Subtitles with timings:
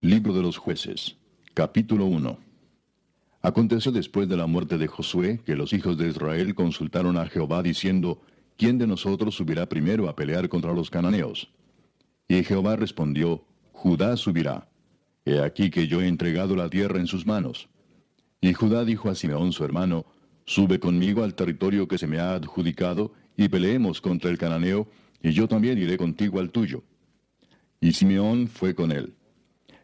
[0.00, 1.16] Libro de los jueces,
[1.54, 2.38] capítulo 1.
[3.42, 7.64] Aconteció después de la muerte de Josué que los hijos de Israel consultaron a Jehová
[7.64, 8.20] diciendo,
[8.56, 11.50] ¿quién de nosotros subirá primero a pelear contra los cananeos?
[12.28, 14.68] Y Jehová respondió, Judá subirá.
[15.24, 17.68] He aquí que yo he entregado la tierra en sus manos.
[18.40, 20.06] Y Judá dijo a Simeón su hermano,
[20.44, 24.86] Sube conmigo al territorio que se me ha adjudicado, y peleemos contra el cananeo,
[25.24, 26.84] y yo también iré contigo al tuyo.
[27.80, 29.17] Y Simeón fue con él.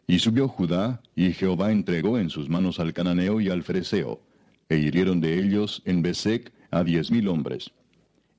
[0.07, 4.21] Y subió Judá, y Jehová entregó en sus manos al cananeo y al fereceo,
[4.69, 7.71] e hirieron de ellos en Besec a diez mil hombres.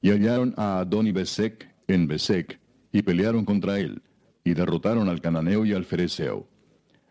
[0.00, 2.60] Y hallaron a Adón y Besec en Besec,
[2.92, 4.02] y pelearon contra él,
[4.44, 6.46] y derrotaron al cananeo y al fereceo.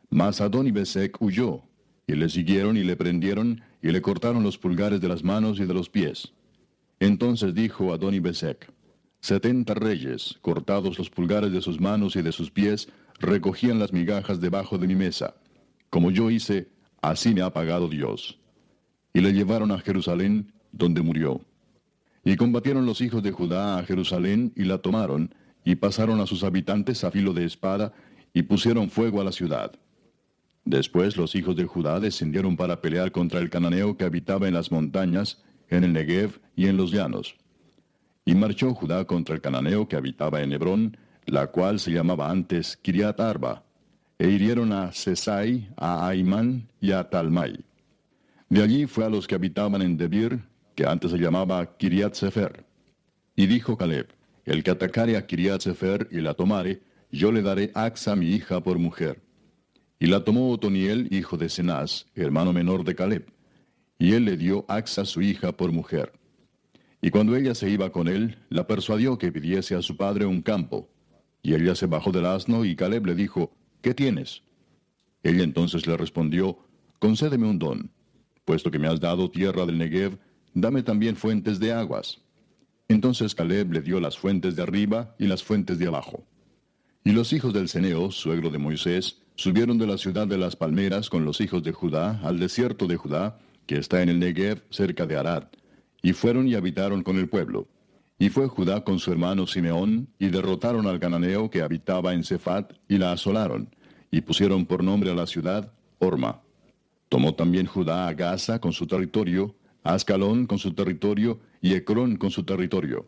[0.09, 1.63] Mas Adón y Besec huyó,
[2.07, 5.65] y le siguieron y le prendieron, y le cortaron los pulgares de las manos y
[5.65, 6.33] de los pies.
[6.99, 8.71] Entonces dijo Adón y Besec,
[9.19, 14.39] Setenta reyes, cortados los pulgares de sus manos y de sus pies, recogían las migajas
[14.39, 15.35] debajo de mi mesa.
[15.89, 16.67] Como yo hice,
[17.01, 18.39] así me ha pagado Dios.
[19.13, 21.41] Y le llevaron a Jerusalén, donde murió.
[22.23, 26.43] Y combatieron los hijos de Judá a Jerusalén y la tomaron, y pasaron a sus
[26.43, 27.93] habitantes a filo de espada,
[28.33, 29.71] y pusieron fuego a la ciudad.
[30.65, 34.71] Después los hijos de Judá descendieron para pelear contra el cananeo que habitaba en las
[34.71, 37.35] montañas, en el Negev y en los llanos.
[38.25, 42.77] Y marchó Judá contra el cananeo que habitaba en Hebrón, la cual se llamaba antes
[42.77, 43.63] Kiriat Arba,
[44.17, 47.65] e hirieron a Sesai, a Aimán y a Talmai.
[48.49, 50.41] De allí fue a los que habitaban en Debir,
[50.75, 52.65] que antes se llamaba Kiriat Sefer.
[53.35, 54.07] Y dijo Caleb,
[54.45, 56.81] el que atacare a Kiriat Sefer y la tomare,
[57.11, 59.21] yo le daré Axa mi hija por mujer.
[59.99, 63.25] Y la tomó Otoniel, hijo de Cenaz, hermano menor de Caleb.
[63.97, 66.13] Y él le dio Axa su hija por mujer.
[67.01, 70.41] Y cuando ella se iba con él, la persuadió que pidiese a su padre un
[70.41, 70.89] campo,
[71.45, 74.41] y ella se bajó del asno y Caleb le dijo, ¿qué tienes?
[75.21, 76.57] Ella entonces le respondió,
[76.97, 77.91] concédeme un don,
[78.45, 80.17] puesto que me has dado tierra del Negev,
[80.55, 82.19] dame también fuentes de aguas.
[82.87, 86.25] Entonces Caleb le dio las fuentes de arriba y las fuentes de abajo.
[87.03, 91.11] Y los hijos del Ceneo, suegro de Moisés, subieron de la ciudad de las palmeras
[91.11, 93.37] con los hijos de Judá al desierto de Judá,
[93.67, 95.43] que está en el Negev cerca de Arad,
[96.01, 97.67] y fueron y habitaron con el pueblo.
[98.17, 102.73] Y fue Judá con su hermano Simeón, y derrotaron al cananeo que habitaba en Cefat,
[102.87, 103.69] y la asolaron,
[104.09, 106.41] y pusieron por nombre a la ciudad Orma.
[107.09, 112.15] Tomó también Judá a Gaza con su territorio, a Ascalón con su territorio, y Ecrón
[112.15, 113.05] con su territorio.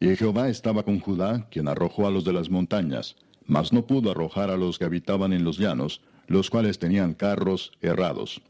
[0.00, 3.16] Y Jehová estaba con Judá, quien arrojó a los de las montañas,
[3.46, 7.72] mas no pudo arrojar a los que habitaban en los llanos, los cuales tenían carros
[7.80, 8.40] errados.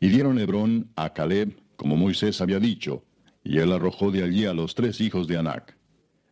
[0.00, 3.04] Y dieron Hebrón a Caleb, como Moisés había dicho,
[3.46, 5.76] y él arrojó de allí a los tres hijos de Anac.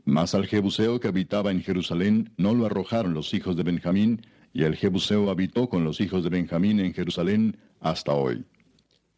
[0.05, 4.65] Mas al Jebuseo que habitaba en Jerusalén no lo arrojaron los hijos de Benjamín, y
[4.65, 8.45] el Jebuseo habitó con los hijos de Benjamín en Jerusalén hasta hoy.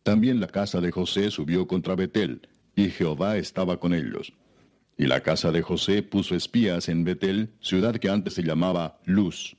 [0.02, 4.34] También la casa de José subió contra Betel, y Jehová estaba con ellos.
[4.98, 9.56] Y la casa de José puso espías en Betel, ciudad que antes se llamaba Luz.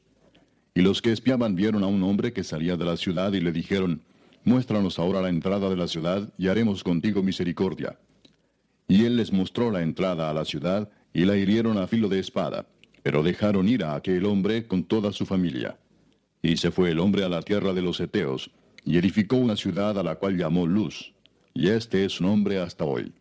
[0.75, 3.51] Y los que espiaban vieron a un hombre que salía de la ciudad y le
[3.51, 4.03] dijeron,
[4.43, 7.97] Muéstranos ahora la entrada de la ciudad y haremos contigo misericordia.
[8.87, 12.19] Y él les mostró la entrada a la ciudad, y la hirieron a filo de
[12.19, 12.67] espada,
[13.03, 15.77] pero dejaron ir a aquel hombre con toda su familia.
[16.41, 18.51] Y se fue el hombre a la tierra de los Eteos,
[18.85, 21.13] y edificó una ciudad a la cual llamó Luz,
[21.53, 23.11] y este es su nombre hasta hoy.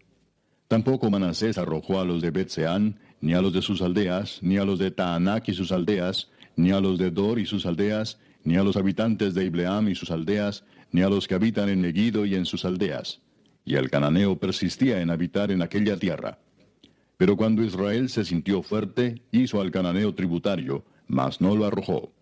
[0.69, 4.65] Tampoco Manasés arrojó a los de Betseán, ni a los de sus aldeas, ni a
[4.65, 8.57] los de Taanac y sus aldeas, ni a los de Dor y sus aldeas, ni
[8.57, 12.25] a los habitantes de Ibleam y sus aldeas, ni a los que habitan en Megiddo
[12.25, 13.21] y en sus aldeas
[13.67, 16.39] y el cananeo persistía en habitar en aquella tierra.
[17.17, 22.13] Pero cuando Israel se sintió fuerte, hizo al cananeo tributario, mas no lo arrojó.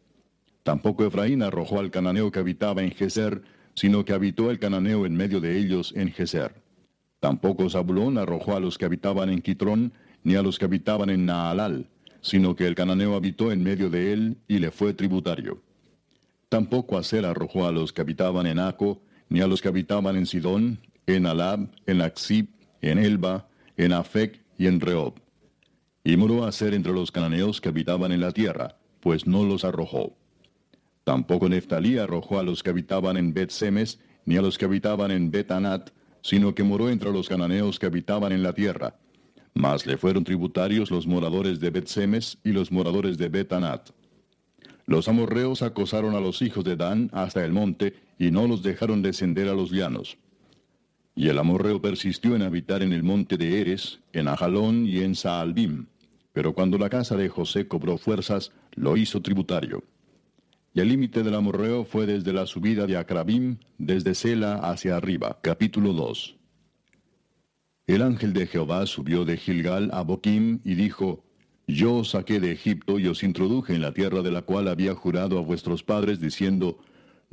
[0.62, 3.42] Tampoco Efraín arrojó al cananeo que habitaba en Geser,
[3.74, 6.54] sino que habitó el cananeo en medio de ellos en Geser.
[7.20, 11.26] Tampoco Zabulón arrojó a los que habitaban en Quitrón, ni a los que habitaban en
[11.26, 11.90] Naalal,
[12.22, 15.60] sino que el cananeo habitó en medio de él y le fue tributario.
[16.48, 20.24] Tampoco Aser arrojó a los que habitaban en Aco, ni a los que habitaban en
[20.24, 22.48] Sidón, en Alab, en Axib,
[22.80, 25.14] en Elba, en Afec y en Rehob.
[26.02, 29.64] Y muró a ser entre los cananeos que habitaban en la tierra, pues no los
[29.64, 30.16] arrojó.
[31.04, 35.30] Tampoco Neftalí arrojó a los que habitaban en Bet-Semes, ni a los que habitaban en
[35.30, 35.90] Bet-Anat,
[36.22, 38.96] sino que moró entre los cananeos que habitaban en la tierra.
[39.52, 43.90] Mas le fueron tributarios los moradores de Bet-Semes y los moradores de Bet-Anat.
[44.86, 49.02] Los amorreos acosaron a los hijos de Dan hasta el monte, y no los dejaron
[49.02, 50.16] descender a los llanos.
[51.14, 55.14] Y el amorreo persistió en habitar en el monte de Eres, en Ajalón y en
[55.14, 55.86] Saalbim.
[56.32, 59.84] Pero cuando la casa de José cobró fuerzas, lo hizo tributario.
[60.72, 65.38] Y el límite del amorreo fue desde la subida de Acrabim, desde Sela hacia arriba.
[65.40, 66.36] Capítulo 2.
[67.86, 71.22] El ángel de Jehová subió de Gilgal a Boquim y dijo,
[71.68, 74.94] Yo os saqué de Egipto y os introduje en la tierra de la cual había
[74.94, 76.78] jurado a vuestros padres, diciendo,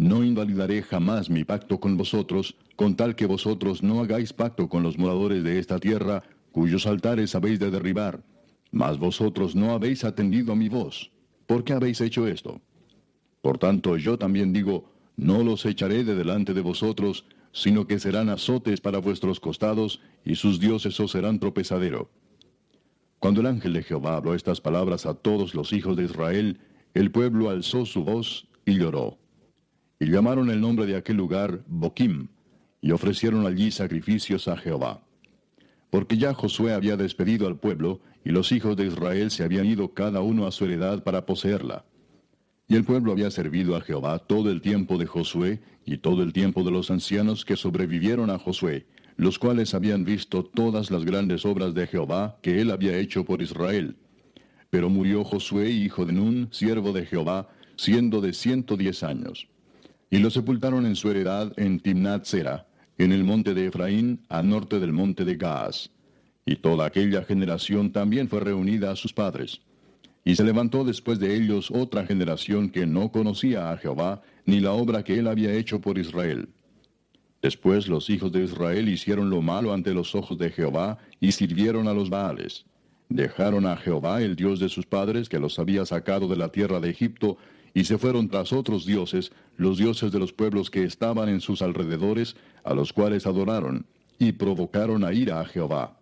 [0.01, 4.81] No invalidaré jamás mi pacto con vosotros, con tal que vosotros no hagáis pacto con
[4.81, 8.23] los moradores de esta tierra, cuyos altares habéis de derribar.
[8.71, 11.11] Mas vosotros no habéis atendido a mi voz.
[11.45, 12.59] ¿Por qué habéis hecho esto?
[13.43, 18.29] Por tanto, yo también digo, no los echaré de delante de vosotros, sino que serán
[18.29, 22.09] azotes para vuestros costados, y sus dioses os serán tropezadero.
[23.19, 26.59] Cuando el ángel de Jehová habló estas palabras a todos los hijos de Israel,
[26.95, 29.20] el pueblo alzó su voz y lloró.
[30.01, 32.27] Y llamaron el nombre de aquel lugar Boquim,
[32.81, 35.03] y ofrecieron allí sacrificios a Jehová.
[35.91, 39.93] Porque ya Josué había despedido al pueblo, y los hijos de Israel se habían ido
[39.93, 41.85] cada uno a su heredad para poseerla.
[42.67, 46.33] Y el pueblo había servido a Jehová todo el tiempo de Josué y todo el
[46.33, 48.87] tiempo de los ancianos que sobrevivieron a Josué,
[49.17, 53.43] los cuales habían visto todas las grandes obras de Jehová que él había hecho por
[53.43, 53.97] Israel.
[54.71, 59.47] Pero murió Josué, hijo de Nun, siervo de Jehová, siendo de ciento diez años.
[60.13, 62.67] Y lo sepultaron en su heredad en Timnat Sera,
[62.97, 65.89] en el monte de Efraín, al norte del monte de Gaas.
[66.45, 69.61] Y toda aquella generación también fue reunida a sus padres.
[70.25, 74.73] Y se levantó después de ellos otra generación que no conocía a Jehová, ni la
[74.73, 76.49] obra que él había hecho por Israel.
[77.41, 81.87] Después los hijos de Israel hicieron lo malo ante los ojos de Jehová, y sirvieron
[81.87, 82.65] a los Baales.
[83.07, 86.81] Dejaron a Jehová, el Dios de sus padres, que los había sacado de la tierra
[86.81, 87.37] de Egipto,
[87.73, 91.61] y se fueron tras otros dioses, los dioses de los pueblos que estaban en sus
[91.61, 93.85] alrededores, a los cuales adoraron,
[94.19, 95.97] y provocaron a ira a Jehová.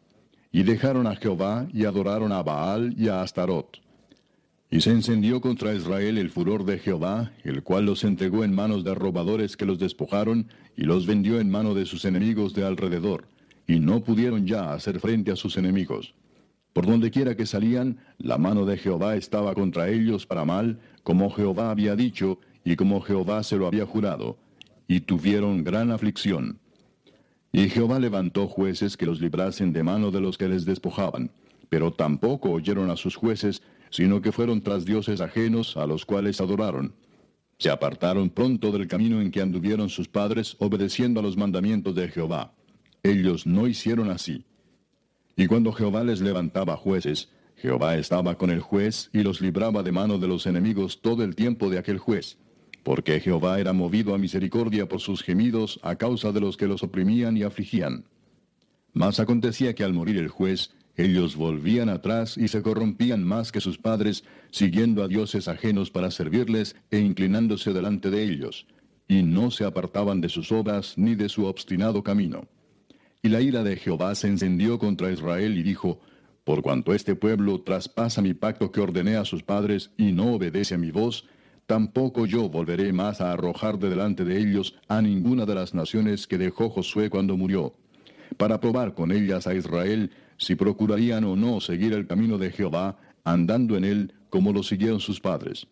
[0.51, 3.81] Y dejaron a Jehová, y adoraron a Baal y a Astarot.
[4.71, 8.83] Y se encendió contra Israel el furor de Jehová, el cual los entregó en manos
[8.83, 13.25] de robadores que los despojaron, y los vendió en mano de sus enemigos de alrededor,
[13.67, 16.13] y no pudieron ya hacer frente a sus enemigos.
[16.73, 21.29] Por donde quiera que salían, la mano de Jehová estaba contra ellos para mal, como
[21.31, 24.37] Jehová había dicho, y como Jehová se lo había jurado,
[24.87, 26.59] y tuvieron gran aflicción.
[27.51, 31.31] Y Jehová levantó jueces que los librasen de mano de los que les despojaban,
[31.69, 36.41] pero tampoco oyeron a sus jueces, sino que fueron tras dioses ajenos a los cuales
[36.41, 36.93] adoraron.
[37.57, 42.07] Se apartaron pronto del camino en que anduvieron sus padres, obedeciendo a los mandamientos de
[42.07, 42.53] Jehová.
[43.03, 44.45] Ellos no hicieron así.
[45.35, 47.29] Y cuando Jehová les levantaba jueces,
[47.61, 51.35] Jehová estaba con el juez y los libraba de mano de los enemigos todo el
[51.35, 52.37] tiempo de aquel juez,
[52.83, 56.83] porque Jehová era movido a misericordia por sus gemidos a causa de los que los
[56.83, 58.05] oprimían y afligían.
[58.93, 63.61] Mas acontecía que al morir el juez, ellos volvían atrás y se corrompían más que
[63.61, 68.67] sus padres, siguiendo a dioses ajenos para servirles e inclinándose delante de ellos,
[69.07, 72.47] y no se apartaban de sus obras ni de su obstinado camino.
[73.21, 75.99] Y la ira de Jehová se encendió contra Israel y dijo,
[76.49, 80.73] Por cuanto este pueblo traspasa mi pacto que ordené a sus padres y no obedece
[80.73, 81.27] a mi voz,
[81.67, 86.25] tampoco yo volveré más a arrojar de delante de ellos a ninguna de las naciones
[86.25, 87.75] que dejó Josué cuando murió,
[88.37, 92.97] para probar con ellas a Israel si procurarían o no seguir el camino de Jehová,
[93.23, 95.67] andando en él como lo siguieron sus padres.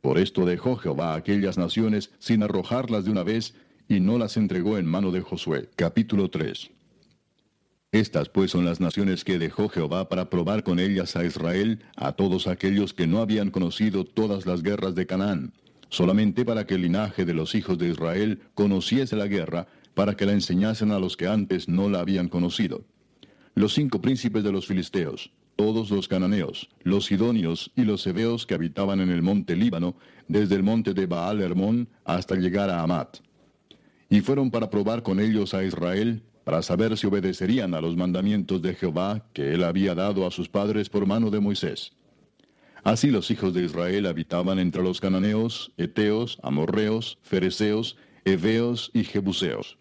[0.00, 3.56] Por esto dejó Jehová aquellas naciones sin arrojarlas de una vez,
[3.88, 5.70] y no las entregó en mano de Josué.
[5.74, 6.70] Capítulo 3.
[7.94, 12.12] Estas pues son las naciones que dejó Jehová para probar con ellas a Israel, a
[12.12, 15.52] todos aquellos que no habían conocido todas las guerras de Canaán,
[15.88, 20.26] solamente para que el linaje de los hijos de Israel conociese la guerra, para que
[20.26, 22.84] la enseñasen a los que antes no la habían conocido
[23.54, 28.54] los cinco príncipes de los filisteos, todos los cananeos, los sidonios y los hebeos que
[28.54, 29.94] habitaban en el monte Líbano,
[30.26, 33.18] desde el monte de Baal Hermón hasta llegar a Amat.
[34.08, 38.60] Y fueron para probar con ellos a Israel, para saber si obedecerían a los mandamientos
[38.62, 41.92] de Jehová que él había dado a sus padres por mano de Moisés.
[42.84, 47.96] Así los hijos de Israel habitaban entre los cananeos, eteos, amorreos, fereceos,
[48.26, 49.78] heveos y jebuseos.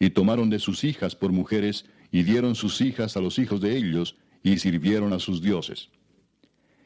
[0.00, 3.76] Y tomaron de sus hijas por mujeres, y dieron sus hijas a los hijos de
[3.76, 5.90] ellos, y sirvieron a sus dioses.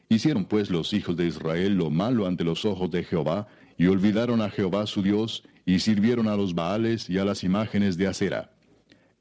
[0.09, 3.47] Hicieron pues los hijos de Israel lo malo ante los ojos de Jehová,
[3.77, 7.97] y olvidaron a Jehová su Dios, y sirvieron a los Baales y a las imágenes
[7.97, 8.51] de acera.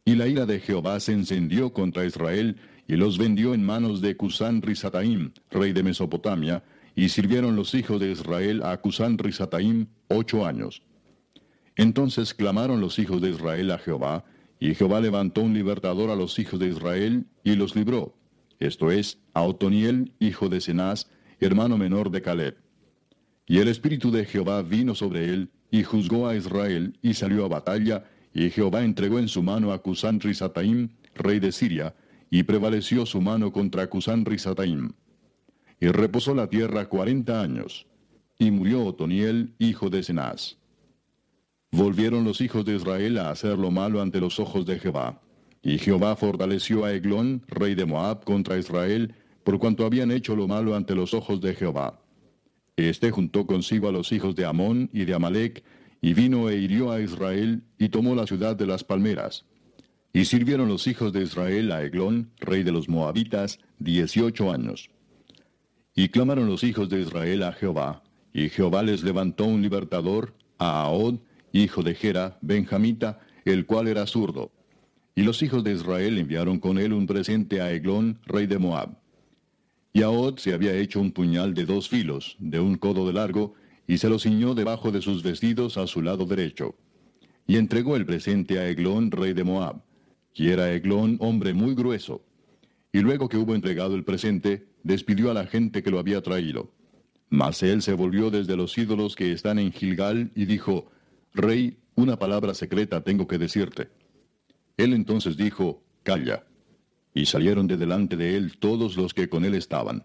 [0.06, 4.16] Y la ira de Jehová se encendió contra Israel, y los vendió en manos de
[4.16, 6.62] Cusán Risataim, rey de Mesopotamia,
[6.94, 10.82] y sirvieron los hijos de Israel a Cusán Risataim ocho años.
[11.74, 14.24] Entonces clamaron los hijos de Israel a Jehová,
[14.60, 18.14] y Jehová levantó un libertador a los hijos de Israel y los libró.
[18.60, 21.08] Esto es, a Otoniel, hijo de Cenaz,
[21.40, 22.56] hermano menor de Caleb.
[23.44, 27.48] Y el Espíritu de Jehová vino sobre él, y juzgó a Israel, y salió a
[27.48, 28.04] batalla,
[28.36, 31.94] y Jehová entregó en su mano a Cusán Risataim, rey de Siria,
[32.28, 34.92] y prevaleció su mano contra Cusán Risataim.
[35.80, 37.86] Y reposó la tierra cuarenta años,
[38.38, 40.58] y murió Otoniel, hijo de Cenaz.
[41.70, 45.22] Volvieron los hijos de Israel a hacer lo malo ante los ojos de Jehová.
[45.62, 49.14] Y Jehová fortaleció a Eglón, rey de Moab, contra Israel,
[49.44, 52.02] por cuanto habían hecho lo malo ante los ojos de Jehová.
[52.76, 55.64] Este juntó consigo a los hijos de Amón y de Amalek,
[56.00, 59.44] y vino e hirió a Israel, y tomó la ciudad de las palmeras.
[60.12, 64.90] Y sirvieron los hijos de Israel a Eglón, rey de los Moabitas, dieciocho años.
[65.94, 70.82] Y clamaron los hijos de Israel a Jehová, y Jehová les levantó un libertador, a
[70.82, 71.16] Ahod,
[71.52, 74.52] hijo de Gera, benjamita, el cual era zurdo.
[75.14, 78.98] Y los hijos de Israel enviaron con él un presente a Eglón, rey de Moab.
[79.92, 83.54] Y Ahod se había hecho un puñal de dos filos, de un codo de largo,
[83.86, 86.74] y se lo ciñó debajo de sus vestidos a su lado derecho.
[87.46, 89.82] Y entregó el presente a Eglón, rey de Moab.
[90.34, 92.24] Y era Eglón hombre muy grueso.
[92.92, 96.72] Y luego que hubo entregado el presente, despidió a la gente que lo había traído.
[97.28, 100.90] Mas él se volvió desde los ídolos que están en Gilgal y dijo,
[101.34, 103.88] Rey, una palabra secreta tengo que decirte.
[104.76, 106.44] Él entonces dijo, Calla.
[107.14, 110.04] Y salieron de delante de él todos los que con él estaban.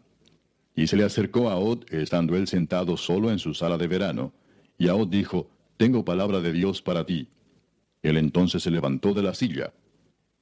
[0.75, 4.34] Y se le acercó a Od, estando él sentado solo en su sala de verano.
[4.78, 7.28] Y Od dijo, Tengo palabra de Dios para ti.
[8.01, 9.74] Él entonces se levantó de la silla.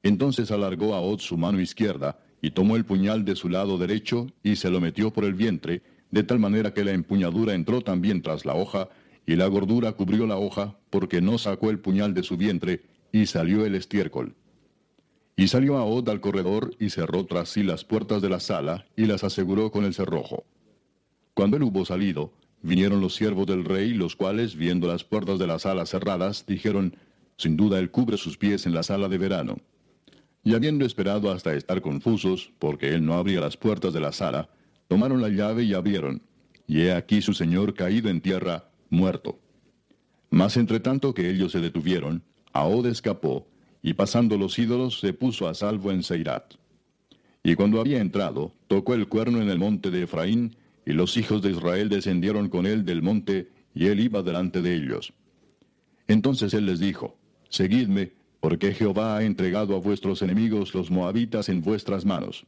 [0.03, 4.27] Entonces alargó a Od su mano izquierda, y tomó el puñal de su lado derecho,
[4.43, 5.81] y se lo metió por el vientre,
[6.11, 8.89] de tal manera que la empuñadura entró también tras la hoja,
[9.25, 12.81] y la gordura cubrió la hoja, porque no sacó el puñal de su vientre,
[13.11, 14.35] y salió el estiércol.
[15.39, 19.05] Y salió Od al corredor, y cerró tras sí las puertas de la sala, y
[19.05, 20.43] las aseguró con el cerrojo.
[21.33, 25.47] Cuando él hubo salido, vinieron los siervos del rey, los cuales, viendo las puertas de
[25.47, 26.97] la sala cerradas, dijeron,
[27.37, 29.59] Sin duda él cubre sus pies en la sala de verano.
[30.43, 34.49] Y habiendo esperado hasta estar confusos, porque él no abría las puertas de la sala,
[34.89, 36.21] tomaron la llave y abrieron.
[36.67, 39.39] Y he aquí su señor caído en tierra, muerto.
[40.31, 43.47] Mas entre tanto que ellos se detuvieron, Ahod escapó,
[43.81, 46.55] y pasando los ídolos se puso a salvo en Seirat.
[47.43, 50.55] Y cuando había entrado, tocó el cuerno en el monte de Efraín,
[50.85, 54.75] y los hijos de Israel descendieron con él del monte, y él iba delante de
[54.75, 55.13] ellos.
[56.07, 57.17] Entonces él les dijo,
[57.49, 62.45] Seguidme, porque Jehová ha entregado a vuestros enemigos los moabitas en vuestras manos.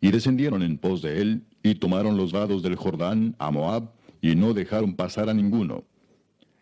[0.00, 4.36] Y descendieron en pos de él, y tomaron los vados del Jordán a Moab, y
[4.36, 5.84] no dejaron pasar a ninguno.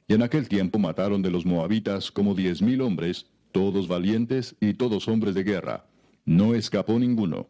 [0.09, 4.75] Y en aquel tiempo mataron de los moabitas como diez mil hombres, todos valientes y
[4.75, 5.87] todos hombres de guerra.
[6.25, 7.49] No escapó ninguno.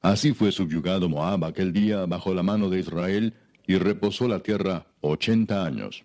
[0.00, 3.34] Así fue subyugado Moab aquel día bajo la mano de Israel,
[3.66, 6.04] y reposó la tierra ochenta años.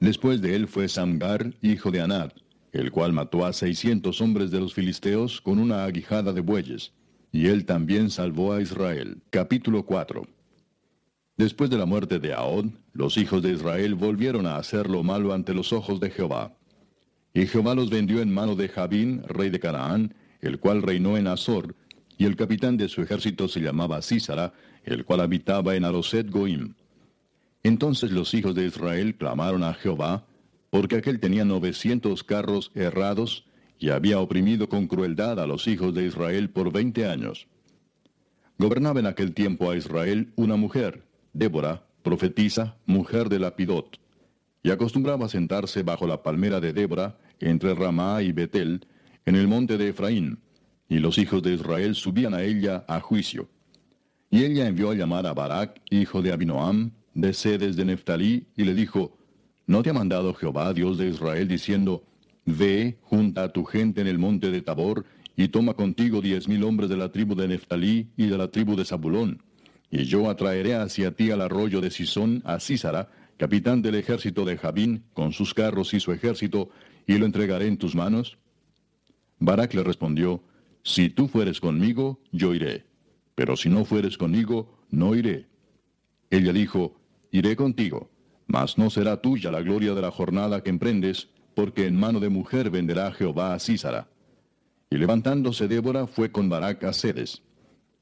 [0.00, 2.32] Después de él fue Samgar, hijo de Anad,
[2.72, 6.92] el cual mató a seiscientos hombres de los filisteos con una aguijada de bueyes,
[7.30, 9.22] y él también salvó a Israel.
[9.30, 10.26] Capítulo 4
[11.36, 15.32] Después de la muerte de Ahod, los hijos de Israel volvieron a hacer lo malo
[15.32, 16.57] ante los ojos de Jehová.
[17.34, 21.26] Y Jehová los vendió en mano de Jabín, rey de Canaán, el cual reinó en
[21.26, 21.74] Azor,
[22.16, 24.52] y el capitán de su ejército se llamaba Císara,
[24.84, 26.74] el cual habitaba en Aroset Goim.
[27.62, 30.26] Entonces los hijos de Israel clamaron a Jehová,
[30.70, 33.44] porque aquel tenía novecientos carros errados,
[33.78, 37.46] y había oprimido con crueldad a los hijos de Israel por veinte años.
[38.58, 44.00] Gobernaba en aquel tiempo a Israel una mujer, Débora, profetisa, mujer de Lapidot,
[44.62, 48.86] y acostumbraba sentarse bajo la palmera de Débora, entre Ramá y Betel,
[49.24, 50.40] en el monte de Efraín,
[50.88, 53.48] y los hijos de Israel subían a ella a juicio.
[54.30, 58.64] Y ella envió a llamar a Barak, hijo de Abinoam, de sedes de Neftalí, y
[58.64, 59.16] le dijo,
[59.66, 62.04] ¿No te ha mandado Jehová, Dios de Israel, diciendo,
[62.44, 65.04] Ve, junta a tu gente en el monte de Tabor,
[65.36, 68.74] y toma contigo diez mil hombres de la tribu de Neftalí y de la tribu
[68.74, 69.42] de Zabulón,
[69.90, 74.58] y yo atraeré hacia ti al arroyo de Sisón a Císara, capitán del ejército de
[74.58, 76.68] Jabín, con sus carros y su ejército,
[77.06, 78.36] y lo entregaré en tus manos?
[79.38, 80.42] Barak le respondió,
[80.82, 82.84] Si tú fueres conmigo, yo iré,
[83.34, 85.46] pero si no fueres conmigo, no iré.
[86.30, 88.10] Ella dijo, Iré contigo,
[88.46, 92.28] mas no será tuya la gloria de la jornada que emprendes, porque en mano de
[92.28, 94.08] mujer venderá Jehová a Císara.
[94.90, 97.42] Y levantándose Débora fue con Barak a Cedes.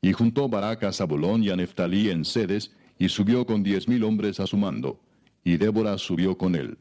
[0.00, 4.04] Y juntó Barak a Zabulón y a Neftalí en sedes, y subió con diez mil
[4.04, 5.00] hombres a su mando,
[5.46, 6.76] y Débora subió con él.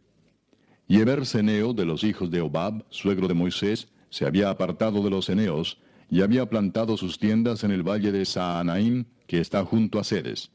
[0.88, 5.30] Y Eber-Seneo de los hijos de Obab, suegro de Moisés, se había apartado de los
[5.30, 5.78] Eneos,
[6.10, 10.50] y había plantado sus tiendas en el valle de Saanaim, que está junto a Sedes.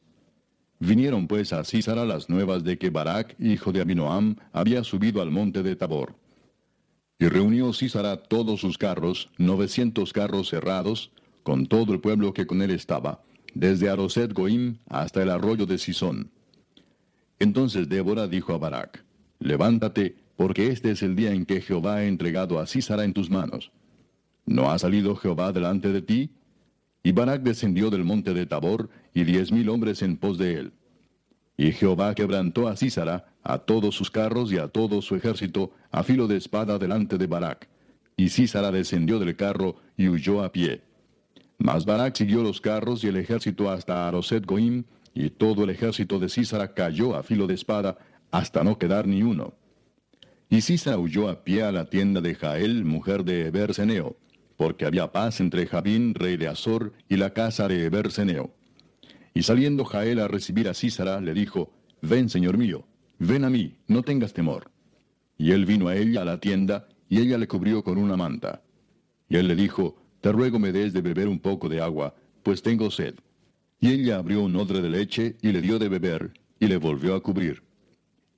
[0.80, 5.30] Vinieron pues a Císara las nuevas de que Barak, hijo de Abinoam, había subido al
[5.30, 6.16] monte de Tabor.
[7.20, 11.12] Y reunió Císara todos sus carros, novecientos carros cerrados,
[11.44, 13.22] con todo el pueblo que con él estaba,
[13.54, 16.32] desde Aroset Goim hasta el arroyo de Sison.
[17.40, 19.02] Entonces Débora dijo a Barak,
[19.40, 23.30] Levántate, porque este es el día en que Jehová ha entregado a Císara en tus
[23.30, 23.72] manos.
[24.46, 26.30] ¿No ha salido Jehová delante de ti?
[27.02, 30.72] Y Barak descendió del monte de Tabor, y diez mil hombres en pos de él.
[31.56, 36.02] Y Jehová quebrantó a Císara, a todos sus carros y a todo su ejército, a
[36.02, 37.68] filo de espada delante de Barak.
[38.16, 40.82] Y Císara descendió del carro y huyó a pie.
[41.56, 46.18] Mas Barak siguió los carros y el ejército hasta Aroset Goim, y todo el ejército
[46.18, 47.98] de Císara cayó a filo de espada,
[48.30, 49.54] hasta no quedar ni uno.
[50.48, 53.72] Y Císara huyó a pie a la tienda de Jael, mujer de Eber
[54.56, 58.10] porque había paz entre Jabín, rey de Azor, y la casa de Eber
[59.32, 62.84] Y saliendo Jael a recibir a Císara, le dijo, Ven, señor mío,
[63.18, 64.70] ven a mí, no tengas temor.
[65.38, 68.62] Y él vino a ella a la tienda, y ella le cubrió con una manta.
[69.28, 72.60] Y él le dijo, Te ruego me des de beber un poco de agua, pues
[72.60, 73.14] tengo sed.
[73.80, 77.14] Y ella abrió un odre de leche, y le dio de beber, y le volvió
[77.14, 77.62] a cubrir.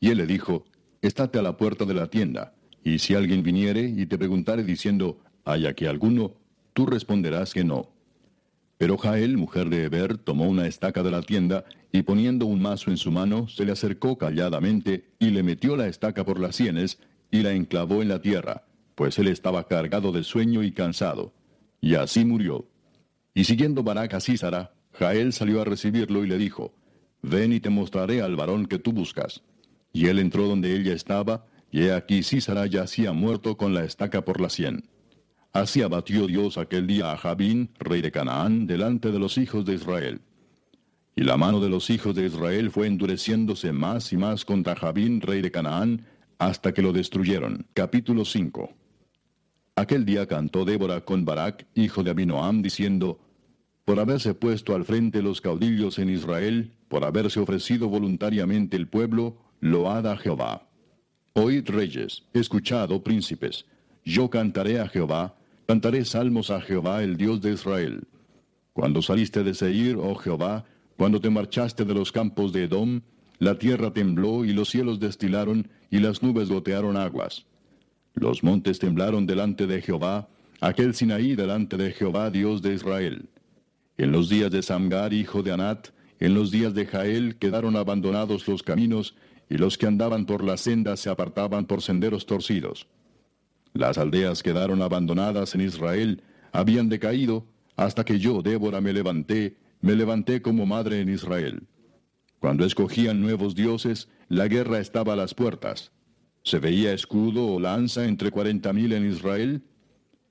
[0.01, 0.65] Y él le dijo,
[1.03, 5.19] Estate a la puerta de la tienda, y si alguien viniere y te preguntare diciendo,
[5.45, 6.35] ¿Hay aquí alguno?
[6.73, 7.91] Tú responderás que no.
[8.79, 12.91] Pero Jael, mujer de Eber, tomó una estaca de la tienda, y poniendo un mazo
[12.91, 16.99] en su mano, se le acercó calladamente, y le metió la estaca por las sienes,
[17.31, 21.33] y la enclavó en la tierra, pues él estaba cargado de sueño y cansado.
[21.81, 22.69] Y así murió.
[23.35, 26.75] Y siguiendo Barak a Císara, Jael salió a recibirlo y le dijo,
[27.23, 29.43] Ven y te mostraré al varón que tú buscas.
[29.93, 34.25] Y él entró donde ella estaba, y he aquí Císara yacía muerto con la estaca
[34.25, 34.89] por la sien.
[35.53, 39.75] Así abatió Dios aquel día a Jabín, rey de Canaán, delante de los hijos de
[39.75, 40.21] Israel.
[41.15, 45.21] Y la mano de los hijos de Israel fue endureciéndose más y más contra Jabín,
[45.21, 46.07] rey de Canaán,
[46.39, 47.67] hasta que lo destruyeron.
[47.75, 48.71] Capítulo 5
[49.77, 53.21] Aquel día cantó Débora con Barak, hijo de Abinoam, diciendo,
[53.85, 59.37] Por haberse puesto al frente los caudillos en Israel, por haberse ofrecido voluntariamente el pueblo,
[59.61, 60.69] load a Jehová.
[61.35, 63.65] Oíd reyes, escuchad, príncipes,
[64.05, 65.37] yo cantaré a Jehová,
[65.73, 68.07] Cantaré salmos a Jehová, el Dios de Israel.
[68.75, 70.67] Cuando saliste de Seir, oh Jehová,
[70.99, 73.01] cuando te marchaste de los campos de Edom,
[73.39, 77.47] la tierra tembló y los cielos destilaron y las nubes gotearon aguas.
[78.13, 80.29] Los montes temblaron delante de Jehová,
[80.61, 83.31] aquel Sinaí delante de Jehová, Dios de Israel.
[84.03, 88.49] En los días de Samgar, hijo de Anat, en los días de Jael quedaron abandonados
[88.49, 89.15] los caminos,
[89.49, 92.89] y los que andaban por las sendas se apartaban por senderos torcidos.
[93.75, 99.95] Las aldeas quedaron abandonadas en Israel, habían decaído, hasta que yo, Débora, me levanté, me
[99.95, 101.63] levanté como madre en Israel.
[102.41, 105.93] Cuando escogían nuevos dioses, la guerra estaba a las puertas.
[106.43, 109.63] ¿Se veía escudo o lanza entre cuarenta mil en Israel?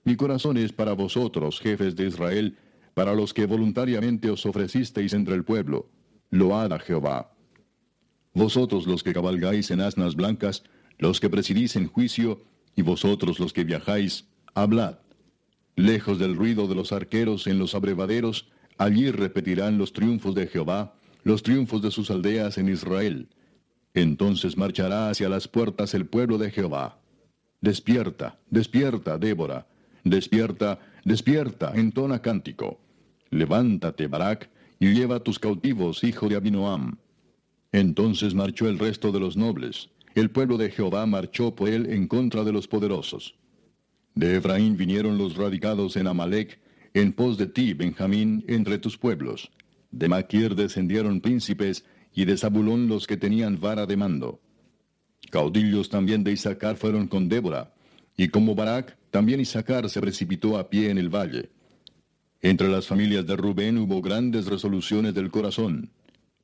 [0.03, 2.57] Mi corazón es para vosotros, jefes de Israel,
[2.93, 5.89] para los que voluntariamente os ofrecisteis entre el pueblo.
[6.29, 7.33] Load a Jehová.
[8.33, 10.63] Vosotros los que cabalgáis en asnas blancas,
[10.97, 12.41] los que presidís en juicio,
[12.75, 14.99] y vosotros los que viajáis, hablad.
[15.75, 20.95] Lejos del ruido de los arqueros en los abrevaderos, allí repetirán los triunfos de Jehová,
[21.23, 23.29] los triunfos de sus aldeas en Israel.
[23.93, 26.99] Entonces marchará hacia las puertas el pueblo de Jehová.
[27.59, 29.67] Despierta, despierta, Débora.
[30.03, 32.79] Despierta, despierta, entona cántico.
[33.29, 36.97] Levántate, Barak, y lleva tus cautivos, hijo de Abinoam.
[37.71, 39.89] Entonces marchó el resto de los nobles.
[40.15, 43.35] El pueblo de Jehová marchó por él en contra de los poderosos.
[44.13, 46.59] De Efraín vinieron los radicados en Amalek,
[46.93, 49.51] en pos de ti, Benjamín, entre tus pueblos.
[49.91, 54.41] De Maquir descendieron príncipes, y de Zabulón los que tenían vara de mando.
[55.29, 57.73] Caudillos también de Isaacar fueron con Débora,
[58.17, 61.49] y como Barak, también Isaacar se precipitó a pie en el valle.
[62.41, 65.91] Entre las familias de Rubén hubo grandes resoluciones del corazón.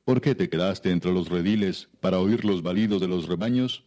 [0.05, 3.83] ¿Por qué te quedaste entre los rediles para oír los balidos de los rebaños?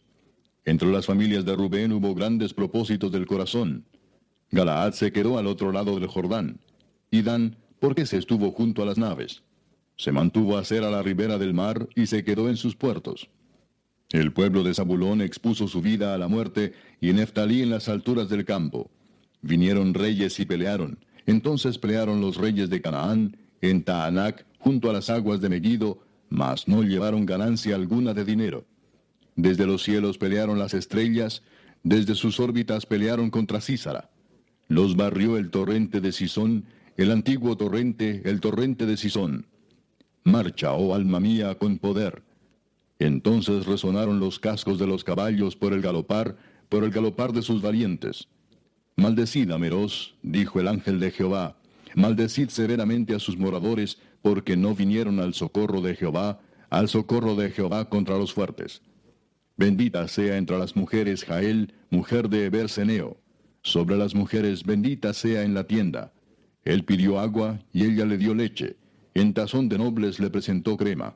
[0.65, 3.85] Entre las familias de Rubén hubo grandes propósitos del corazón.
[4.51, 6.59] Galaad se quedó al otro lado del Jordán.
[7.09, 9.43] Y Dan, ¿por qué se estuvo junto a las naves?
[9.95, 13.29] Se mantuvo a ser a la ribera del mar y se quedó en sus puertos.
[14.11, 18.27] El pueblo de Zabulón expuso su vida a la muerte y Neftalí en las alturas
[18.27, 18.91] del campo.
[19.41, 20.99] Vinieron reyes y pelearon.
[21.25, 26.67] Entonces pelearon los reyes de Canaán, en Taanac, junto a las aguas de Megiddo, mas
[26.67, 28.65] no llevaron ganancia alguna de dinero.
[29.35, 31.41] Desde los cielos pelearon las estrellas,
[31.83, 34.09] desde sus órbitas pelearon contra Císara.
[34.67, 36.65] Los barrió el torrente de Sison,
[36.97, 39.45] el antiguo torrente, el torrente de Sison.
[40.23, 42.23] Marcha, oh alma mía, con poder.
[43.01, 46.37] Entonces resonaron los cascos de los caballos por el galopar,
[46.69, 48.27] por el galopar de sus valientes.
[48.95, 51.57] Maldecid a Meroz, dijo el ángel de Jehová,
[51.95, 57.49] maldecid severamente a sus moradores, porque no vinieron al socorro de Jehová, al socorro de
[57.49, 58.83] Jehová contra los fuertes.
[59.57, 63.17] Bendita sea entre las mujeres Jael, mujer de Eberseneo.
[63.63, 66.13] Sobre las mujeres bendita sea en la tienda.
[66.63, 68.75] Él pidió agua y ella le dio leche.
[69.15, 71.15] En tazón de nobles le presentó crema.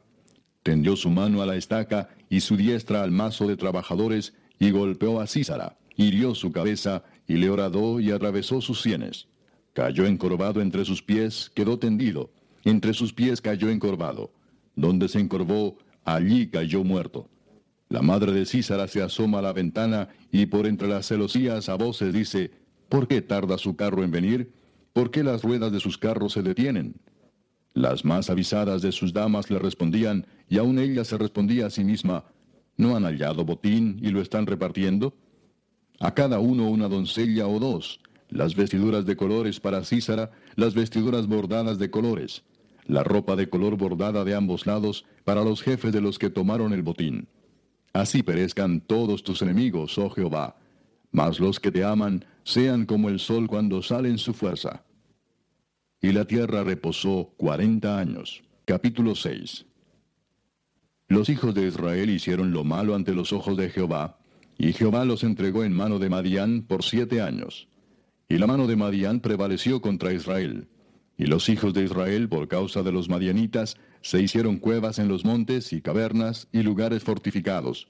[0.66, 5.22] Tendió su mano a la estaca y su diestra al mazo de trabajadores y golpeó
[5.22, 9.28] a Císara, hirió su cabeza y le horadó y atravesó sus sienes.
[9.74, 12.32] Cayó encorvado entre sus pies, quedó tendido.
[12.64, 14.34] Entre sus pies cayó encorvado.
[14.76, 17.30] Donde se encorvó, allí cayó muerto.
[17.88, 21.76] La madre de Císara se asoma a la ventana y por entre las celosías a
[21.76, 22.50] voces dice,
[22.90, 24.52] ¿por qué tarda su carro en venir?
[24.94, 26.96] ¿Por qué las ruedas de sus carros se detienen?
[27.76, 31.84] Las más avisadas de sus damas le respondían, y aun ella se respondía a sí
[31.84, 32.26] misma,
[32.78, 35.16] ¿no han hallado botín y lo están repartiendo?
[36.00, 41.28] A cada uno una doncella o dos, las vestiduras de colores para Císara, las vestiduras
[41.28, 42.44] bordadas de colores,
[42.86, 46.74] la ropa de color bordada de ambos lados para los jefes de los que tomaron
[46.74, 47.28] el botín.
[47.94, 50.58] Así perezcan todos tus enemigos, oh Jehová,
[51.12, 54.84] mas los que te aman sean como el sol cuando sale en su fuerza.
[56.02, 58.44] Y la tierra reposó cuarenta años.
[58.66, 59.66] Capítulo 6
[61.08, 64.18] Los hijos de Israel hicieron lo malo ante los ojos de Jehová,
[64.58, 67.68] y Jehová los entregó en mano de Madián por siete años.
[68.28, 70.68] Y la mano de Madián prevaleció contra Israel.
[71.16, 75.24] Y los hijos de Israel, por causa de los madianitas, se hicieron cuevas en los
[75.24, 77.88] montes y cavernas y lugares fortificados.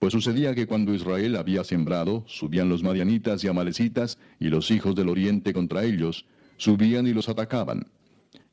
[0.00, 4.96] Pues sucedía que cuando Israel había sembrado, subían los madianitas y amalecitas y los hijos
[4.96, 7.86] del oriente contra ellos, subían y los atacaban.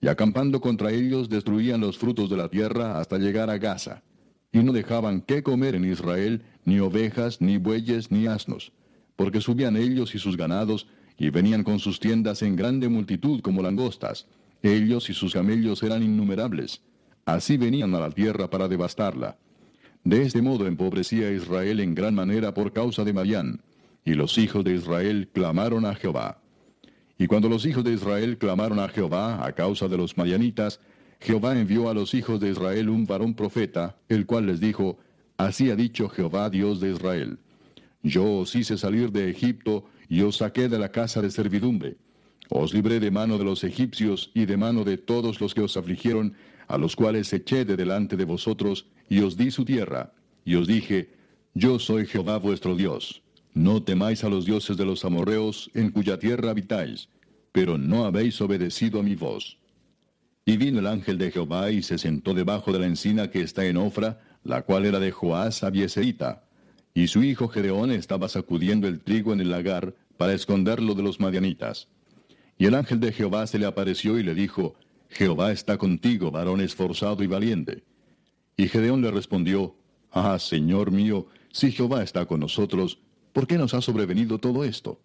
[0.02, 4.04] Y acampando contra ellos destruían los frutos de la tierra hasta llegar a Gaza.
[4.52, 8.72] Y no dejaban qué comer en Israel, ni ovejas, ni bueyes, ni asnos,
[9.16, 13.62] porque subían ellos y sus ganados y venían con sus tiendas en grande multitud como
[13.62, 14.28] langostas.
[14.62, 16.82] Ellos y sus camellos eran innumerables.
[17.26, 19.38] Así venían a la tierra para devastarla.
[20.04, 23.62] De este modo empobrecía Israel en gran manera por causa de Madián.
[24.06, 26.40] Y los hijos de Israel clamaron a Jehová.
[27.18, 30.80] Y cuando los hijos de Israel clamaron a Jehová a causa de los madianitas,
[31.20, 35.00] Jehová envió a los hijos de Israel un varón profeta, el cual les dijo,
[35.38, 37.40] Así ha dicho Jehová Dios de Israel.
[38.04, 41.98] Yo os hice salir de Egipto y os saqué de la casa de servidumbre.
[42.50, 45.76] Os libré de mano de los egipcios y de mano de todos los que os
[45.76, 46.34] afligieron,
[46.68, 50.14] a los cuales eché de delante de vosotros, y os di su tierra.
[50.46, 51.10] Y os dije,
[51.54, 53.22] Yo soy Jehová vuestro Dios.
[53.58, 57.10] No temáis a los dioses de los amorreos, en cuya tierra habitáis,
[57.52, 59.58] pero no habéis obedecido a mi voz.
[60.46, 63.66] Y vino el ángel de Jehová y se sentó debajo de la encina que está
[63.66, 66.44] en Ofra, la cual era de Joás Abieserita,
[66.94, 71.20] y su hijo Gedeón estaba sacudiendo el trigo en el lagar para esconderlo de los
[71.20, 71.88] madianitas.
[72.60, 74.76] Y el ángel de Jehová se le apareció y le dijo,
[75.10, 77.84] Jehová está contigo, varón esforzado y valiente.
[78.56, 79.76] Y Gedeón le respondió,
[80.12, 83.00] Ah, Señor mío, si Jehová está con nosotros,
[83.38, 85.00] ¿por qué nos ha sobrevenido todo esto?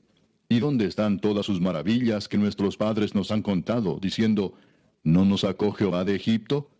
[0.48, 4.54] ¿Y dónde están todas sus maravillas que nuestros padres nos han contado, diciendo,
[5.04, 6.70] ¿no nos sacó Jehová de Egipto?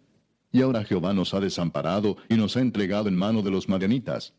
[0.51, 4.33] Y ahora Jehová nos ha desamparado y nos ha entregado en mano de los madianitas.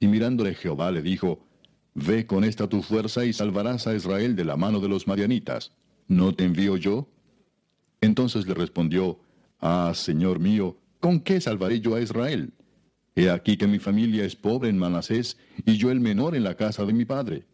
[0.00, 1.44] Y mirándole Jehová le dijo,
[1.92, 5.72] Ve con esta tu fuerza y salvarás a Israel de la mano de los madianitas.
[6.06, 7.06] ¿No te envío yo?
[8.00, 9.20] Entonces le respondió,
[9.60, 12.54] Ah, Señor mío, ¿con qué salvaré yo a Israel?
[13.18, 16.54] He aquí que mi familia es pobre en Manasés, y yo el menor en la
[16.54, 17.46] casa de mi padre.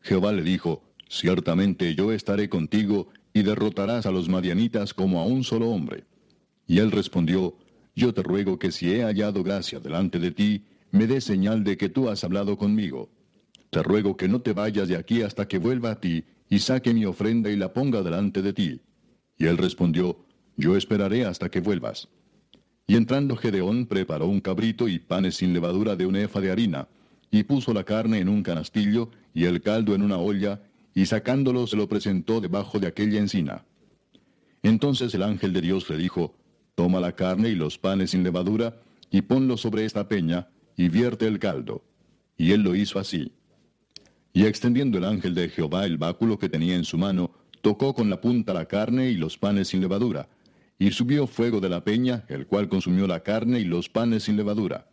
[0.00, 5.44] Jehová le dijo, Ciertamente yo estaré contigo, y derrotarás a los madianitas como a un
[5.44, 6.02] solo hombre.
[6.66, 7.56] Y él respondió,
[7.94, 11.76] Yo te ruego que si he hallado gracia delante de ti, me dé señal de
[11.76, 13.08] que tú has hablado conmigo.
[13.70, 16.92] Te ruego que no te vayas de aquí hasta que vuelva a ti, y saque
[16.92, 18.80] mi ofrenda y la ponga delante de ti.
[19.38, 22.08] Y él respondió, Yo esperaré hasta que vuelvas.
[22.86, 26.88] Y entrando Gedeón preparó un cabrito y panes sin levadura de un efa de harina,
[27.30, 30.60] y puso la carne en un canastillo y el caldo en una olla,
[30.94, 33.64] y sacándolo se lo presentó debajo de aquella encina.
[34.62, 36.34] Entonces el ángel de Dios le dijo,
[36.74, 38.76] Toma la carne y los panes sin levadura,
[39.10, 41.84] y ponlo sobre esta peña, y vierte el caldo.
[42.36, 43.32] Y él lo hizo así.
[44.32, 48.08] Y extendiendo el ángel de Jehová el báculo que tenía en su mano, tocó con
[48.08, 50.28] la punta la carne y los panes sin levadura.
[50.82, 54.36] Y subió fuego de la peña, el cual consumió la carne y los panes sin
[54.36, 54.88] levadura.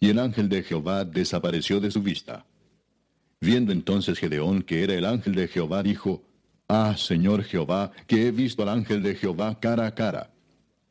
[0.00, 2.46] Y el ángel de Jehová desapareció de su vista.
[3.38, 6.24] Viendo entonces Gedeón que era el ángel de Jehová, dijo,
[6.68, 10.30] Ah, Señor Jehová, que he visto al ángel de Jehová cara a cara.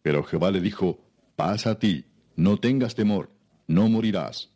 [0.04, 1.00] Pero Jehová le dijo,
[1.36, 3.32] Pasa a ti, no tengas temor,
[3.66, 4.52] no morirás.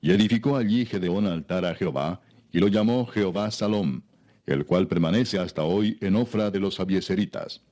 [0.00, 2.20] Y edificó allí Gedeón altar a Jehová,
[2.52, 4.02] y lo llamó Jehová Salom,
[4.46, 7.62] el cual permanece hasta hoy en Ofra de los Abieseritas.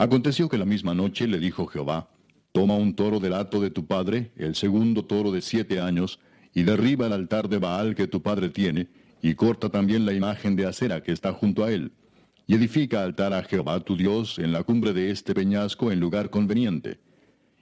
[0.00, 2.08] Aconteció que la misma noche le dijo Jehová,
[2.52, 6.20] Toma un toro del hato de tu padre, el segundo toro de siete años,
[6.54, 8.88] y derriba el altar de Baal que tu padre tiene,
[9.20, 11.92] y corta también la imagen de acera que está junto a él,
[12.46, 16.30] y edifica altar a Jehová tu Dios en la cumbre de este peñasco en lugar
[16.30, 16.98] conveniente.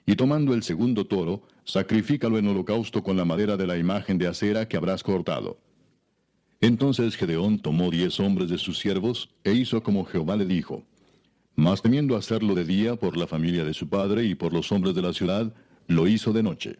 [0.05, 4.27] Y tomando el segundo toro, sacrifícalo en holocausto con la madera de la imagen de
[4.27, 5.59] acera que habrás cortado.
[6.61, 10.85] Entonces Gedeón tomó diez hombres de sus siervos, e hizo como Jehová le dijo.
[11.59, 14.95] Mas temiendo hacerlo de día por la familia de su padre y por los hombres
[14.95, 15.53] de la ciudad,
[15.87, 16.77] lo hizo de noche.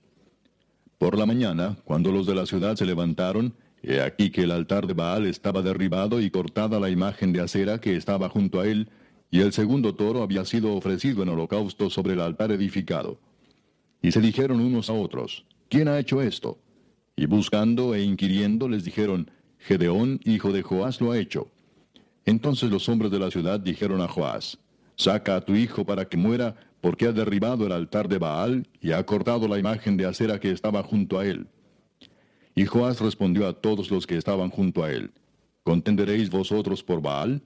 [0.98, 4.88] Por la mañana, cuando los de la ciudad se levantaron, he aquí que el altar
[4.88, 8.88] de Baal estaba derribado y cortada la imagen de acera que estaba junto a él,
[9.30, 13.20] y el segundo toro había sido ofrecido en holocausto sobre el altar edificado.
[14.02, 16.58] Y se dijeron unos a otros, ¿quién ha hecho esto?
[17.18, 21.50] Y buscando e inquiriendo les dijeron, Gedeón, hijo de Joás, lo ha hecho.
[22.24, 24.58] Entonces los hombres de la ciudad dijeron a Joás,
[25.00, 28.92] Saca a tu hijo para que muera, porque ha derribado el altar de Baal y
[28.92, 31.48] ha cortado la imagen de acera que estaba junto a él.
[32.54, 35.14] Y Joás respondió a todos los que estaban junto a él,
[35.64, 37.42] ¿Contenderéis vosotros por Baal?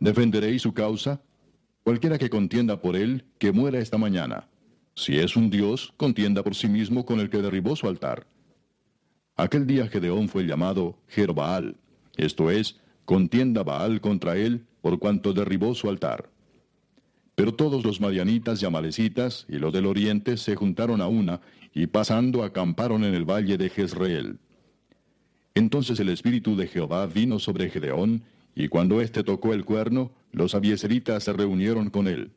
[0.00, 1.22] ¿Defenderéis su causa?
[1.84, 4.48] Cualquiera que contienda por él, que muera esta mañana.
[4.96, 8.26] Si es un dios, contienda por sí mismo con el que derribó su altar.
[9.36, 11.76] Aquel día Gedeón fue llamado Jerbaal,
[12.16, 16.30] esto es, contienda Baal contra él, por cuanto derribó su altar.
[17.36, 21.40] Pero todos los madianitas y amalecitas y los del oriente se juntaron a una,
[21.74, 24.38] y pasando acamparon en el valle de Jezreel.
[25.54, 28.22] Entonces el espíritu de Jehová vino sobre Gedeón,
[28.54, 32.32] y cuando éste tocó el cuerno, los abieseritas se reunieron con él.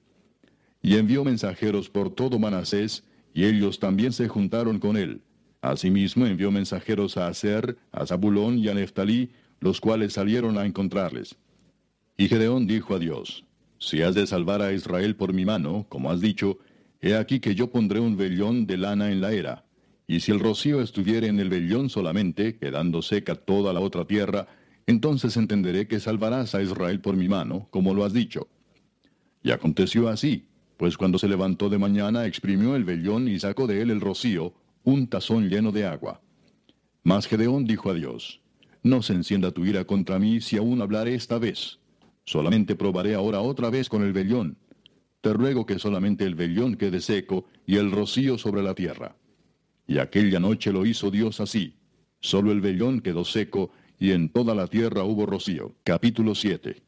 [0.81, 5.21] Y envió mensajeros por todo Manasés, y ellos también se juntaron con él.
[5.61, 9.31] Asimismo envió mensajeros a Aser, a Zabulón y a Neftalí,
[9.61, 11.37] los cuales salieron a encontrarles.
[12.17, 13.45] Y Gedeón dijo a Dios,
[13.79, 16.59] si has de salvar a Israel por mi mano, como has dicho,
[17.01, 19.65] he aquí que yo pondré un vellón de lana en la era.
[20.05, 24.47] Y si el rocío estuviere en el vellón solamente, quedando seca toda la otra tierra,
[24.85, 28.47] entonces entenderé que salvarás a Israel por mi mano, como lo has dicho.
[29.43, 33.81] Y aconteció así, pues cuando se levantó de mañana exprimió el vellón y sacó de
[33.81, 36.21] él el rocío, un tazón lleno de agua.
[37.03, 38.41] Mas Gedeón dijo a Dios,
[38.83, 41.78] No se encienda tu ira contra mí si aún hablaré esta vez.
[42.29, 44.55] Solamente probaré ahora otra vez con el vellón.
[45.19, 49.15] Te ruego que solamente el vellón quede seco y el rocío sobre la tierra.
[49.87, 51.73] Y aquella noche lo hizo Dios así.
[52.19, 55.73] Solo el vellón quedó seco y en toda la tierra hubo rocío.
[55.83, 56.83] Capítulo 7.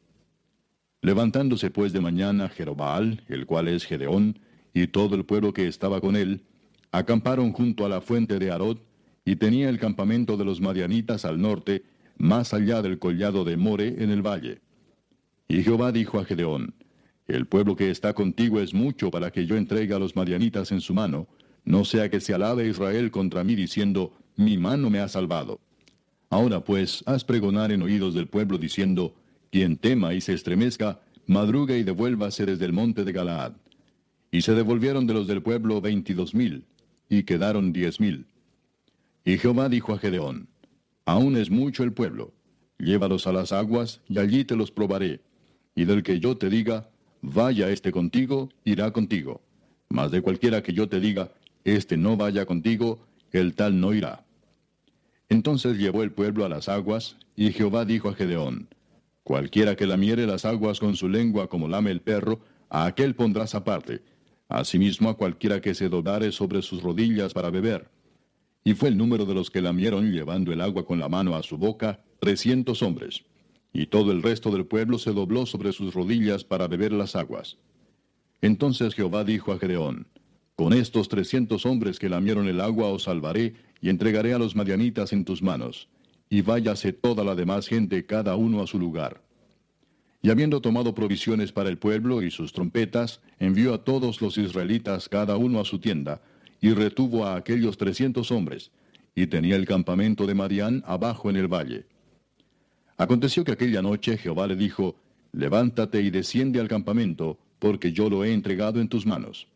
[1.00, 4.38] Levantándose pues de mañana Jerobal, el cual es Gedeón,
[4.72, 6.44] y todo el pueblo que estaba con él,
[6.92, 8.78] acamparon junto a la fuente de Arod,
[9.24, 11.82] y tenía el campamento de los madianitas al norte,
[12.16, 14.60] más allá del collado de More en el valle.
[15.52, 16.72] Y Jehová dijo a Gedeón,
[17.28, 20.80] El pueblo que está contigo es mucho para que yo entregue a los madianitas en
[20.80, 21.28] su mano,
[21.66, 25.60] no sea que se alabe Israel contra mí diciendo, Mi mano me ha salvado.
[26.30, 29.14] Ahora pues, haz pregonar en oídos del pueblo diciendo,
[29.50, 33.52] Quien tema y se estremezca, madruga y devuélvase desde el monte de Galaad.
[34.30, 36.64] Y se devolvieron de los del pueblo veintidós mil,
[37.10, 38.24] y quedaron diez mil.
[39.22, 40.48] Y Jehová dijo a Gedeón,
[41.04, 42.32] Aún es mucho el pueblo,
[42.78, 45.20] llévalos a las aguas, y allí te los probaré
[45.74, 46.88] y del que yo te diga,
[47.20, 49.40] vaya este contigo, irá contigo.
[49.88, 51.32] Mas de cualquiera que yo te diga,
[51.64, 52.98] este no vaya contigo,
[53.30, 54.24] el tal no irá.
[55.28, 58.68] Entonces llevó el pueblo a las aguas, y Jehová dijo a Gedeón,
[59.22, 63.54] Cualquiera que lamiere las aguas con su lengua como lame el perro, a aquel pondrás
[63.54, 64.02] aparte.
[64.48, 67.88] Asimismo a cualquiera que se doblare sobre sus rodillas para beber.
[68.64, 71.42] Y fue el número de los que lamieron llevando el agua con la mano a
[71.42, 73.24] su boca, trescientos hombres
[73.72, 77.58] y todo el resto del pueblo se dobló sobre sus rodillas para beber las aguas.
[78.42, 80.06] Entonces Jehová dijo a Gedeón,
[80.56, 85.12] Con estos trescientos hombres que lamieron el agua os salvaré, y entregaré a los madianitas
[85.12, 85.88] en tus manos,
[86.30, 89.22] y váyase toda la demás gente cada uno a su lugar.
[90.22, 95.08] Y habiendo tomado provisiones para el pueblo y sus trompetas, envió a todos los israelitas
[95.08, 96.22] cada uno a su tienda,
[96.60, 98.70] y retuvo a aquellos trescientos hombres,
[99.16, 101.86] y tenía el campamento de Madián abajo en el valle.
[103.02, 104.94] Aconteció que aquella noche Jehová le dijo,
[105.32, 109.48] Levántate y desciende al campamento, porque yo lo he entregado en tus manos.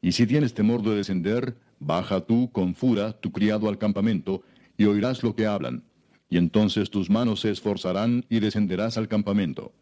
[0.00, 4.42] Y si tienes temor de descender, baja tú con fura tu criado al campamento,
[4.76, 5.82] y oirás lo que hablan.
[6.30, 9.72] Y entonces tus manos se esforzarán y descenderás al campamento.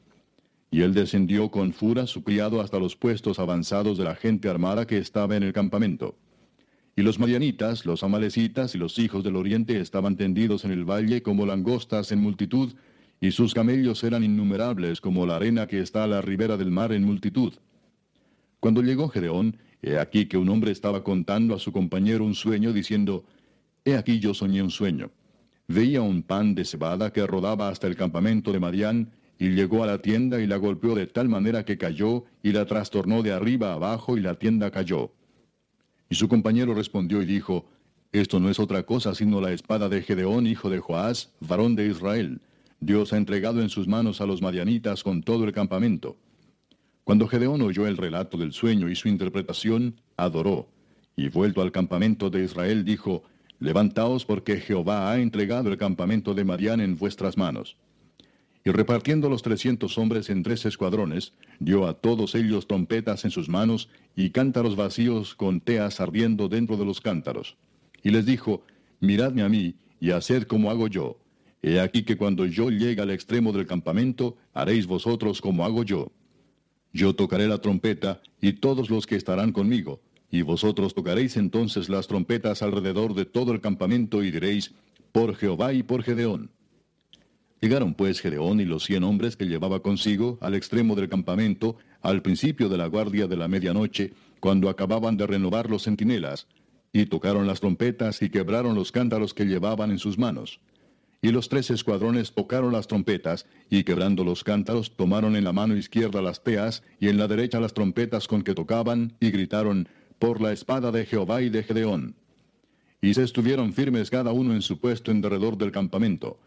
[0.70, 4.86] Y él descendió con fura su criado hasta los puestos avanzados de la gente armada
[4.86, 6.16] que estaba en el campamento.
[6.96, 11.22] Y los madianitas, los amalecitas y los hijos del oriente estaban tendidos en el valle
[11.22, 12.72] como langostas en multitud,
[13.22, 16.92] y sus camellos eran innumerables como la arena que está a la ribera del mar
[16.92, 17.52] en multitud.
[18.58, 22.72] Cuando llegó Gedeón, he aquí que un hombre estaba contando a su compañero un sueño,
[22.72, 23.24] diciendo,
[23.84, 25.12] He aquí yo soñé un sueño.
[25.68, 29.86] Veía un pan de cebada que rodaba hasta el campamento de Madián, y llegó a
[29.86, 33.72] la tienda y la golpeó de tal manera que cayó, y la trastornó de arriba
[33.72, 35.12] abajo, y la tienda cayó.
[36.10, 37.66] Y su compañero respondió y dijo,
[38.10, 41.86] Esto no es otra cosa sino la espada de Gedeón, hijo de Joás, varón de
[41.86, 42.40] Israel.
[42.82, 46.16] Dios ha entregado en sus manos a los madianitas con todo el campamento.
[47.04, 50.68] Cuando Gedeón oyó el relato del sueño y su interpretación, adoró,
[51.14, 53.22] y vuelto al campamento de Israel dijo,
[53.60, 57.76] Levantaos porque Jehová ha entregado el campamento de Madián en vuestras manos.
[58.64, 63.48] Y repartiendo los trescientos hombres en tres escuadrones, dio a todos ellos trompetas en sus
[63.48, 67.56] manos y cántaros vacíos con teas ardiendo dentro de los cántaros.
[68.02, 68.64] Y les dijo,
[68.98, 71.21] Miradme a mí, y haced como hago yo.
[71.62, 76.10] He aquí que cuando yo llegue al extremo del campamento, haréis vosotros como hago yo.
[76.92, 82.08] Yo tocaré la trompeta, y todos los que estarán conmigo, y vosotros tocaréis entonces las
[82.08, 84.74] trompetas alrededor de todo el campamento, y diréis,
[85.12, 86.50] por Jehová y por Gedeón.
[87.60, 92.20] Llegaron pues Gedeón y los cien hombres que llevaba consigo al extremo del campamento, al
[92.22, 96.48] principio de la guardia de la medianoche, cuando acababan de renovar los centinelas,
[96.92, 100.58] y tocaron las trompetas y quebraron los cántaros que llevaban en sus manos.
[101.24, 105.76] Y los tres escuadrones tocaron las trompetas, y quebrando los cántaros, tomaron en la mano
[105.76, 110.40] izquierda las teas, y en la derecha las trompetas con que tocaban, y gritaron, por
[110.40, 112.16] la espada de Jehová y de Gedeón.
[113.00, 116.40] Y se estuvieron firmes cada uno en su puesto en derredor del campamento.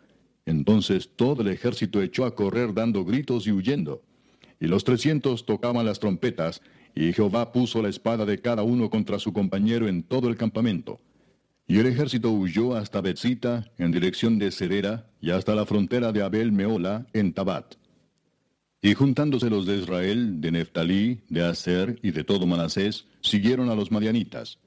[0.45, 4.01] Entonces todo el ejército echó a correr dando gritos y huyendo.
[4.59, 6.61] Y los trescientos tocaban las trompetas,
[6.93, 10.99] y Jehová puso la espada de cada uno contra su compañero en todo el campamento.
[11.67, 16.21] Y el ejército huyó hasta Betzita, en dirección de Serera, y hasta la frontera de
[16.21, 17.75] Abel Meola, en Tabat.
[18.83, 23.75] Y juntándose los de Israel, de Neftalí, de Aser y de todo Manasés, siguieron a
[23.75, 24.59] los madianitas.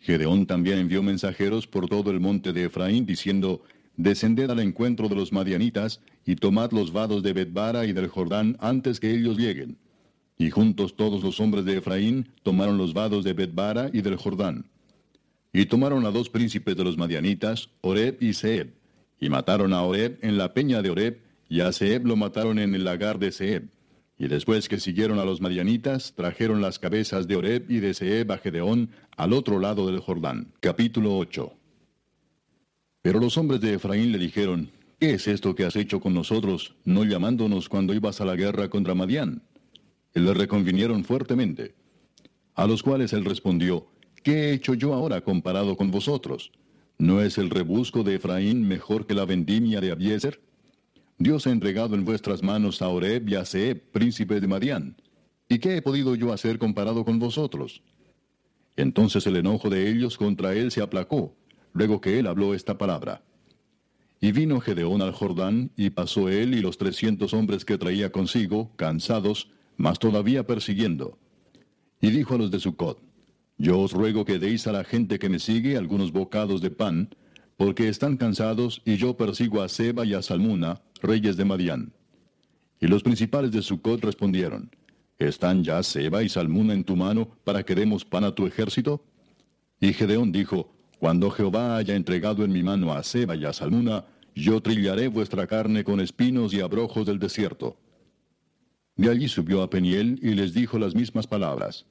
[0.00, 3.62] Gedeón también envió mensajeros por todo el monte de Efraín, diciendo,
[3.96, 8.58] descended al encuentro de los madianitas, y tomad los vados de Betbara y del Jordán
[8.60, 9.78] antes que ellos lleguen.
[10.36, 14.66] Y juntos todos los hombres de Efraín tomaron los vados de Betbara y del Jordán.
[15.54, 18.74] Y tomaron a dos príncipes de los madianitas, Oreb y Seb,
[19.18, 22.74] y mataron a Oreb en la peña de Oreb, y a Seb lo mataron en
[22.74, 23.70] el lagar de Seb.
[24.18, 28.30] Y después que siguieron a los madianitas, trajeron las cabezas de Oreb y de Seb
[28.30, 30.52] a Gedeón al otro lado del Jordán.
[30.60, 31.56] Capítulo 8
[33.04, 36.74] pero los hombres de Efraín le dijeron, ¿qué es esto que has hecho con nosotros,
[36.86, 39.42] no llamándonos cuando ibas a la guerra contra Madián?
[40.14, 41.74] Y le reconvinieron fuertemente.
[42.54, 43.88] A los cuales él respondió,
[44.24, 46.50] ¿qué he hecho yo ahora comparado con vosotros?
[46.98, 50.40] ¿No es el rebusco de Efraín mejor que la vendimia de Abiezer?
[51.18, 54.96] Dios ha entregado en vuestras manos a Oreb y a Seb, príncipe de Madián.
[55.48, 57.82] ¿Y qué he podido yo hacer comparado con vosotros?
[58.76, 61.36] Entonces el enojo de ellos contra él se aplacó,
[61.72, 63.22] luego que él habló esta palabra.
[64.20, 68.72] Y vino Gedeón al Jordán, y pasó él y los trescientos hombres que traía consigo,
[68.76, 71.18] cansados, mas todavía persiguiendo.
[72.00, 72.98] Y dijo a los de Sucot,
[73.56, 77.14] Yo os ruego que deis a la gente que me sigue algunos bocados de pan,
[77.56, 81.92] porque están cansados, y yo persigo a Seba y a Salmuna, reyes de Madián.
[82.80, 84.70] Y los principales de Sucot respondieron,
[85.18, 89.04] ¿Están ya Seba y Salmuna en tu mano para que demos pan a tu ejército?
[89.80, 94.06] Y Gedeón dijo, cuando Jehová haya entregado en mi mano a Seba y a Salmuna,
[94.34, 97.76] yo trillaré vuestra carne con espinos y abrojos del desierto.
[98.96, 101.86] De allí subió a Peniel y les dijo las mismas palabras.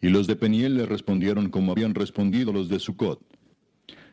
[0.00, 3.20] Y los de Peniel le respondieron como habían respondido los de Sucot.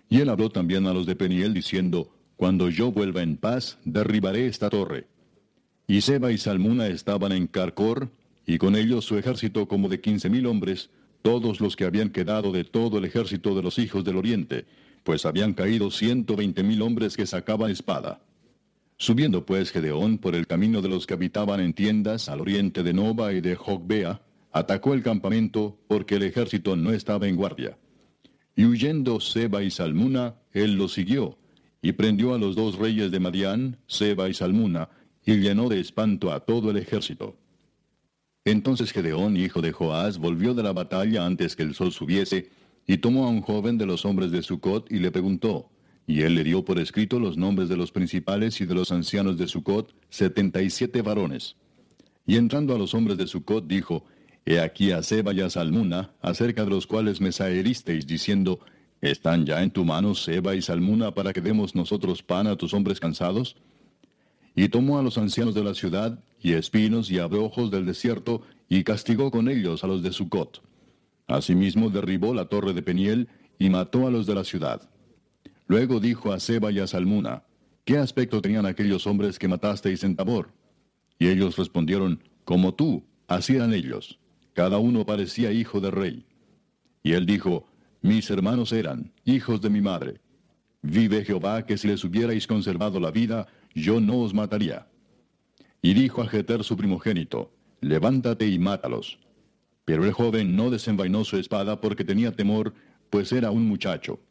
[0.09, 4.47] Y él habló también a los de Peniel diciendo, Cuando yo vuelva en paz, derribaré
[4.47, 5.07] esta torre.
[5.87, 8.09] Y Seba y Salmuna estaban en Carcor,
[8.45, 10.89] y con ellos su ejército como de quince mil hombres,
[11.21, 14.65] todos los que habían quedado de todo el ejército de los hijos del oriente,
[15.03, 18.21] pues habían caído ciento veinte mil hombres que sacaban espada.
[18.97, 22.93] Subiendo pues Gedeón por el camino de los que habitaban en tiendas al oriente de
[22.93, 24.21] Nova y de Jogbea,
[24.55, 27.77] atacó el campamento porque el ejército no estaba en guardia.
[28.55, 31.37] Y huyendo Seba y Salmuna, él los siguió,
[31.81, 34.87] y prendió a los dos reyes de Madián, Seba y Salmuna,
[35.25, 37.35] y llenó de espanto a todo el ejército.
[38.45, 42.49] Entonces Gedeón, hijo de Joás, volvió de la batalla antes que el sol subiese,
[42.87, 45.69] y tomó a un joven de los hombres de Sucot y le preguntó.
[46.07, 49.37] Y él le dio por escrito los nombres de los principales y de los ancianos
[49.37, 51.57] de Sucot, setenta y siete varones.
[52.25, 54.05] Y entrando a los hombres de Sucot, dijo,
[54.45, 58.59] He aquí a Seba y a Salmuna, acerca de los cuales me saheristeis, diciendo,
[59.01, 62.73] ¿Están ya en tu mano Seba y Salmuna para que demos nosotros pan a tus
[62.73, 63.55] hombres cansados?
[64.55, 68.83] Y tomó a los ancianos de la ciudad, y espinos y abrojos del desierto, y
[68.83, 70.61] castigó con ellos a los de Sucot.
[71.27, 73.27] Asimismo derribó la torre de Peniel,
[73.57, 74.89] y mató a los de la ciudad.
[75.67, 77.43] Luego dijo a Seba y a Salmuna,
[77.83, 80.51] ¿qué aspecto tenían aquellos hombres que matasteis en Tabor?
[81.17, 84.19] Y ellos respondieron, como tú, así eran ellos.
[84.55, 86.25] Cada uno parecía hijo de rey.
[87.03, 87.67] Y él dijo,
[88.01, 90.21] mis hermanos eran hijos de mi madre.
[90.81, 94.87] Vive Jehová que si les hubierais conservado la vida, yo no os mataría.
[95.81, 97.51] Y dijo a Jeter su primogénito,
[97.81, 99.19] levántate y mátalos.
[99.83, 102.73] Pero el joven no desenvainó su espada porque tenía temor,
[103.09, 104.21] pues era un muchacho.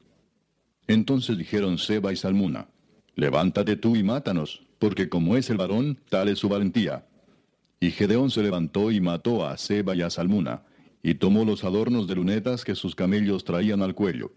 [0.86, 2.68] Entonces dijeron Seba y Salmuna,
[3.14, 7.04] levántate tú y mátanos, porque como es el varón, tal es su valentía.
[7.84, 10.62] Y Gedeón se levantó y mató a Seba y a Salmuna,
[11.02, 14.32] y tomó los adornos de lunetas que sus camellos traían al cuello.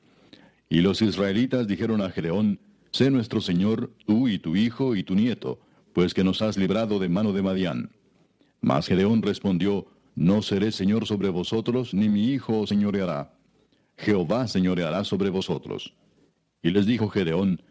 [0.67, 2.59] Y los israelitas dijeron a Gedeón,
[2.91, 5.61] Sé nuestro Señor, tú y tu hijo y tu nieto,
[5.93, 7.91] pues que nos has librado de mano de Madián.
[8.59, 13.33] Mas Gedeón respondió, No seré Señor sobre vosotros, ni mi hijo os señoreará.
[13.95, 15.93] Jehová señoreará sobre vosotros.
[16.61, 17.61] Y les dijo Gedeón,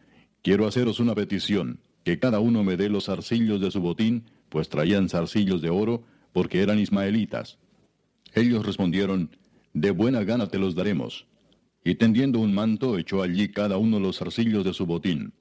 [0.41, 4.69] Quiero haceros una petición, que cada uno me dé los arcillos de su botín, pues
[4.69, 7.59] traían zarcillos de oro, porque eran ismaelitas.
[8.35, 9.31] Ellos respondieron,
[9.73, 11.27] De buena gana te los daremos.
[11.85, 15.33] Y tendiendo un manto, echó allí cada uno los zarcillos de su botín.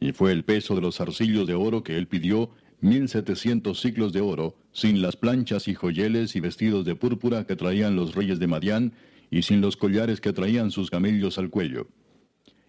[0.00, 2.50] Y fue el peso de los zarcillos de oro que él pidió,
[2.80, 7.56] mil setecientos ciclos de oro, sin las planchas y joyeles y vestidos de púrpura que
[7.56, 8.92] traían los reyes de Madián,
[9.30, 11.88] y sin los collares que traían sus camellos al cuello.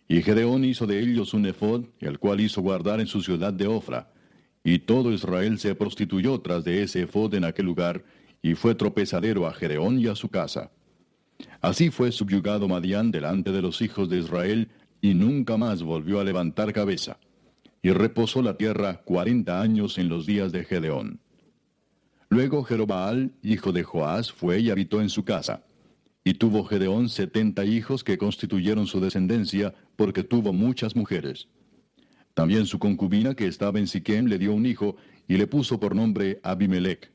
[0.07, 3.67] Y Gedeón hizo de ellos un efod, el cual hizo guardar en su ciudad de
[3.67, 4.11] Ofra,
[4.65, 8.03] y todo Israel se prostituyó tras de ese efod en aquel lugar,
[8.41, 10.71] y fue tropezadero a Gedeón y a su casa.
[11.61, 14.69] Así fue subyugado Madián delante de los hijos de Israel,
[15.01, 17.19] y nunca más volvió a levantar cabeza.
[17.83, 21.19] Y reposó la tierra cuarenta años en los días de Gedeón.
[22.29, 25.63] Luego Jerobaal, hijo de Joás, fue y habitó en su casa.
[26.23, 31.47] Y tuvo Gedeón setenta hijos que constituyeron su descendencia, porque tuvo muchas mujeres.
[32.35, 35.95] También su concubina que estaba en Siquem le dio un hijo y le puso por
[35.95, 37.09] nombre Abimelech.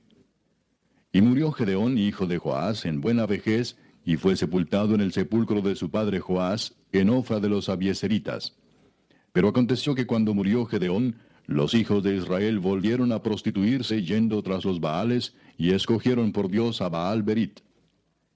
[1.13, 5.61] Y murió Gedeón, hijo de Joás, en buena vejez, y fue sepultado en el sepulcro
[5.61, 8.57] de su padre Joás, en Ofra de los Abieseritas.
[9.33, 11.17] Pero aconteció que cuando murió Gedeón,
[11.47, 16.81] los hijos de Israel volvieron a prostituirse yendo tras los Baales, y escogieron por Dios
[16.81, 17.61] a Baal Berit.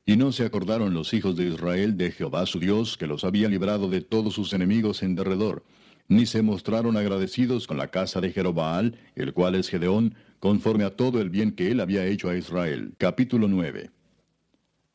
[0.05, 3.49] Y no se acordaron los hijos de Israel de Jehová su Dios, que los había
[3.49, 5.65] librado de todos sus enemigos en derredor,
[6.09, 10.91] ni se mostraron agradecidos con la casa de Jerobaal, el cual es Gedeón, conforme a
[10.91, 12.95] todo el bien que él había hecho a Israel.
[12.99, 13.91] Capítulo 9.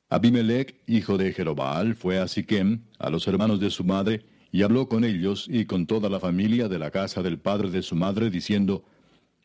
[0.09, 4.87] Abimelech, hijo de Jerobaal, fue a Siquem, a los hermanos de su madre, y habló
[4.87, 8.29] con ellos y con toda la familia de la casa del padre de su madre,
[8.29, 8.83] diciendo,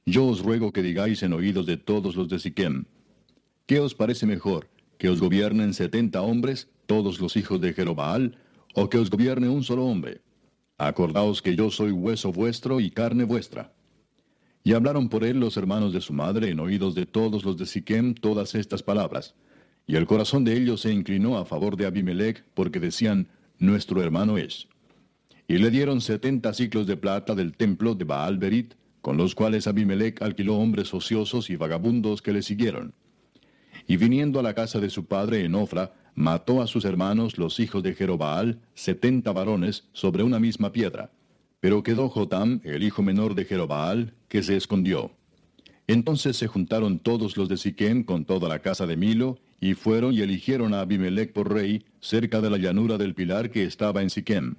[0.06, 2.84] Yo os ruego que digáis en oídos de todos los de Siquem,
[3.66, 8.38] ¿qué os parece mejor, que os gobiernen setenta hombres, todos los hijos de Jerobaal,
[8.74, 10.23] o que os gobierne un solo hombre?
[10.76, 13.72] Acordaos que yo soy hueso vuestro y carne vuestra.
[14.64, 17.66] Y hablaron por él los hermanos de su madre en oídos de todos los de
[17.66, 19.36] Siquem todas estas palabras.
[19.86, 24.36] Y el corazón de ellos se inclinó a favor de Abimelech, porque decían, Nuestro hermano
[24.36, 24.66] es.
[25.46, 29.68] Y le dieron setenta ciclos de plata del templo de Baal Berit, con los cuales
[29.68, 32.94] Abimelech alquiló hombres ociosos y vagabundos que le siguieron.
[33.86, 37.60] Y viniendo a la casa de su padre en Ofra, mató a sus hermanos los
[37.60, 41.10] hijos de Jerobaal, setenta varones, sobre una misma piedra.
[41.60, 45.10] Pero quedó Jotam, el hijo menor de Jerobaal, que se escondió.
[45.86, 50.14] Entonces se juntaron todos los de Siquem con toda la casa de Milo, y fueron
[50.14, 54.10] y eligieron a Abimelech por rey, cerca de la llanura del pilar que estaba en
[54.10, 54.56] Siquem.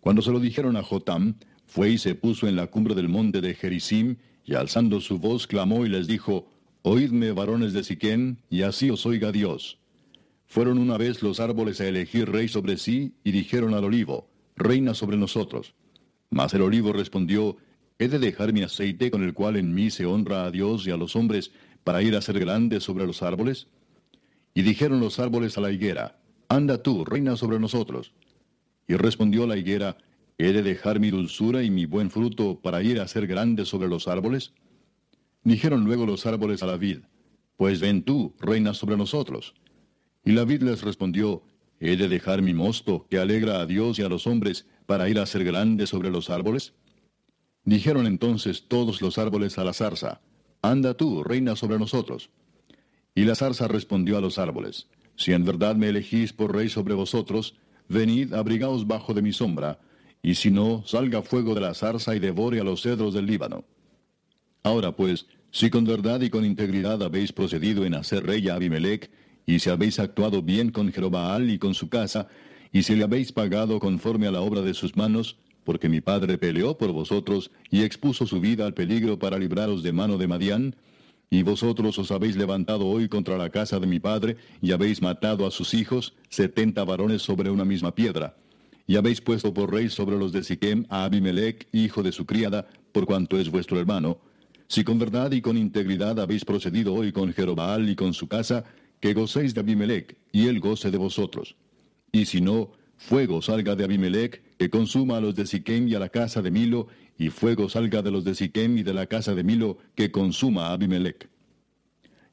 [0.00, 1.34] Cuando se lo dijeron a Jotam,
[1.66, 5.46] fue y se puso en la cumbre del monte de Gerizim, y alzando su voz
[5.46, 6.48] clamó y les dijo,
[6.82, 9.78] Oídme, varones de Siquem, y así os oiga Dios.
[10.52, 14.92] Fueron una vez los árboles a elegir rey sobre sí, y dijeron al olivo, Reina
[14.92, 15.72] sobre nosotros.
[16.28, 17.56] Mas el olivo respondió,
[17.98, 20.90] ¿He de dejar mi aceite con el cual en mí se honra a Dios y
[20.90, 21.52] a los hombres,
[21.84, 23.68] para ir a ser grande sobre los árboles?
[24.52, 28.12] Y dijeron los árboles a la higuera, Anda tú, reina sobre nosotros.
[28.86, 29.96] Y respondió la higuera,
[30.36, 33.88] ¿He de dejar mi dulzura y mi buen fruto para ir a ser grande sobre
[33.88, 34.52] los árboles?
[35.44, 36.98] Dijeron luego los árboles a la vid,
[37.56, 39.54] Pues ven tú, reina sobre nosotros.
[40.24, 41.42] Y la vid les respondió,
[41.80, 45.18] ¿He de dejar mi mosto, que alegra a Dios y a los hombres, para ir
[45.18, 46.74] a ser grande sobre los árboles?
[47.64, 50.20] Dijeron entonces todos los árboles a la zarza,
[50.62, 52.30] Anda tú, reina sobre nosotros.
[53.16, 56.94] Y la zarza respondió a los árboles, Si en verdad me elegís por rey sobre
[56.94, 57.56] vosotros,
[57.88, 59.80] venid, abrigaos bajo de mi sombra,
[60.22, 63.64] y si no, salga fuego de la zarza y devore a los cedros del Líbano.
[64.62, 69.10] Ahora pues, si con verdad y con integridad habéis procedido en hacer rey a Abimelech,
[69.46, 72.28] y si habéis actuado bien con Jerobaal y con su casa,
[72.72, 76.38] y si le habéis pagado conforme a la obra de sus manos, porque mi padre
[76.38, 80.76] peleó por vosotros y expuso su vida al peligro para libraros de mano de Madián,
[81.30, 85.46] y vosotros os habéis levantado hoy contra la casa de mi padre, y habéis matado
[85.46, 88.36] a sus hijos, setenta varones sobre una misma piedra,
[88.86, 92.68] y habéis puesto por rey sobre los de Siquem a Abimelech, hijo de su criada,
[92.92, 94.18] por cuanto es vuestro hermano.
[94.68, 98.64] Si con verdad y con integridad habéis procedido hoy con Jerobaal y con su casa,
[99.02, 101.56] que gocéis de Abimelech, y él goce de vosotros.
[102.12, 105.98] Y si no, fuego salga de Abimelech, que consuma a los de Siquem y a
[105.98, 106.86] la casa de Milo,
[107.18, 110.68] y fuego salga de los de Siquem y de la casa de Milo, que consuma
[110.68, 111.28] a Abimelech.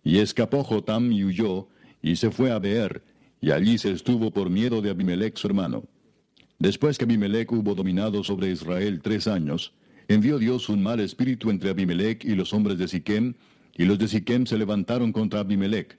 [0.04, 1.70] Y escapó Jotam y huyó,
[2.04, 3.04] y se fue a Beer,
[3.42, 5.86] y allí se estuvo por miedo de Abimelech su hermano.
[6.60, 9.74] Después que Abimelech hubo dominado sobre Israel tres años,
[10.08, 13.34] envió Dios un mal espíritu entre Abimelech y los hombres de Siquem,
[13.76, 15.99] y los de Siquem se levantaron contra Abimelech,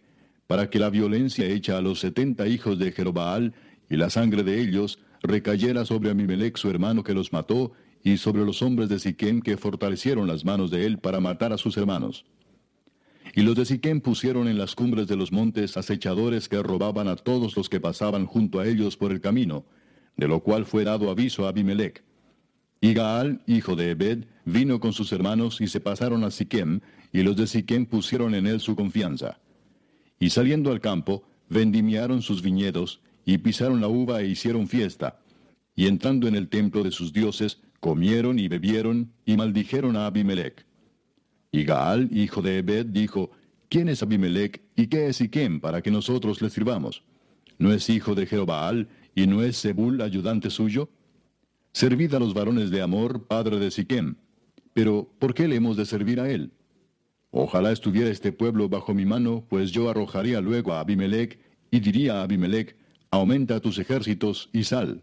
[0.51, 3.55] para que la violencia hecha a los setenta hijos de Jerobaal
[3.89, 7.71] y la sangre de ellos recayera sobre Abimelech su hermano que los mató,
[8.03, 11.57] y sobre los hombres de Siquem que fortalecieron las manos de él para matar a
[11.57, 12.25] sus hermanos.
[13.37, 17.15] Y los de Siquem pusieron en las cumbres de los montes acechadores que robaban a
[17.15, 19.65] todos los que pasaban junto a ellos por el camino,
[20.17, 22.03] de lo cual fue dado aviso a Abimelech.
[22.81, 26.81] Y Gaal, hijo de Ebed, vino con sus hermanos y se pasaron a Siquem,
[27.13, 29.39] y los de Siquem pusieron en él su confianza.
[30.21, 35.19] Y saliendo al campo, vendimiaron sus viñedos, y pisaron la uva e hicieron fiesta.
[35.75, 40.67] Y entrando en el templo de sus dioses, comieron y bebieron, y maldijeron a Abimelech.
[41.51, 43.31] Y Gaal, hijo de Ebed, dijo,
[43.71, 47.05] ¿Quién es Abimelech y qué es Siquem para que nosotros le sirvamos?
[47.57, 50.91] ¿No es hijo de Jerobaal y no es Zebul ayudante suyo?
[51.73, 54.17] Servid a los varones de Amor, padre de Siquem.
[54.75, 56.51] Pero, ¿por qué le hemos de servir a él?
[57.31, 61.39] Ojalá estuviera este pueblo bajo mi mano, pues yo arrojaría luego a Abimelech,
[61.71, 62.77] y diría a Abimelech,
[63.11, 65.03] aumenta tus ejércitos y sal.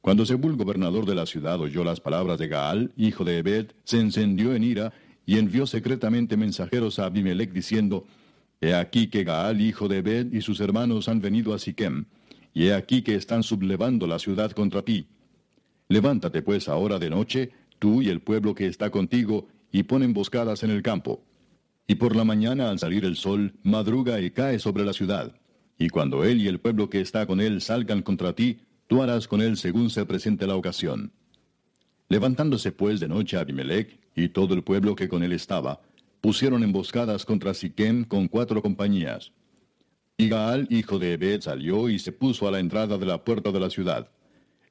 [0.00, 4.00] Cuando Zebul, gobernador de la ciudad, oyó las palabras de Gaal, hijo de Ebed, se
[4.00, 4.92] encendió en ira
[5.26, 8.06] y envió secretamente mensajeros a Abimelech diciendo,
[8.60, 12.06] He aquí que Gaal, hijo de Ebed, y sus hermanos han venido a Siquem,
[12.54, 15.08] y he aquí que están sublevando la ciudad contra ti.
[15.88, 20.62] Levántate pues ahora de noche, tú y el pueblo que está contigo, y pon emboscadas
[20.62, 21.24] en el campo.
[21.86, 25.34] Y por la mañana al salir el sol, madruga y cae sobre la ciudad.
[25.78, 29.28] Y cuando él y el pueblo que está con él salgan contra ti, tú harás
[29.28, 31.12] con él según se presente la ocasión.
[32.08, 35.80] Levantándose pues de noche Abimelech y todo el pueblo que con él estaba,
[36.20, 39.32] pusieron emboscadas contra Siquem con cuatro compañías.
[40.16, 43.52] Y Gaal, hijo de Ebed, salió y se puso a la entrada de la puerta
[43.52, 44.10] de la ciudad.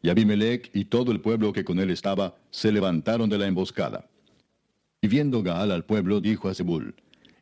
[0.02, 4.10] Y Abimelech y todo el pueblo que con él estaba se levantaron de la emboscada.
[5.08, 6.96] Viendo Gaal al pueblo, dijo a Zebul,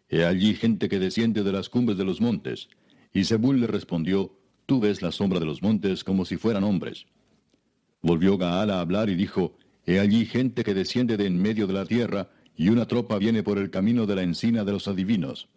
[0.09, 2.69] He allí gente que desciende de las cumbres de los montes,
[3.13, 7.05] y Zebul le respondió, Tú ves la sombra de los montes como si fueran hombres.
[8.01, 11.73] Volvió Gaal a hablar y dijo, He allí gente que desciende de en medio de
[11.73, 15.49] la tierra, y una tropa viene por el camino de la encina de los adivinos.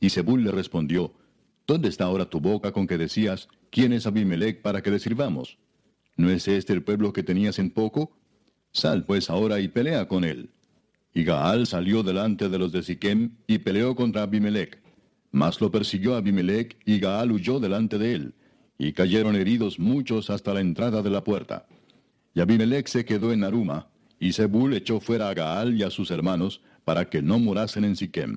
[0.00, 1.14] Y Zebul le respondió,
[1.66, 5.58] ¿Dónde está ahora tu boca con que decías, ¿quién es Abimelech para que le sirvamos?
[6.16, 8.16] ¿No es este el pueblo que tenías en poco?
[8.70, 10.50] Sal pues ahora y pelea con él.
[11.14, 14.82] Y Gaal salió delante de los de Siquem y peleó contra Abimelech.
[15.30, 18.34] Mas lo persiguió Abimelech, y Gaal huyó delante de él,
[18.78, 21.66] y cayeron heridos muchos hasta la entrada de la puerta.
[22.34, 23.88] Y Abimelech se quedó en Aruma,
[24.18, 27.96] y Zebul echó fuera a Gaal y a sus hermanos, para que no morasen en
[27.96, 28.36] Siquem.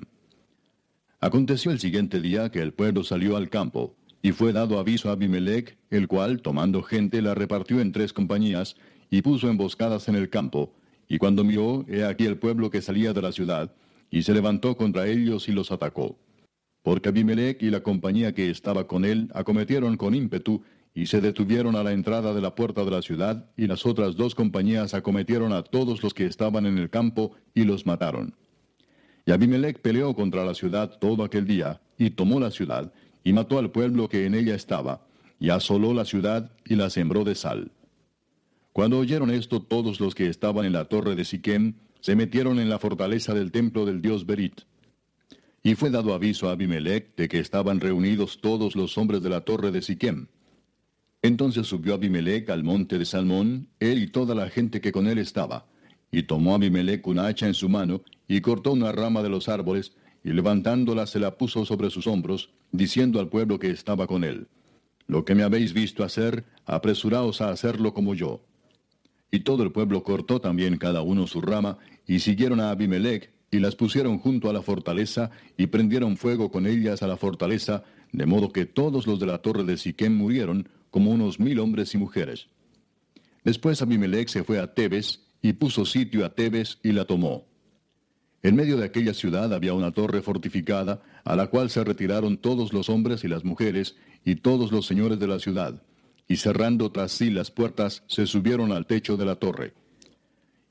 [1.20, 5.12] Aconteció el siguiente día que el pueblo salió al campo, y fue dado aviso a
[5.12, 8.76] Abimelech, el cual, tomando gente, la repartió en tres compañías,
[9.10, 10.74] y puso emboscadas en el campo,
[11.08, 13.72] y cuando miró, he aquí el pueblo que salía de la ciudad,
[14.10, 16.18] y se levantó contra ellos y los atacó.
[16.82, 20.62] Porque Abimelech y la compañía que estaba con él acometieron con ímpetu
[20.94, 24.16] y se detuvieron a la entrada de la puerta de la ciudad, y las otras
[24.16, 28.34] dos compañías acometieron a todos los que estaban en el campo y los mataron.
[29.24, 32.92] Y Abimelech peleó contra la ciudad todo aquel día, y tomó la ciudad,
[33.22, 35.06] y mató al pueblo que en ella estaba,
[35.38, 37.70] y asoló la ciudad y la sembró de sal.
[38.78, 42.68] Cuando oyeron esto todos los que estaban en la torre de Siquem, se metieron en
[42.68, 44.60] la fortaleza del templo del dios Berit.
[45.64, 49.40] Y fue dado aviso a Abimelech de que estaban reunidos todos los hombres de la
[49.40, 50.28] torre de Siquem.
[51.22, 55.18] Entonces subió Abimelech al monte de Salmón, él y toda la gente que con él
[55.18, 55.66] estaba,
[56.12, 59.96] Y tomó Abimelech un hacha en su mano, y cortó una rama de los árboles,
[60.22, 64.46] y levantándola se la puso sobre sus hombros, diciendo al pueblo que estaba con él,
[65.08, 68.44] Lo que me habéis visto hacer, apresuraos a hacerlo como yo.
[69.30, 73.58] Y todo el pueblo cortó también cada uno su rama, y siguieron a Abimelech, y
[73.58, 78.26] las pusieron junto a la fortaleza, y prendieron fuego con ellas a la fortaleza, de
[78.26, 81.98] modo que todos los de la torre de Siquem murieron, como unos mil hombres y
[81.98, 82.48] mujeres.
[83.44, 87.46] Después Abimelech se fue a Tebes, y puso sitio a Tebes y la tomó.
[88.42, 92.72] En medio de aquella ciudad había una torre fortificada, a la cual se retiraron todos
[92.72, 95.82] los hombres y las mujeres, y todos los señores de la ciudad,
[96.28, 99.72] y cerrando tras sí las puertas, se subieron al techo de la torre.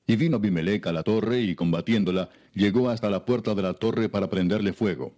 [0.05, 4.07] Y vino Abimelech a la torre, y combatiéndola, llegó hasta la puerta de la torre
[4.07, 5.13] para prenderle fuego.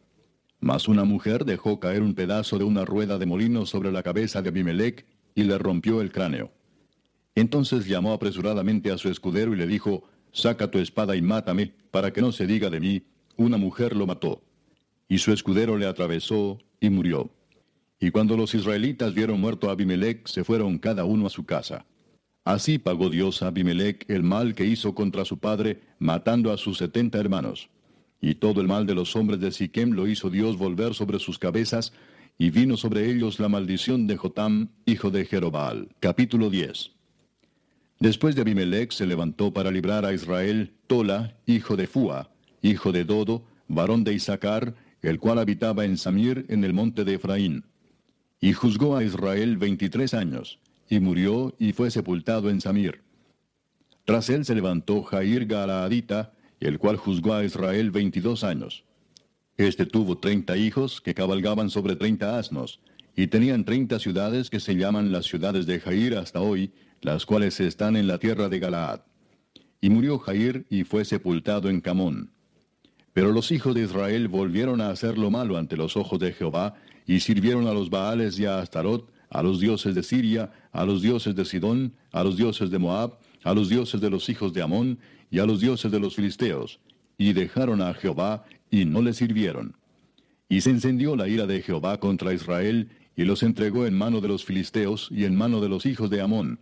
[0.62, 4.42] Mas una mujer dejó caer un pedazo de una rueda de molino sobre la cabeza
[4.42, 6.52] de Abimelech, y le rompió el cráneo.
[7.36, 12.12] Entonces llamó apresuradamente a su escudero y le dijo, Saca tu espada y mátame, para
[12.12, 13.04] que no se diga de mí,
[13.36, 14.42] una mujer lo mató.
[15.08, 17.30] Y su escudero le atravesó y murió.
[18.00, 21.86] Y cuando los israelitas vieron muerto a Abimelech, se fueron cada uno a su casa.
[22.46, 26.78] Así pagó Dios a Abimelech el mal que hizo contra su padre, matando a sus
[26.78, 27.70] setenta hermanos.
[28.22, 31.38] Y todo el mal de los hombres de Siquem lo hizo Dios volver sobre sus
[31.38, 31.94] cabezas,
[32.38, 35.90] y vino sobre ellos la maldición de Jotam, hijo de Jerobal.
[36.00, 36.92] Capítulo 10.
[38.00, 42.32] Después de Abimelech se levantó para librar a Israel Tola, hijo de Fua,
[42.62, 47.16] hijo de Dodo, varón de Isaacar, el cual habitaba en Samir en el monte de
[47.16, 47.66] Efraín.
[48.42, 50.60] Y juzgó a Israel veintitrés años,
[50.90, 53.02] y murió y fue sepultado en Samir.
[54.06, 58.86] Tras él se levantó Jair Galaadita, el cual juzgó a Israel veintidós años.
[59.58, 62.80] Este tuvo treinta hijos que cabalgaban sobre treinta asnos,
[63.16, 66.72] y tenían treinta ciudades que se llaman las ciudades de Jair hasta hoy,
[67.02, 69.02] las cuales están en la tierra de Galaad.
[69.82, 72.32] Y murió Jair y fue sepultado en Camón.
[73.14, 76.76] Pero los hijos de Israel volvieron a hacer lo malo ante los ojos de Jehová,
[77.10, 81.02] y sirvieron a los Baales y a Astarot, a los dioses de Siria, a los
[81.02, 84.62] dioses de Sidón, a los dioses de Moab, a los dioses de los hijos de
[84.62, 85.00] Amón,
[85.32, 86.80] y a los dioses de los filisteos,
[87.18, 89.76] y dejaron a Jehová, y no le sirvieron.
[90.50, 94.28] Y se encendió la ira de Jehová contra Israel, y los entregó en mano de
[94.28, 96.60] los filisteos y en mano de los hijos de Amón,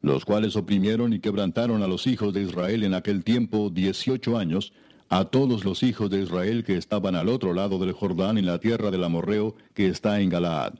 [0.00, 4.72] los cuales oprimieron y quebrantaron a los hijos de Israel en aquel tiempo dieciocho años,
[5.08, 8.58] a todos los hijos de Israel que estaban al otro lado del Jordán en la
[8.58, 10.74] tierra del Amorreo que está en Galaad.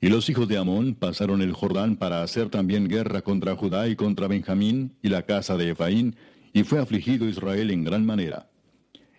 [0.00, 3.96] Y los hijos de Amón pasaron el Jordán para hacer también guerra contra Judá y
[3.96, 6.16] contra Benjamín y la casa de Ephraín,
[6.52, 8.48] y fue afligido Israel en gran manera.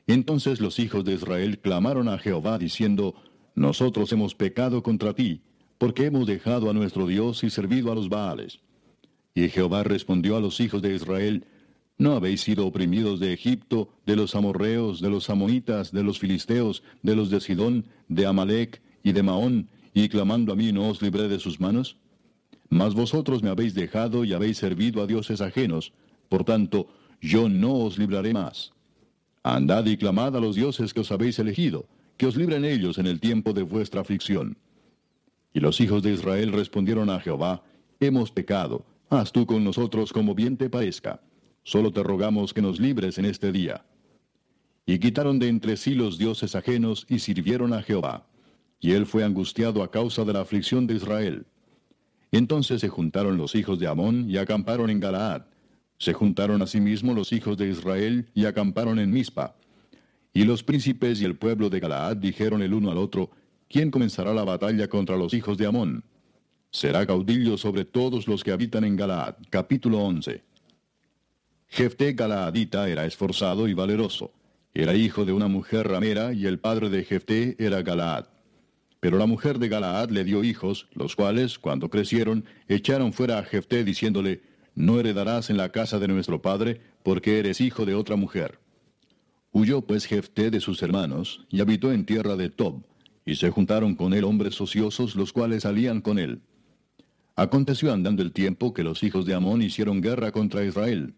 [0.07, 3.15] Entonces los hijos de Israel clamaron a Jehová diciendo,
[3.53, 5.41] Nosotros hemos pecado contra ti,
[5.77, 8.59] porque hemos dejado a nuestro Dios y servido a los Baales.
[9.35, 11.45] Y Jehová respondió a los hijos de Israel,
[12.01, 16.81] ¿No habéis sido oprimidos de Egipto, de los amorreos, de los amonitas, de los filisteos,
[17.03, 20.99] de los de Sidón, de Amalec y de Maón, y clamando a mí no os
[20.99, 21.97] libré de sus manos?
[22.69, 25.93] Mas vosotros me habéis dejado y habéis servido a dioses ajenos,
[26.27, 26.87] por tanto,
[27.21, 28.73] yo no os libraré más.
[29.43, 31.85] Andad y clamad a los dioses que os habéis elegido,
[32.17, 34.57] que os libren ellos en el tiempo de vuestra aflicción.
[35.53, 37.61] Y los hijos de Israel respondieron a Jehová,
[37.99, 41.21] Hemos pecado, Haz tú con nosotros como bien te parezca.
[41.63, 43.85] Solo te rogamos que nos libres en este día.
[44.85, 48.25] Y quitaron de entre sí los dioses ajenos y sirvieron a Jehová.
[48.79, 51.45] Y él fue angustiado a causa de la aflicción de Israel.
[52.31, 55.43] Entonces se juntaron los hijos de Amón y acamparon en Galaad.
[55.97, 59.55] Se juntaron asimismo los hijos de Israel y acamparon en Mizpa.
[60.33, 63.29] Y los príncipes y el pueblo de Galaad dijeron el uno al otro,
[63.69, 66.03] ¿quién comenzará la batalla contra los hijos de Amón?
[66.71, 69.35] será caudillo sobre todos los que habitan en Galaad.
[69.49, 70.41] Capítulo 11.
[71.73, 74.33] Jefté Galaadita era esforzado y valeroso.
[74.73, 78.25] Era hijo de una mujer ramera y el padre de Jefté era Galaad.
[78.99, 83.43] Pero la mujer de Galaad le dio hijos, los cuales, cuando crecieron, echaron fuera a
[83.45, 84.41] Jefté diciéndole,
[84.75, 88.59] No heredarás en la casa de nuestro padre, porque eres hijo de otra mujer.
[89.53, 92.83] Huyó pues Jefté de sus hermanos, y habitó en tierra de Tob,
[93.25, 96.41] y se juntaron con él hombres ociosos, los cuales salían con él.
[97.37, 101.15] Aconteció andando el tiempo que los hijos de Amón hicieron guerra contra Israel.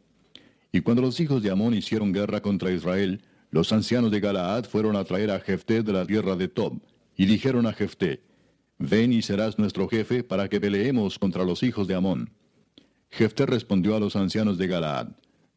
[0.75, 3.21] Y cuando los hijos de Amón hicieron guerra contra Israel,
[3.51, 6.81] los ancianos de Galaad fueron a traer a Jefté de la tierra de Tob,
[7.15, 8.23] y dijeron a Jefté,
[8.79, 12.31] Ven y serás nuestro jefe para que peleemos contra los hijos de Amón.
[13.11, 15.09] Jefté respondió a los ancianos de Galaad,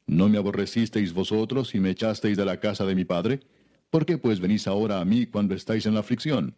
[0.06, 3.40] ¿No me aborrecisteis vosotros y me echasteis de la casa de mi padre?
[3.88, 6.54] ¿Por qué pues venís ahora a mí cuando estáis en la aflicción?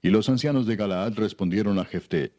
[0.00, 2.32] Y los ancianos de Galaad respondieron a Jefté,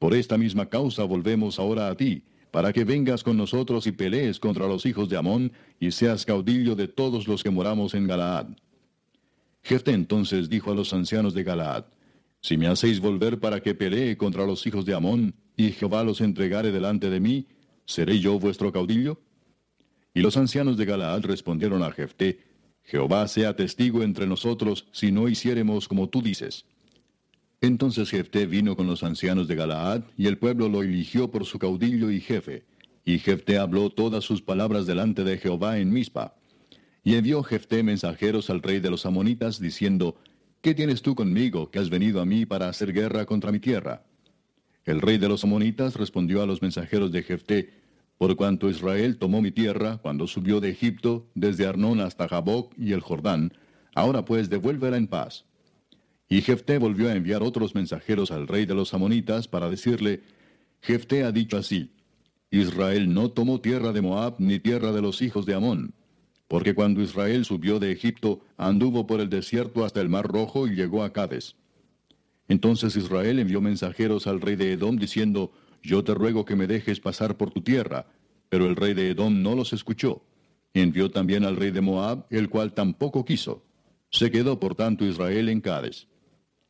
[0.00, 2.24] por esta misma causa volvemos ahora a ti,
[2.54, 5.50] para que vengas con nosotros y pelees contra los hijos de Amón,
[5.80, 8.46] y seas caudillo de todos los que moramos en Galaad.
[9.64, 11.86] Jefte entonces dijo a los ancianos de Galaad,
[12.40, 16.20] Si me hacéis volver para que pelee contra los hijos de Amón, y Jehová los
[16.20, 17.48] entregare delante de mí,
[17.86, 19.18] ¿seré yo vuestro caudillo?
[20.14, 22.38] Y los ancianos de Galaad respondieron a Jefté,
[22.84, 26.66] Jehová sea testigo entre nosotros si no hiciéremos como tú dices.
[27.64, 31.58] Entonces Jefté vino con los ancianos de Galaad, y el pueblo lo eligió por su
[31.58, 32.66] caudillo y jefe.
[33.06, 36.34] Y Jefté habló todas sus palabras delante de Jehová en Mizpa.
[37.02, 40.14] Y envió Jefté mensajeros al rey de los amonitas, diciendo,
[40.60, 44.04] ¿Qué tienes tú conmigo, que has venido a mí para hacer guerra contra mi tierra?
[44.84, 47.72] El rey de los amonitas respondió a los mensajeros de Jefté,
[48.18, 52.92] Por cuanto Israel tomó mi tierra, cuando subió de Egipto, desde Arnón hasta Jaboc y
[52.92, 53.54] el Jordán,
[53.94, 55.46] ahora pues devuélvela en paz.
[56.34, 60.24] Y Jefté volvió a enviar otros mensajeros al rey de los amonitas para decirle,
[60.80, 61.92] Jefté ha dicho así,
[62.50, 65.94] Israel no tomó tierra de Moab ni tierra de los hijos de Amón,
[66.48, 70.74] porque cuando Israel subió de Egipto, anduvo por el desierto hasta el mar rojo y
[70.74, 71.54] llegó a Cades.
[72.48, 75.52] Entonces Israel envió mensajeros al rey de Edom diciendo,
[75.84, 78.06] Yo te ruego que me dejes pasar por tu tierra.
[78.48, 80.24] Pero el rey de Edom no los escuchó.
[80.72, 83.62] Envió también al rey de Moab, el cual tampoco quiso.
[84.10, 86.08] Se quedó por tanto Israel en Cades.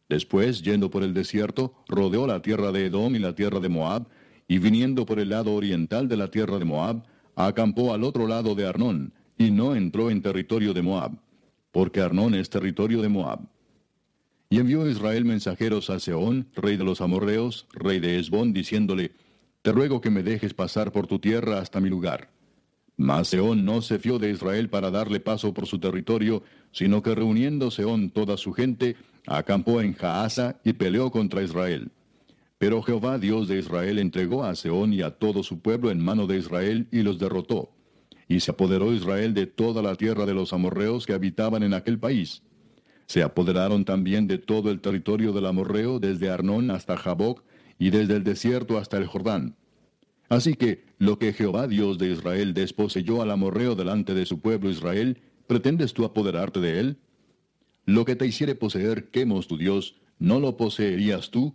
[0.08, 4.06] Después, yendo por el desierto, rodeó la tierra de Edom y la tierra de Moab,
[4.46, 8.54] y viniendo por el lado oriental de la tierra de Moab, acampó al otro lado
[8.54, 11.12] de Arnón, y no entró en territorio de Moab,
[11.72, 13.40] porque Arnón es territorio de Moab.
[14.50, 19.12] Y envió Israel mensajeros a Seón, rey de los amorreos, rey de Esbón, diciéndole,
[19.62, 22.30] Te ruego que me dejes pasar por tu tierra hasta mi lugar.
[22.96, 27.14] Mas Seón no se fió de Israel para darle paso por su territorio, sino que
[27.14, 28.94] reuniendo Seón toda su gente,
[29.26, 31.90] acampó en Jaasa y peleó contra Israel.
[32.58, 36.26] Pero Jehová Dios de Israel entregó a Seón y a todo su pueblo en mano
[36.26, 37.70] de Israel y los derrotó.
[38.28, 41.98] Y se apoderó Israel de toda la tierra de los amorreos que habitaban en aquel
[41.98, 42.42] país.
[43.06, 47.42] Se apoderaron también de todo el territorio del amorreo desde Arnón hasta Jaboc
[47.78, 49.56] y desde el desierto hasta el Jordán.
[50.28, 54.70] Así que lo que Jehová Dios de Israel desposeyó al amorreo delante de su pueblo
[54.70, 56.98] Israel, ¿pretendes tú apoderarte de él?
[57.86, 61.54] Lo que te hiciere poseer Quemos tu Dios, ¿no lo poseerías tú?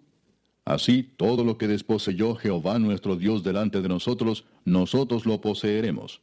[0.63, 6.21] Así, todo lo que desposeyó Jehová nuestro Dios delante de nosotros, nosotros lo poseeremos.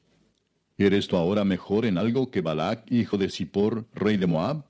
[0.79, 4.65] ¿Eres tú ahora mejor en algo que Balac, hijo de Zippor, rey de Moab?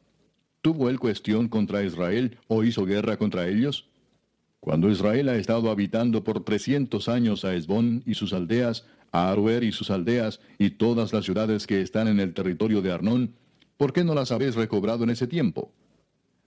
[0.62, 3.89] ¿Tuvo él cuestión contra Israel o hizo guerra contra ellos?
[4.61, 9.62] Cuando Israel ha estado habitando por trescientos años a Esbón y sus aldeas, a Aruer
[9.62, 13.34] y sus aldeas, y todas las ciudades que están en el territorio de Arnón,
[13.77, 15.72] ¿por qué no las habéis recobrado en ese tiempo?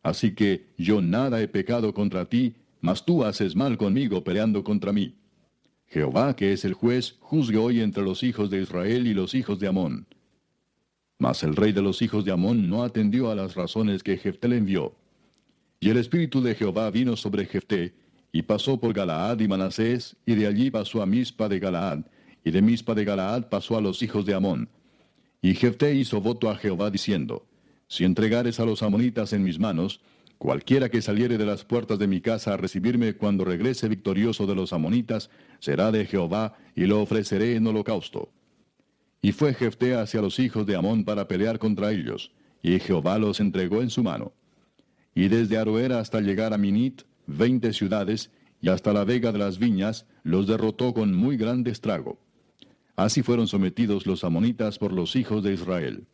[0.04, 4.94] Así que yo nada he pecado contra ti, mas tú haces mal conmigo peleando contra
[4.94, 5.16] mí.
[5.88, 9.60] Jehová, que es el juez, juzgue hoy entre los hijos de Israel y los hijos
[9.60, 10.08] de Amón.
[11.18, 14.48] Mas el rey de los hijos de Amón no atendió a las razones que Jefté
[14.48, 14.96] le envió.
[15.80, 17.94] Y el espíritu de Jehová vino sobre Jefté,
[18.32, 22.06] y pasó por Galaad y Manasés, y de allí pasó a Mispa de Galaad,
[22.44, 24.70] y de Mispa de Galaad pasó a los hijos de Amón.
[25.42, 27.48] Y Jefté hizo voto a Jehová diciendo,
[27.88, 30.02] Si entregares a los amonitas en mis manos,
[30.38, 34.56] cualquiera que saliere de las puertas de mi casa a recibirme cuando regrese victorioso de
[34.56, 35.30] los amonitas,
[35.60, 38.32] será de Jehová, y lo ofreceré en holocausto.
[39.22, 42.32] Y fue Jefté hacia los hijos de Amón para pelear contra ellos,
[42.62, 44.34] y Jehová los entregó en su mano.
[45.14, 48.32] Y desde Aroera hasta llegar a Minit, veinte ciudades,
[48.62, 52.20] y hasta la vega de las viñas, los derrotó con muy grande estrago.
[53.00, 56.06] Así fueron sometidos los amonitas por los hijos de Israel.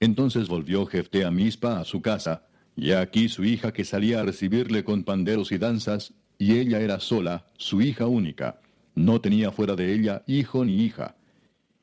[0.00, 4.22] Entonces volvió Jefté a Mispa a su casa, y aquí su hija que salía a
[4.22, 8.62] recibirle con panderos y danzas, y ella era sola, su hija única,
[8.94, 11.16] no tenía fuera de ella hijo ni hija.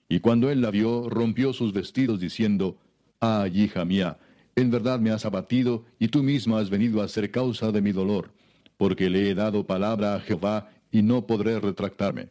[0.10, 2.80] Y cuando él la vio, rompió sus vestidos diciendo,
[3.20, 4.18] Ay, hija mía,
[4.56, 7.92] en verdad me has abatido, y tú misma has venido a ser causa de mi
[7.92, 8.34] dolor,
[8.78, 12.30] porque le he dado palabra a Jehová, y no podré retractarme.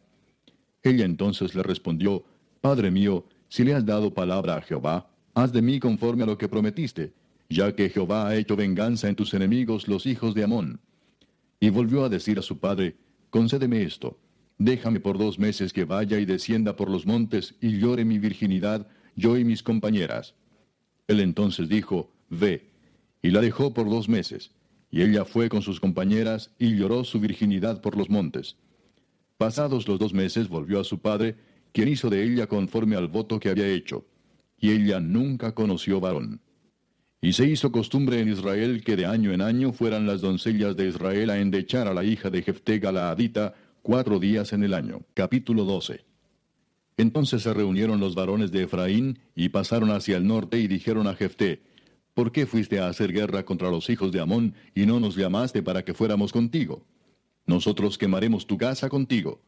[0.87, 2.23] Ella entonces le respondió,
[2.61, 6.37] Padre mío, si le has dado palabra a Jehová, haz de mí conforme a lo
[6.37, 7.11] que prometiste,
[7.49, 10.79] ya que Jehová ha hecho venganza en tus enemigos los hijos de Amón.
[11.59, 12.95] Y volvió a decir a su padre,
[13.29, 14.17] Concédeme esto,
[14.57, 18.87] déjame por dos meses que vaya y descienda por los montes y llore mi virginidad,
[19.17, 20.35] yo y mis compañeras.
[21.07, 22.69] Él entonces dijo, Ve,
[23.21, 24.51] y la dejó por dos meses,
[24.89, 28.55] y ella fue con sus compañeras y lloró su virginidad por los montes.
[29.37, 31.35] Pasados los dos meses volvió a su padre,
[31.71, 34.05] quien hizo de ella conforme al voto que había hecho,
[34.59, 36.41] y ella nunca conoció varón.
[37.21, 40.87] Y se hizo costumbre en Israel que de año en año fueran las doncellas de
[40.87, 45.01] Israel a endechar a la hija de Jefté Galaadita, cuatro días en el año.
[45.13, 46.03] Capítulo 12.
[46.97, 51.15] Entonces se reunieron los varones de Efraín y pasaron hacia el norte y dijeron a
[51.15, 51.61] Jefté,
[52.15, 55.61] ¿por qué fuiste a hacer guerra contra los hijos de Amón y no nos llamaste
[55.61, 56.83] para que fuéramos contigo?
[57.47, 59.41] Nosotros quemaremos tu casa contigo.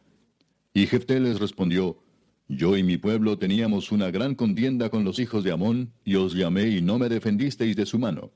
[0.74, 2.02] Y Jefté les respondió,
[2.48, 6.34] Yo y mi pueblo teníamos una gran contienda con los hijos de Amón, y os
[6.34, 8.32] llamé y no me defendisteis de su mano.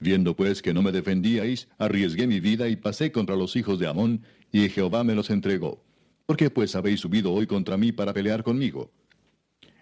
[0.00, 3.86] Viendo pues que no me defendíais, arriesgué mi vida y pasé contra los hijos de
[3.86, 5.84] Amón, y Jehová me los entregó.
[6.26, 8.90] ¿Por qué pues habéis subido hoy contra mí para pelear conmigo?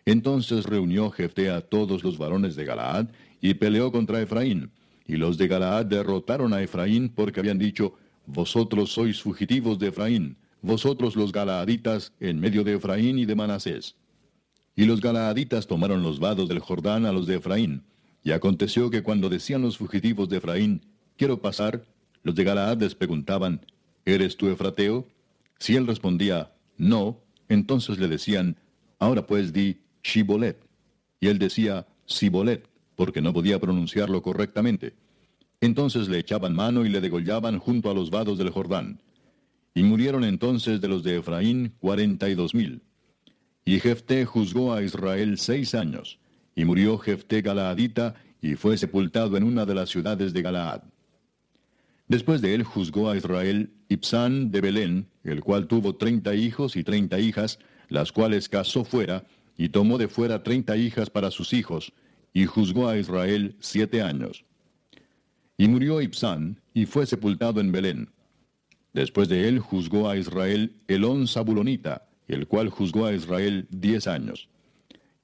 [0.05, 3.07] Entonces reunió Jefté a todos los varones de Galaad,
[3.41, 4.71] y peleó contra Efraín.
[5.07, 7.95] Y los de Galaad derrotaron a Efraín porque habían dicho,
[8.27, 13.97] Vosotros sois fugitivos de Efraín, vosotros los galaaditas, en medio de Efraín y de Manasés.
[14.75, 17.85] Y los galaaditas tomaron los vados del Jordán a los de Efraín.
[18.23, 20.83] Y aconteció que cuando decían los fugitivos de Efraín,
[21.17, 21.85] Quiero pasar,
[22.25, 23.61] los de Galaad les preguntaban,
[24.05, 25.07] ¿Eres tú Efrateo?
[25.59, 28.57] Si él respondía, No, entonces le decían,
[28.99, 30.59] Ahora pues di Shibolet.
[31.21, 32.67] Y él decía, Sibolet,
[32.97, 34.95] porque no podía pronunciarlo correctamente.
[35.65, 39.01] Entonces le echaban mano y le degollaban junto a los vados del Jordán.
[39.75, 42.83] Y murieron entonces de los de Efraín cuarenta y dos mil.
[43.65, 46.19] Y Jefté juzgó a Israel seis años.
[46.55, 50.83] Y murió Jefté Galaadita, y fue sepultado en una de las ciudades de Galaad.
[52.09, 56.85] Después de él juzgó a Israel Ibsán de Belén, el cual tuvo treinta hijos y
[56.85, 57.59] treinta hijas,
[57.89, 59.25] las cuales casó fuera,
[59.57, 61.95] y tomó de fuera treinta hijas para sus hijos,
[62.35, 64.45] y juzgó a Israel siete años.
[65.57, 68.11] Y murió Ibsán, y fue sepultado en Belén.
[68.93, 74.49] Después de él juzgó a Israel Elón Zabulonita, el cual juzgó a Israel diez años.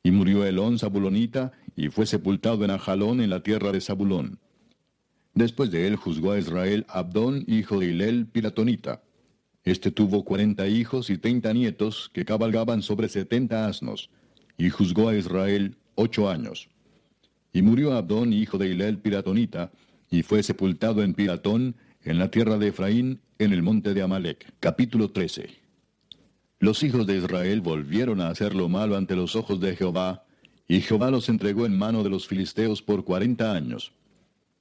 [0.02, 4.38] Y murió Elón Zabulonita, y fue sepultado en Ajalón en la tierra de Zabulón.
[5.34, 9.02] Después de él juzgó a Israel Abdón, hijo de Hilel, Pilatonita.
[9.64, 14.10] Este tuvo cuarenta hijos y treinta nietos que cabalgaban sobre setenta asnos,
[14.58, 16.68] y juzgó a Israel ocho años.
[17.52, 19.70] Y murió Abdón, hijo de Hilel, Piratonita,
[20.10, 24.52] y fue sepultado en Piratón, en la tierra de Efraín, en el monte de Amalek.
[24.58, 25.48] Capítulo 13.
[26.58, 30.24] Los hijos de Israel volvieron a hacer lo malo ante los ojos de Jehová,
[30.66, 33.92] y Jehová los entregó en mano de los filisteos por cuarenta años.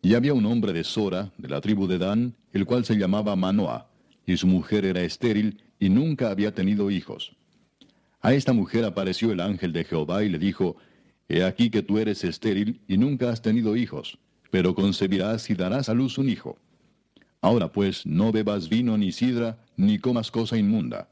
[0.04, 3.36] Y había un hombre de Sora, de la tribu de Dan, el cual se llamaba
[3.36, 3.88] Manoah,
[4.28, 7.36] y su mujer era estéril, y nunca había tenido hijos.
[8.22, 10.78] A esta mujer apareció el ángel de Jehová y le dijo,
[11.28, 14.20] He aquí que tú eres estéril y nunca has tenido hijos
[14.50, 16.58] pero concebirás y darás a luz un hijo.
[17.42, 21.10] Ahora pues, no bebas vino ni sidra, ni comas cosa inmunda.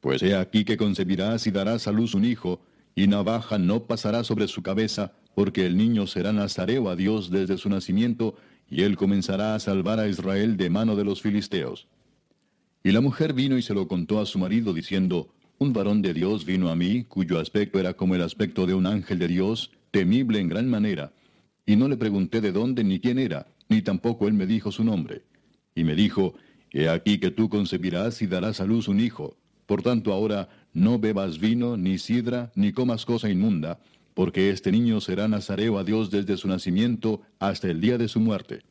[0.00, 2.60] Pues he aquí que concebirás y darás a luz un hijo,
[2.94, 7.56] y navaja no pasará sobre su cabeza, porque el niño será nazareo a Dios desde
[7.56, 8.36] su nacimiento,
[8.68, 11.86] y él comenzará a salvar a Israel de mano de los filisteos.
[12.82, 16.12] Y la mujer vino y se lo contó a su marido, diciendo, Un varón de
[16.12, 19.70] Dios vino a mí, cuyo aspecto era como el aspecto de un ángel de Dios,
[19.90, 21.12] temible en gran manera,
[21.66, 24.84] y no le pregunté de dónde ni quién era, ni tampoco él me dijo su
[24.84, 25.22] nombre.
[25.74, 26.34] Y me dijo,
[26.76, 29.36] He aquí que tú concebirás y darás a luz un hijo.
[29.64, 33.78] Por tanto ahora no bebas vino, ni sidra, ni comas cosa inmunda,
[34.12, 38.18] porque este niño será nazareo a Dios desde su nacimiento hasta el día de su
[38.18, 38.62] muerte.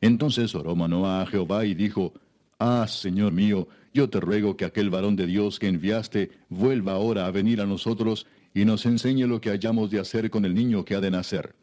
[0.00, 2.12] Entonces oró Manoah a Jehová y dijo,
[2.58, 7.26] Ah, Señor mío, yo te ruego que aquel varón de Dios que enviaste vuelva ahora
[7.26, 10.84] a venir a nosotros y nos enseñe lo que hayamos de hacer con el niño
[10.84, 11.56] que ha de nacer.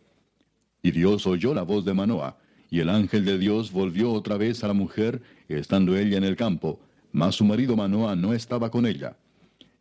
[0.81, 2.37] Y Dios oyó la voz de Manoah,
[2.69, 6.35] y el ángel de Dios volvió otra vez a la mujer, estando ella en el
[6.35, 6.79] campo,
[7.11, 9.17] mas su marido Manoah no estaba con ella.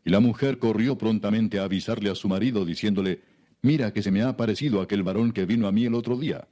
[0.05, 3.21] Y la mujer corrió prontamente a avisarle a su marido, diciéndole,
[3.61, 6.49] Mira que se me ha aparecido aquel varón que vino a mí el otro día.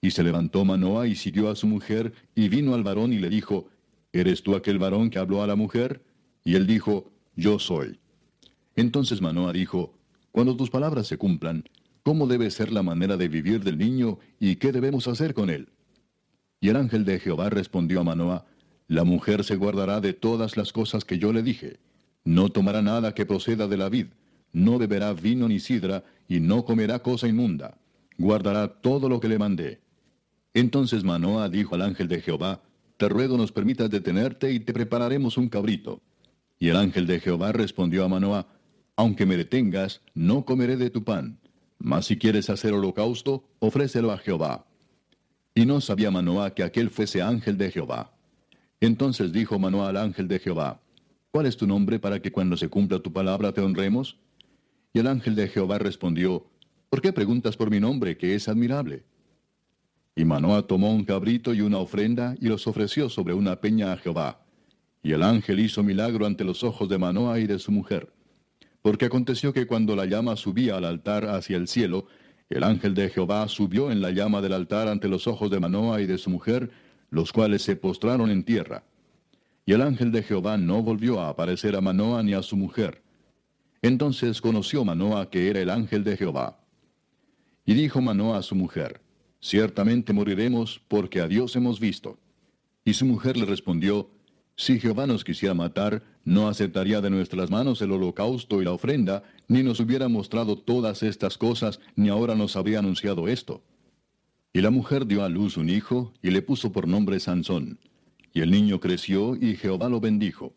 [0.00, 3.28] Y se levantó Manoah y siguió a su mujer, y vino al varón y le
[3.28, 3.68] dijo,
[4.12, 6.04] ¿Eres tú aquel varón que habló a la mujer?
[6.44, 7.98] Y él dijo, Yo soy.
[8.76, 9.94] Entonces Manoah dijo,
[10.30, 11.64] Cuando tus palabras se cumplan,
[12.02, 15.68] cómo debe ser la manera de vivir del niño y qué debemos hacer con él.
[16.60, 18.44] Y el ángel de Jehová respondió a Manoah,
[18.88, 21.80] La mujer se guardará de todas las cosas que yo le dije.
[22.24, 24.06] No tomará nada que proceda de la vid,
[24.52, 27.78] no beberá vino ni sidra, y no comerá cosa inmunda.
[28.18, 29.80] Guardará todo lo que le mandé.
[30.54, 32.62] Entonces Manoah dijo al ángel de Jehová,
[32.96, 36.00] Te ruego nos permitas detenerte y te prepararemos un cabrito.
[36.58, 38.46] Y el ángel de Jehová respondió a Manoah,
[38.94, 41.40] Aunque me detengas, no comeré de tu pan.
[41.84, 44.66] Mas si quieres hacer holocausto, ofrécelo a Jehová.
[45.52, 48.12] Y no sabía Manoah que aquel fuese ángel de Jehová.
[48.80, 50.80] Entonces dijo Manoah al ángel de Jehová,
[51.32, 54.16] ¿Cuál es tu nombre para que cuando se cumpla tu palabra te honremos?
[54.92, 56.46] Y el ángel de Jehová respondió,
[56.88, 59.02] ¿Por qué preguntas por mi nombre, que es admirable?
[60.14, 63.96] Y Manoah tomó un cabrito y una ofrenda y los ofreció sobre una peña a
[63.96, 64.38] Jehová.
[65.02, 68.12] y el ángel hizo milagro ante los ojos de Manoa y de su mujer.
[68.82, 72.06] Porque aconteció que cuando la llama subía al altar hacia el cielo,
[72.50, 76.00] el ángel de Jehová subió en la llama del altar ante los ojos de Manoa
[76.00, 76.70] y de su mujer,
[77.10, 78.84] los cuales se postraron en tierra.
[79.64, 83.02] Y el ángel de Jehová no volvió a aparecer a Manoa ni a su mujer.
[83.80, 86.58] Entonces conoció Manoa que era el ángel de Jehová.
[87.64, 89.00] Y dijo Manoa a su mujer,
[89.42, 92.16] Ciertamente moriremos porque a Dios hemos visto.
[92.84, 94.08] Y su mujer le respondió,
[94.62, 99.24] Si Jehová nos quisiera matar, no aceptaría de nuestras manos el holocausto y la ofrenda,
[99.48, 103.64] ni nos hubiera mostrado todas estas cosas, ni ahora nos habría anunciado esto.
[104.52, 107.80] Y la mujer dio a luz un hijo, y le puso por nombre Sansón.
[108.32, 110.54] Y el niño creció, y Jehová lo bendijo.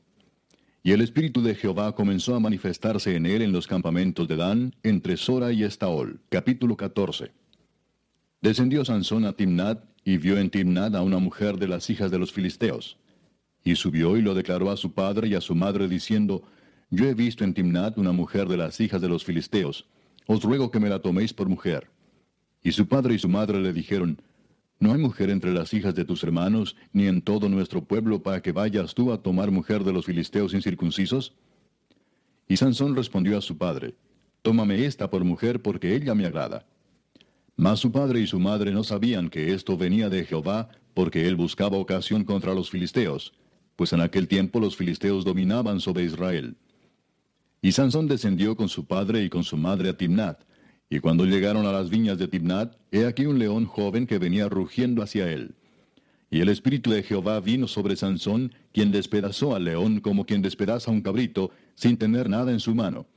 [0.84, 4.76] Y el espíritu de Jehová comenzó a manifestarse en él en los campamentos de Dan,
[4.84, 6.20] entre Sora y Estaol.
[6.30, 7.32] Capítulo 14.
[8.39, 12.20] Descendió Sansón a Timnat, y vio en Timnat a una mujer de las hijas de
[12.20, 12.99] los filisteos.
[13.66, 16.43] Y subió y lo declaró a su padre y a su madre, diciendo,
[16.91, 19.88] Yo he visto en Timnat una mujer de las hijas de los filisteos.
[20.28, 21.89] Os ruego que me la toméis por mujer.
[22.63, 24.22] Y su padre y su madre le dijeron,
[24.80, 28.39] ¿No hay mujer entre las hijas de tus hermanos, ni en todo nuestro pueblo, para
[28.39, 31.34] que vayas tú a tomar mujer de los filisteos incircuncisos?
[32.47, 33.95] Y Sansón respondió a su padre,
[34.43, 36.68] Tómame esta por mujer, porque ella me agrada.
[37.55, 41.36] Mas su padre y su madre no sabían que esto venía de Jehová, porque él
[41.36, 43.34] buscaba ocasión contra los filisteos,
[43.76, 46.57] pues en aquel tiempo los filisteos dominaban sobre Israel.
[47.61, 50.43] Y Sansón descendió con su padre y con su madre a Timnat,
[50.89, 54.47] y cuando llegaron a las viñas de Timnat, he aquí un león joven que venía
[54.47, 55.55] rugiendo hacia él.
[56.30, 60.91] Y el espíritu de Jehová vino sobre Sansón, quien despedazó al león como quien despedaza
[60.91, 63.07] un cabrito, sin tener nada en su mano.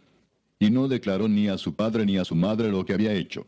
[0.59, 3.46] Y no declaró ni a su padre ni a su madre lo que había hecho.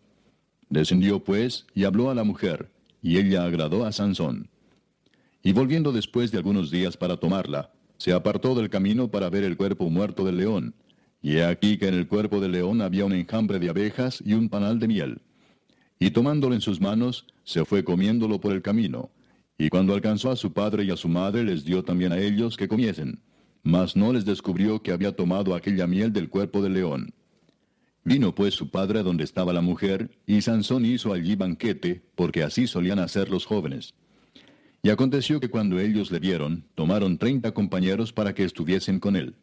[0.69, 2.71] Descendió pues y habló a la mujer,
[3.03, 4.49] y ella agradó a Sansón.
[5.43, 9.57] Y volviendo después de algunos días para tomarla, se apartó del camino para ver el
[9.57, 10.75] cuerpo muerto del león.
[11.23, 14.35] Y he aquí que en el cuerpo del león había un enjambre de abejas y
[14.35, 15.21] un panal de miel.
[15.99, 19.11] Y tomándolo en sus manos, se fue comiéndolo por el camino.
[19.59, 22.57] Y cuando alcanzó a su padre y a su madre, les dio también a ellos
[22.57, 23.21] que comiesen.
[23.63, 27.13] Mas no les descubrió que había tomado aquella miel del cuerpo del león.
[28.03, 32.67] Vino pues su padre donde estaba la mujer, y Sansón hizo allí banquete, porque así
[32.67, 33.95] solían hacer los jóvenes.
[34.83, 39.35] Y aconteció que cuando ellos le vieron, tomaron treinta compañeros para que estuviesen con él.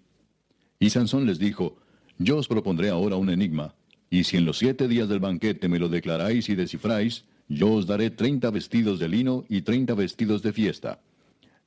[0.80, 1.78] Y Sansón les dijo,
[2.18, 3.76] Yo os propondré ahora un enigma,
[4.10, 7.86] y si en los siete días del banquete me lo declaráis y descifráis, yo os
[7.86, 11.00] daré treinta vestidos de lino y treinta vestidos de fiesta.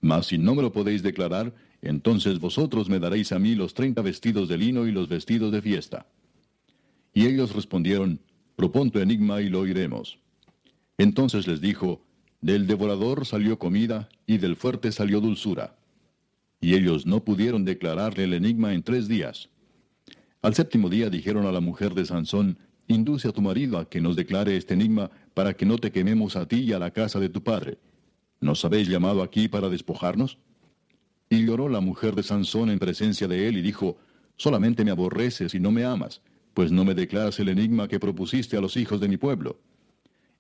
[0.01, 4.03] Mas si no me lo podéis declarar, entonces vosotros me daréis a mí los treinta
[4.03, 6.07] vestidos de lino y los vestidos de fiesta.
[7.14, 8.21] Y ellos respondieron,
[8.57, 10.18] Propon tu enigma y lo oiremos.
[10.99, 12.03] Entonces les dijo,
[12.41, 15.76] Del devorador salió comida, y del fuerte salió dulzura.
[16.61, 19.51] Y ellos no pudieron declararle el enigma en tres días.
[20.43, 24.01] Al séptimo día dijeron a la mujer de Sansón, Induce a tu marido a que
[24.01, 27.20] nos declare este enigma, para que no te quememos a ti y a la casa
[27.20, 27.78] de tu padre.
[28.41, 30.38] ¿Nos habéis llamado aquí para despojarnos?
[31.28, 33.99] Y lloró la mujer de Sansón en presencia de él y dijo,
[34.36, 36.20] Solamente me aborreces y no me amas
[36.55, 39.59] pues no me declaras el enigma que propusiste a los hijos de mi pueblo.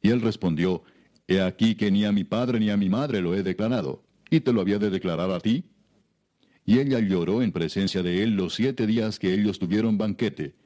[0.02, 0.82] Y él respondió,
[1.30, 4.40] He aquí que ni a mi padre ni a mi madre lo he declarado, y
[4.40, 5.62] te lo había de declarar a ti.
[6.66, 10.56] Y ella lloró en presencia de él los siete días que ellos tuvieron banquete,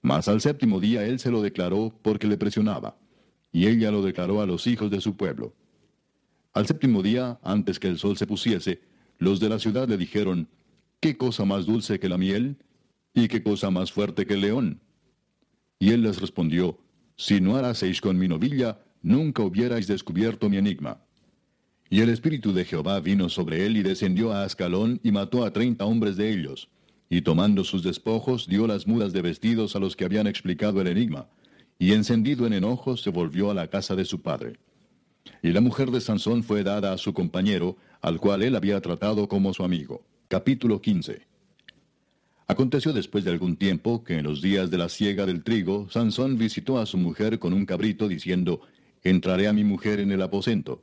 [0.00, 2.96] mas al séptimo día él se lo declaró porque le presionaba,
[3.52, 5.54] y ella lo declaró a los hijos de su pueblo.
[6.54, 8.80] Al séptimo día, antes que el sol se pusiese,
[9.18, 10.48] los de la ciudad le dijeron,
[11.00, 12.56] ¿Qué cosa más dulce que la miel?
[13.12, 14.80] ¿Y qué cosa más fuerte que el león?
[15.78, 16.78] Y él les respondió,
[17.14, 20.98] Si no haraseis con mi novilla, nunca hubierais descubierto mi enigma.
[21.90, 25.52] Y el Espíritu de Jehová vino sobre él y descendió a Ascalón y mató a
[25.52, 26.70] treinta hombres de ellos.
[27.08, 30.88] Y tomando sus despojos, dio las mudas de vestidos a los que habían explicado el
[30.88, 31.28] enigma.
[31.78, 34.56] Y encendido en enojo, se volvió a la casa de su padre.
[35.42, 39.28] Y la mujer de Sansón fue dada a su compañero, al cual él había tratado
[39.28, 40.02] como su amigo.
[40.28, 41.22] Capítulo 15.
[42.46, 46.36] Aconteció después de algún tiempo que en los días de la siega del trigo, Sansón
[46.36, 48.60] visitó a su mujer con un cabrito diciendo,
[49.04, 50.82] Entraré a mi mujer en el aposento.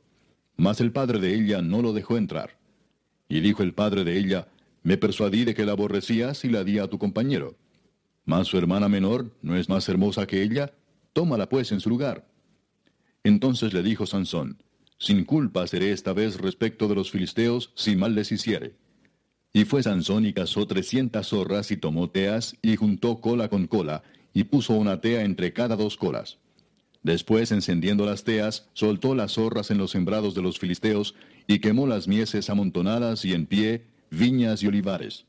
[0.56, 2.56] Mas el padre de ella no lo dejó entrar.
[3.28, 4.48] Y dijo el padre de ella,
[4.84, 7.56] Me persuadí de que la aborrecías y la di a tu compañero.
[8.24, 10.72] Mas su hermana menor no es más hermosa que ella,
[11.12, 12.28] tómala pues en su lugar.
[13.24, 14.62] Entonces le dijo Sansón,
[14.98, 18.76] Sin culpa seré esta vez respecto de los filisteos si mal les hiciere.
[19.52, 24.02] Y fue Sansón y cazó trescientas zorras y tomó teas y juntó cola con cola
[24.32, 26.38] y puso una tea entre cada dos colas.
[27.02, 31.14] Después, encendiendo las teas, soltó las zorras en los sembrados de los filisteos
[31.46, 35.24] y quemó las mieses amontonadas y en pie, viñas y olivares.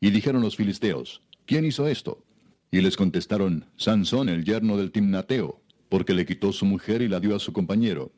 [0.00, 2.22] Y dijeron los filisteos, ¿quién hizo esto?
[2.70, 7.18] Y les contestaron, Sansón, el yerno del Timnateo, porque le quitó su mujer y la
[7.18, 8.12] dio a su compañero.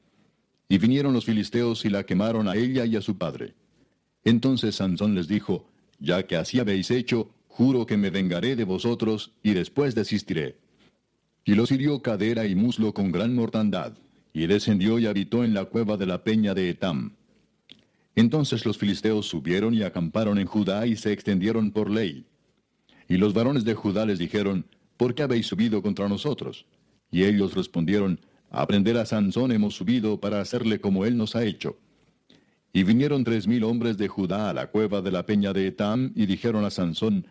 [0.68, 3.54] Y vinieron los filisteos y la quemaron a ella y a su padre.
[4.24, 5.66] Entonces Sansón les dijo,
[5.98, 10.56] Ya que así habéis hecho, juro que me vengaré de vosotros y después desistiré.
[11.48, 13.94] Y los hirió cadera y muslo con gran mortandad,
[14.34, 17.14] y descendió y habitó en la cueva de la peña de Etam.
[18.14, 22.26] Entonces los filisteos subieron y acamparon en Judá y se extendieron por ley.
[23.08, 24.66] Y los varones de Judá les dijeron,
[24.98, 26.66] ¿por qué habéis subido contra nosotros?
[27.10, 28.20] Y ellos respondieron,
[28.50, 31.78] a prender a Sansón hemos subido para hacerle como él nos ha hecho.
[32.74, 36.12] Y vinieron tres mil hombres de Judá a la cueva de la peña de Etam
[36.14, 37.26] y dijeron a Sansón,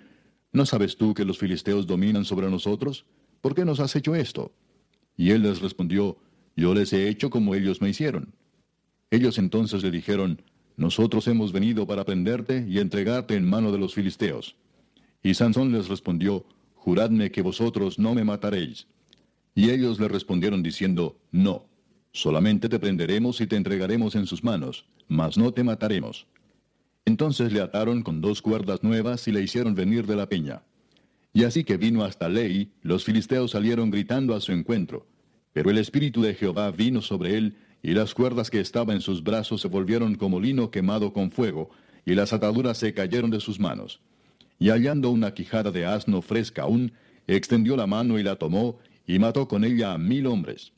[0.54, 3.06] ¿no sabes tú que los filisteos dominan sobre nosotros?
[3.48, 4.52] ¿Por qué nos has hecho esto?
[5.16, 6.18] Y él les respondió,
[6.58, 8.34] yo les he hecho como ellos me hicieron.
[9.10, 10.42] Ellos entonces le dijeron,
[10.76, 14.58] nosotros hemos venido para prenderte y entregarte en mano de los filisteos.
[15.24, 16.46] Y Sansón les respondió,
[16.76, 18.88] Juradme que vosotros no me mataréis.
[19.56, 21.70] Y ellos le respondieron diciendo, No,
[22.12, 26.28] solamente te prenderemos y te entregaremos en sus manos, mas no te mataremos.
[27.06, 30.64] Entonces le ataron con dos cuerdas nuevas y le hicieron venir de la peña.
[31.38, 35.06] Y así que vino hasta Ley, los filisteos salieron gritando a su encuentro.
[35.54, 39.24] Pero el Espíritu de Jehová vino sobre él, y las cuerdas que estaban en sus
[39.24, 41.70] brazos se volvieron como lino quemado con fuego,
[42.06, 44.02] y las ataduras se cayeron de sus manos
[44.60, 46.94] y hallando una quijada de asno fresca aún,
[47.28, 50.74] extendió la mano y la tomó, y mató con ella a mil hombres.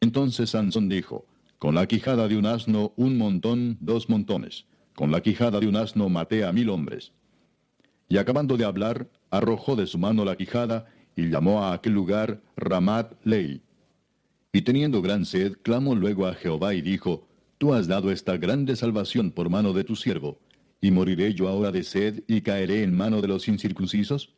[0.00, 1.26] Entonces Sansón dijo,
[1.58, 4.64] Con la quijada de un asno un montón, dos montones.
[4.94, 7.12] Con la quijada de un asno maté a mil hombres.
[8.12, 10.84] Y acabando de hablar, arrojó de su mano la quijada,
[11.16, 13.62] y llamó a aquel lugar Ramat Lei.
[14.52, 18.76] Y teniendo gran sed, clamó luego a Jehová y dijo, Tú has dado esta grande
[18.76, 20.38] salvación por mano de tu siervo,
[20.78, 24.34] ¿Y moriré yo ahora de sed y caeré en mano de los incircuncisos?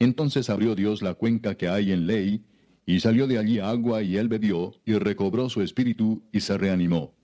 [0.00, 2.42] Entonces abrió Dios la cuenca que hay en ley,
[2.84, 7.14] y salió de allí agua, y él bebió, y recobró su espíritu, y se reanimó.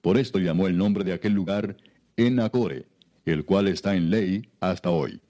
[0.00, 1.76] Por esto llamó el nombre de aquel lugar
[2.16, 2.86] Enacore,
[3.32, 5.20] el cual está en ley hasta hoy.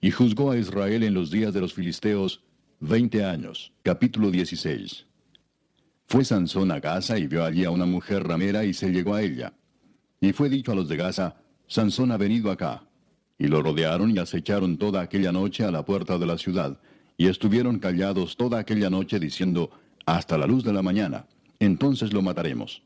[0.00, 2.42] Y juzgó a Israel en los días de los filisteos
[2.80, 3.72] veinte años.
[3.82, 5.06] Capítulo 16.
[6.06, 9.22] Fue Sansón a Gaza y vio allí a una mujer ramera y se llegó a
[9.22, 9.54] ella.
[10.20, 12.84] Y fue dicho a los de Gaza, Sansón ha venido acá.
[13.38, 16.78] Y lo rodearon y acecharon toda aquella noche a la puerta de la ciudad,
[17.18, 19.70] y estuvieron callados toda aquella noche diciendo,
[20.06, 21.26] hasta la luz de la mañana,
[21.58, 22.82] entonces lo mataremos.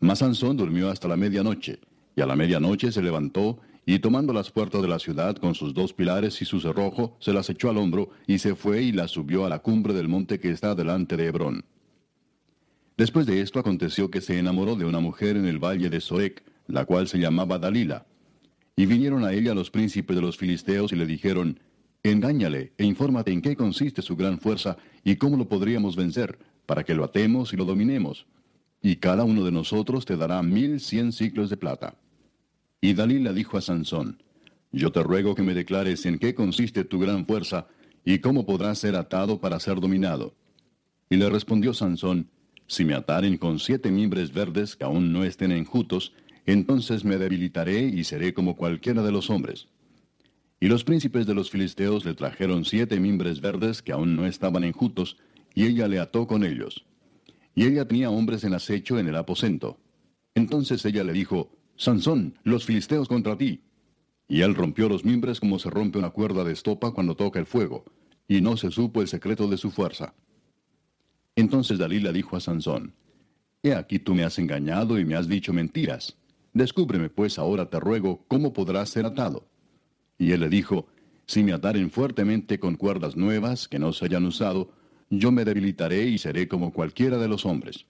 [0.00, 1.78] Mas Sansón durmió hasta la medianoche,
[2.16, 5.74] y a la medianoche se levantó, y tomando las puertas de la ciudad con sus
[5.74, 9.10] dos pilares y su cerrojo, se las echó al hombro, y se fue y las
[9.10, 11.64] subió a la cumbre del monte que está delante de Hebrón.
[12.96, 16.44] Después de esto aconteció que se enamoró de una mujer en el valle de Soec,
[16.66, 18.06] la cual se llamaba Dalila.
[18.76, 21.58] Y vinieron a ella los príncipes de los filisteos y le dijeron,
[22.02, 26.84] Engáñale e infórmate en qué consiste su gran fuerza y cómo lo podríamos vencer, para
[26.84, 28.26] que lo atemos y lo dominemos.
[28.82, 31.96] Y cada uno de nosotros te dará mil cien ciclos de plata.
[32.80, 34.22] Y Dalila dijo a Sansón,
[34.72, 37.66] Yo te ruego que me declares en qué consiste tu gran fuerza
[38.04, 40.34] y cómo podrás ser atado para ser dominado.
[41.10, 42.30] Y le respondió Sansón,
[42.66, 46.12] Si me ataren con siete mimbres verdes que aún no estén enjutos,
[46.46, 49.68] entonces me debilitaré y seré como cualquiera de los hombres.
[50.58, 54.64] Y los príncipes de los filisteos le trajeron siete mimbres verdes que aún no estaban
[54.64, 55.16] enjutos,
[55.54, 56.84] y ella le ató con ellos.
[57.60, 59.78] Y ella tenía hombres en acecho en el aposento.
[60.34, 63.64] Entonces ella le dijo, Sansón, los filisteos contra ti.
[64.28, 67.44] Y él rompió los mimbres como se rompe una cuerda de estopa cuando toca el
[67.44, 67.84] fuego,
[68.26, 70.14] y no se supo el secreto de su fuerza.
[71.36, 72.94] Entonces Dalila dijo a Sansón,
[73.62, 76.16] He aquí tú me has engañado y me has dicho mentiras.
[76.54, 79.46] Descúbreme pues ahora, te ruego, cómo podrás ser atado.
[80.16, 80.86] Y él le dijo,
[81.26, 84.72] Si me ataren fuertemente con cuerdas nuevas que no se hayan usado,
[85.10, 87.86] yo me debilitaré y seré como cualquiera de los hombres.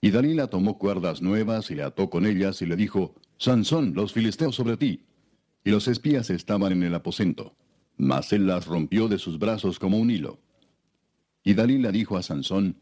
[0.00, 4.12] Y Dalila tomó cuerdas nuevas y le ató con ellas y le dijo, Sansón, los
[4.12, 5.06] filisteos sobre ti.
[5.64, 7.56] Y los espías estaban en el aposento,
[7.96, 10.40] mas él las rompió de sus brazos como un hilo.
[11.42, 12.76] Y Dalila dijo a Sansón,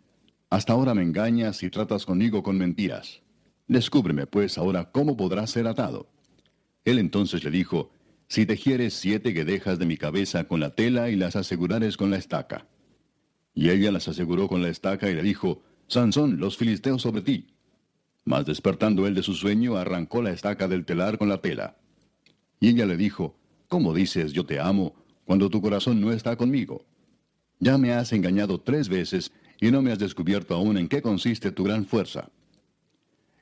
[0.50, 3.22] Hasta ahora me engañas y tratas conmigo con mentiras.
[3.68, 6.08] Descúbreme, pues, ahora cómo podrás ser atado.
[6.84, 7.92] Él entonces le dijo,
[8.28, 12.16] Si tejieres siete guedejas de mi cabeza con la tela y las asegurares con la
[12.16, 12.66] estaca.
[13.54, 17.48] Y ella las aseguró con la estaca y le dijo, Sansón, los filisteos sobre ti.
[18.24, 21.76] Mas despertando él de su sueño, arrancó la estaca del telar con la tela.
[22.60, 23.36] Y ella le dijo,
[23.72, 26.84] ¿Cómo dices yo te amo cuando tu corazón no está conmigo?
[27.58, 31.52] Ya me has engañado tres veces y no me has descubierto aún en qué consiste
[31.52, 32.28] tu gran fuerza.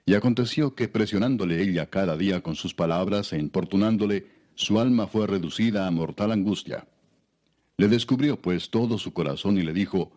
[0.07, 5.27] Y aconteció que presionándole ella cada día con sus palabras e importunándole, su alma fue
[5.27, 6.87] reducida a mortal angustia.
[7.81, 10.13] Le descubrió pues todo su corazón y le dijo,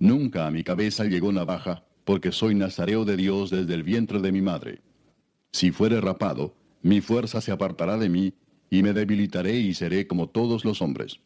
[0.00, 4.32] Nunca a mi cabeza llegó navaja, porque soy nazareo de Dios desde el vientre de
[4.32, 4.82] mi madre.
[5.52, 8.34] Si fuere rapado, mi fuerza se apartará de mí,
[8.68, 11.20] y me debilitaré y seré como todos los hombres.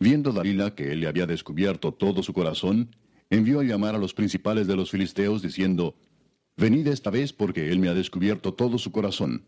[0.00, 2.96] Viendo Dalila que él le había descubierto todo su corazón,
[3.30, 5.94] envió a llamar a los principales de los filisteos, diciendo,
[6.56, 9.44] Venid esta vez porque él me ha descubierto todo su corazón.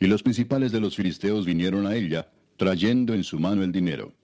[0.00, 4.14] Y los principales de los filisteos vinieron a ella, trayendo en su mano el dinero.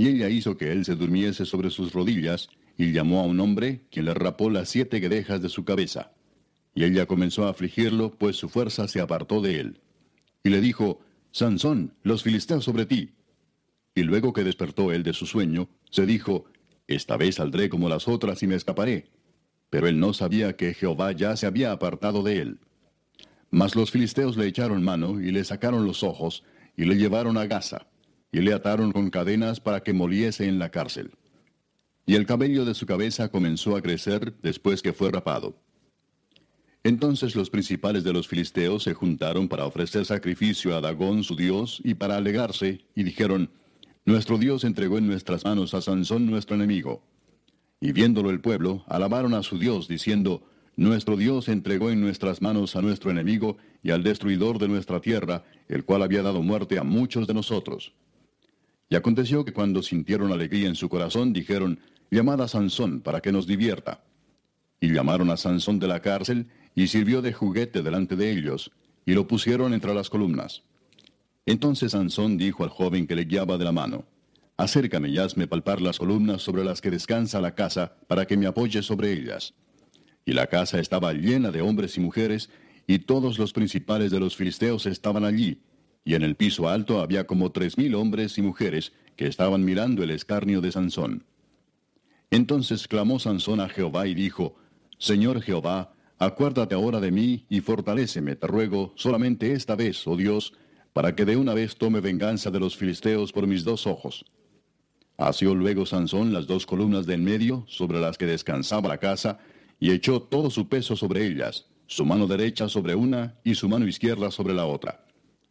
[0.00, 2.48] Y ella hizo que él se durmiese sobre sus rodillas,
[2.78, 6.12] y llamó a un hombre, quien le rapó las siete guedejas de su cabeza.
[6.74, 9.80] Y ella comenzó a afligirlo, pues su fuerza se apartó de él.
[10.42, 11.00] Y le dijo,
[11.32, 13.10] Sansón, los filisteos sobre ti.
[13.94, 16.46] Y luego que despertó él de su sueño, se dijo,
[16.88, 19.10] Esta vez saldré como las otras y me escaparé.
[19.68, 22.58] Pero él no sabía que Jehová ya se había apartado de él.
[23.50, 26.42] Mas los filisteos le echaron mano y le sacaron los ojos
[26.74, 27.90] y le llevaron a Gaza
[28.32, 31.12] y le ataron con cadenas para que moliese en la cárcel.
[32.06, 35.56] Y el cabello de su cabeza comenzó a crecer después que fue rapado.
[36.82, 41.80] Entonces los principales de los filisteos se juntaron para ofrecer sacrificio a Dagón su dios
[41.84, 43.50] y para alegarse, y dijeron,
[44.06, 47.02] Nuestro Dios entregó en nuestras manos a Sansón nuestro enemigo.
[47.80, 50.42] Y viéndolo el pueblo, alabaron a su Dios, diciendo,
[50.74, 55.44] Nuestro Dios entregó en nuestras manos a nuestro enemigo y al destruidor de nuestra tierra,
[55.68, 57.92] el cual había dado muerte a muchos de nosotros.
[58.90, 61.78] Y aconteció que cuando sintieron alegría en su corazón, dijeron,
[62.10, 64.02] Llamad a Sansón para que nos divierta.
[64.80, 68.72] Y llamaron a Sansón de la cárcel, y sirvió de juguete delante de ellos,
[69.06, 70.64] y lo pusieron entre las columnas.
[71.46, 74.04] Entonces Sansón dijo al joven que le guiaba de la mano,
[74.56, 78.46] Acércame y hazme palpar las columnas sobre las que descansa la casa, para que me
[78.46, 79.54] apoye sobre ellas.
[80.24, 82.50] Y la casa estaba llena de hombres y mujeres,
[82.88, 85.62] y todos los principales de los filisteos estaban allí,
[86.04, 90.02] y en el piso alto había como tres mil hombres y mujeres que estaban mirando
[90.02, 91.24] el escarnio de Sansón.
[92.30, 94.54] Entonces clamó Sansón a Jehová y dijo,
[94.98, 100.52] Señor Jehová, acuérdate ahora de mí y fortaléceme, te ruego, solamente esta vez, oh Dios,
[100.92, 104.24] para que de una vez tome venganza de los filisteos por mis dos ojos.
[105.16, 109.38] Asió luego Sansón las dos columnas de en medio, sobre las que descansaba la casa,
[109.78, 113.86] y echó todo su peso sobre ellas, su mano derecha sobre una y su mano
[113.86, 115.04] izquierda sobre la otra.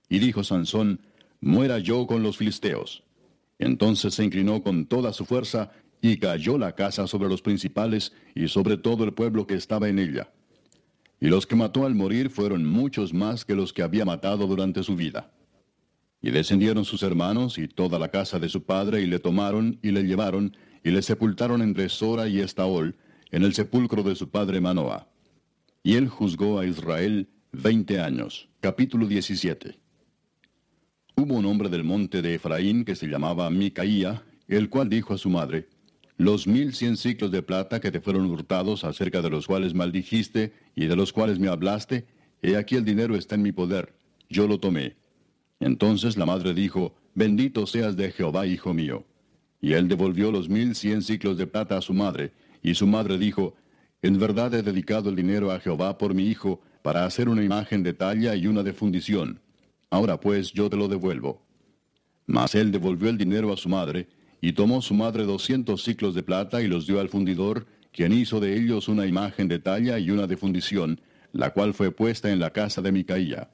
[0.09, 0.99] Y dijo Sansón,
[1.39, 3.03] muera yo con los filisteos.
[3.59, 5.71] Entonces se inclinó con toda su fuerza
[6.01, 9.99] y cayó la casa sobre los principales y sobre todo el pueblo que estaba en
[9.99, 10.31] ella.
[11.19, 14.83] Y los que mató al morir fueron muchos más que los que había matado durante
[14.83, 15.31] su vida.
[16.21, 19.91] Y descendieron sus hermanos y toda la casa de su padre y le tomaron y
[19.91, 22.95] le llevaron y le sepultaron entre Sora y Estaol
[23.31, 25.07] en el sepulcro de su padre Manoah.
[25.83, 28.49] Y él juzgó a Israel veinte años.
[28.59, 29.79] Capítulo 17.
[31.19, 35.17] Hubo un hombre del monte de Efraín que se llamaba Micaía, el cual dijo a
[35.17, 35.67] su madre,
[36.15, 40.53] Los mil cien ciclos de plata que te fueron hurtados, acerca de los cuales maldijiste
[40.75, 42.05] y de los cuales me hablaste,
[42.41, 43.93] he aquí el dinero está en mi poder,
[44.29, 44.95] yo lo tomé.
[45.59, 49.03] Entonces la madre dijo, Bendito seas de Jehová, hijo mío.
[49.59, 52.31] Y él devolvió los mil cien ciclos de plata a su madre,
[52.63, 53.55] y su madre dijo,
[54.01, 57.83] En verdad he dedicado el dinero a Jehová por mi hijo, para hacer una imagen
[57.83, 59.41] de talla y una de fundición.
[59.89, 61.45] Ahora pues yo te lo devuelvo.
[62.25, 64.07] Mas él devolvió el dinero a su madre,
[64.41, 68.39] y tomó su madre doscientos ciclos de plata y los dio al fundidor, quien hizo
[68.39, 71.01] de ellos una imagen de talla y una de fundición,
[71.31, 73.51] la cual fue puesta en la casa de Micaía.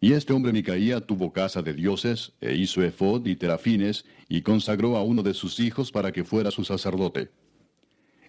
[0.00, 4.96] Y este hombre Micaía tuvo casa de dioses, e hizo efod y terafines, y consagró
[4.96, 7.30] a uno de sus hijos para que fuera su sacerdote.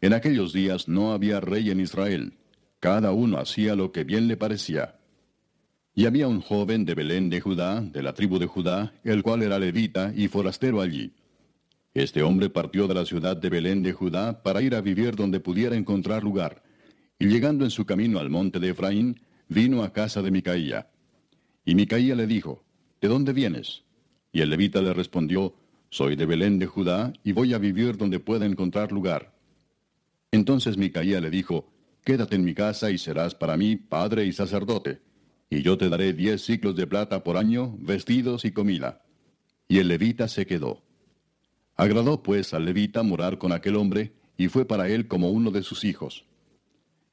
[0.01, 2.37] En aquellos días no había rey en Israel,
[2.79, 4.98] cada uno hacía lo que bien le parecía.
[5.99, 9.43] Y había un joven de Belén de Judá, de la tribu de Judá, el cual
[9.43, 11.11] era levita y forastero allí.
[11.93, 15.41] Este hombre partió de la ciudad de Belén de Judá para ir a vivir donde
[15.41, 16.63] pudiera encontrar lugar.
[17.19, 19.19] Y llegando en su camino al monte de Efraín,
[19.49, 20.89] vino a casa de Micaía.
[21.65, 22.63] Y Micaía le dijo,
[23.01, 23.83] ¿De dónde vienes?
[24.31, 25.53] Y el levita le respondió,
[25.89, 29.35] Soy de Belén de Judá y voy a vivir donde pueda encontrar lugar.
[30.31, 31.69] Entonces Micaía le dijo,
[32.05, 35.08] Quédate en mi casa y serás para mí padre y sacerdote
[35.49, 39.03] y yo te daré diez ciclos de plata por año, vestidos y comida.
[39.67, 40.83] Y el levita se quedó.
[41.75, 45.63] Agradó pues al levita morar con aquel hombre, y fue para él como uno de
[45.63, 46.25] sus hijos.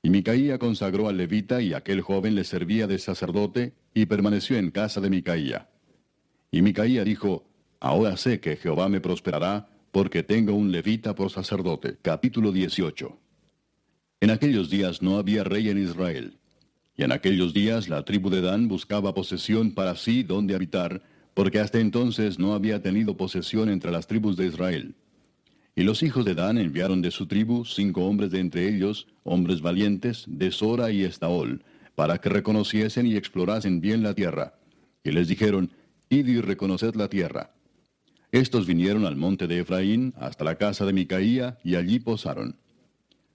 [0.03, 4.71] Y Micaía consagró al levita, y aquel joven le servía de sacerdote, y permaneció en
[4.71, 5.71] casa de Micaía.
[6.51, 7.49] Y Micaía dijo,
[7.81, 11.97] Ahora sé que Jehová me prosperará, porque tengo un levita por sacerdote.
[12.03, 13.19] Capítulo 18.
[14.21, 16.39] En aquellos días no había rey en Israel.
[16.97, 21.03] Y en aquellos días la tribu de Dan buscaba posesión para sí donde habitar,
[21.35, 24.95] porque hasta entonces no había tenido posesión entre las tribus de Israel.
[25.75, 29.61] Y los hijos de Dan enviaron de su tribu cinco hombres de entre ellos, hombres
[29.61, 31.63] valientes, de Sora y Estaol,
[31.95, 34.55] para que reconociesen y explorasen bien la tierra.
[35.05, 35.71] Y les dijeron,
[36.09, 37.53] Id y reconoced la tierra.
[38.33, 42.57] Estos vinieron al monte de Efraín hasta la casa de Micaía y allí posaron.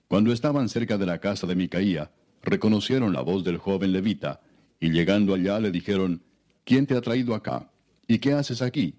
[0.07, 2.11] Cuando estaban cerca de la casa de Micaía,
[2.43, 4.41] reconocieron la voz del joven levita,
[4.79, 6.23] y llegando allá le dijeron,
[6.63, 7.71] ¿quién te ha traído acá?
[8.07, 8.95] ¿Y qué haces aquí?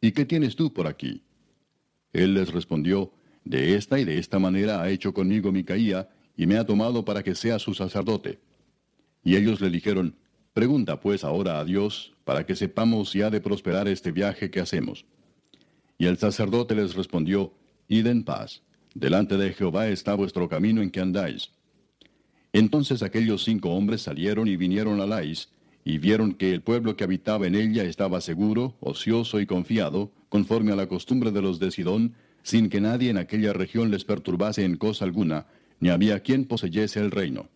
[0.00, 1.22] ¿Y qué tienes tú por aquí?
[2.12, 3.12] Él les respondió,
[3.44, 7.22] De esta y de esta manera ha hecho conmigo Micaía, y me ha tomado para
[7.22, 8.40] que sea su sacerdote.
[9.24, 10.16] Y ellos le dijeron,
[10.52, 14.60] Pregunta pues ahora a Dios, para que sepamos si ha de prosperar este viaje que
[14.60, 15.06] hacemos.
[15.98, 17.54] Y el sacerdote les respondió,
[17.88, 18.62] Id en paz,
[18.94, 21.52] delante de Jehová está vuestro camino en que andáis.
[22.52, 25.48] Entonces aquellos cinco hombres salieron y vinieron a Lais,
[25.84, 30.72] y vieron que el pueblo que habitaba en ella estaba seguro, ocioso y confiado, conforme
[30.72, 34.64] a la costumbre de los de Sidón, sin que nadie en aquella región les perturbase
[34.64, 35.46] en cosa alguna,
[35.80, 37.48] ni había quien poseyese el reino.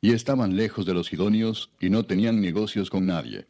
[0.00, 3.46] Y estaban lejos de los sidonios, y no tenían negocios con nadie.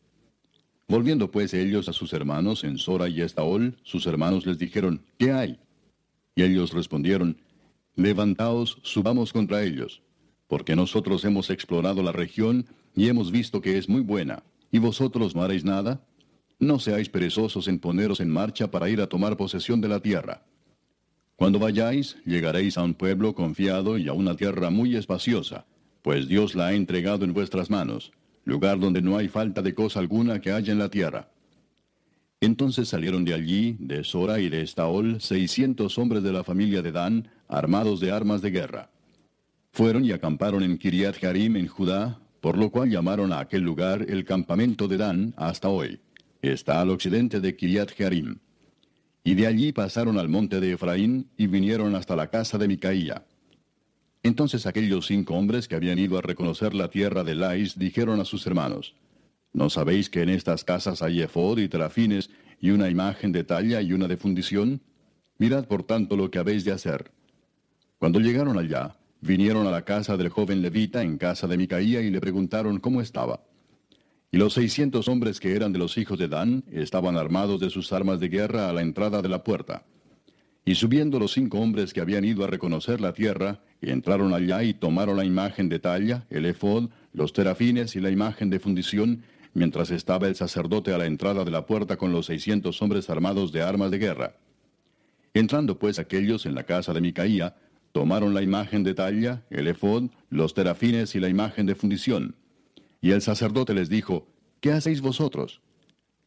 [0.88, 5.32] Volviendo pues ellos a sus hermanos en Sora y Estaol, sus hermanos les dijeron, ¿qué
[5.32, 5.58] hay?
[6.34, 7.36] Y ellos respondieron,
[7.94, 10.02] Levantaos, subamos contra ellos,
[10.48, 12.66] porque nosotros hemos explorado la región
[12.96, 14.42] y hemos visto que es muy buena,
[14.72, 16.00] y vosotros no haréis nada.
[16.58, 20.42] No seáis perezosos en poneros en marcha para ir a tomar posesión de la tierra.
[21.36, 25.66] Cuando vayáis, llegaréis a un pueblo confiado y a una tierra muy espaciosa,
[26.02, 28.10] pues Dios la ha entregado en vuestras manos,
[28.44, 31.28] lugar donde no hay falta de cosa alguna que haya en la tierra.
[32.40, 36.92] Entonces salieron de allí, de Sora y de Estaol, seiscientos hombres de la familia de
[36.92, 38.90] Dan, armados de armas de guerra.
[39.78, 44.04] Fueron y acamparon en Kiriat Jarim en Judá, por lo cual llamaron a aquel lugar
[44.08, 46.00] el campamento de Dan hasta hoy
[46.42, 48.40] está al occidente de Kiriat Jearim.
[49.22, 53.24] Y de allí pasaron al monte de Efraín y vinieron hasta la casa de Micaía.
[54.24, 58.24] Entonces aquellos cinco hombres que habían ido a reconocer la tierra de Lais dijeron a
[58.24, 58.96] sus hermanos,
[59.52, 62.30] ¿No sabéis que en estas casas hay efod y terafines
[62.60, 64.82] y una imagen de talla y una de fundición?
[65.38, 67.12] Mirad por tanto lo que habéis de hacer.
[68.00, 72.10] Cuando llegaron allá, vinieron a la casa del joven levita en casa de Micaía y
[72.10, 73.40] le preguntaron cómo estaba.
[74.30, 77.92] Y los seiscientos hombres que eran de los hijos de Dan estaban armados de sus
[77.92, 79.84] armas de guerra a la entrada de la puerta.
[80.66, 84.74] Y subiendo los cinco hombres que habían ido a reconocer la tierra, entraron allá y
[84.74, 89.22] tomaron la imagen de talla, el efod, los terafines y la imagen de fundición,
[89.54, 93.50] mientras estaba el sacerdote a la entrada de la puerta con los seiscientos hombres armados
[93.50, 94.34] de armas de guerra.
[95.32, 97.56] Entrando pues aquellos en la casa de Micaía,
[97.92, 102.36] tomaron la imagen de talla, el efod, los terafines y la imagen de fundición.
[103.00, 104.26] Y el sacerdote les dijo,
[104.60, 105.60] ¿qué hacéis vosotros?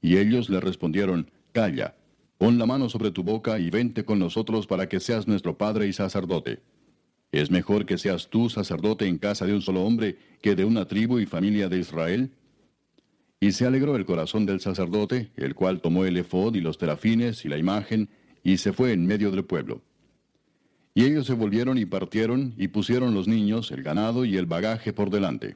[0.02, 1.96] Y ellos le respondieron, Calla,
[2.38, 5.88] pon la mano sobre tu boca y vente con nosotros para que seas nuestro padre
[5.88, 6.62] y sacerdote.
[7.32, 10.86] ¿Es mejor que seas tú sacerdote en casa de un solo hombre que de una
[10.86, 12.32] tribu y familia de Israel?
[13.40, 17.46] Y se alegró el corazón del sacerdote, el cual tomó el efod y los terafines
[17.46, 18.10] y la imagen,
[18.44, 19.82] y se fue en medio del pueblo.
[20.94, 24.92] Y ellos se volvieron y partieron, y pusieron los niños, el ganado y el bagaje
[24.92, 25.56] por delante.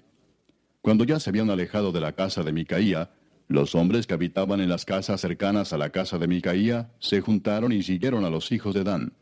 [0.82, 3.12] Cuando ya se habían alejado de la casa de Micaía,
[3.48, 7.72] los hombres que habitaban en las casas cercanas a la casa de Micaía se juntaron
[7.72, 9.14] y siguieron a los hijos de Dan.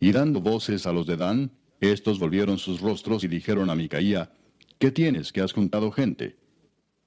[0.00, 1.50] Y dando voces a los de Dan,
[1.80, 4.30] estos volvieron sus rostros y dijeron a Micaía,
[4.78, 6.36] ¿Qué tienes que has juntado gente?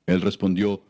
[0.06, 0.84] Él respondió,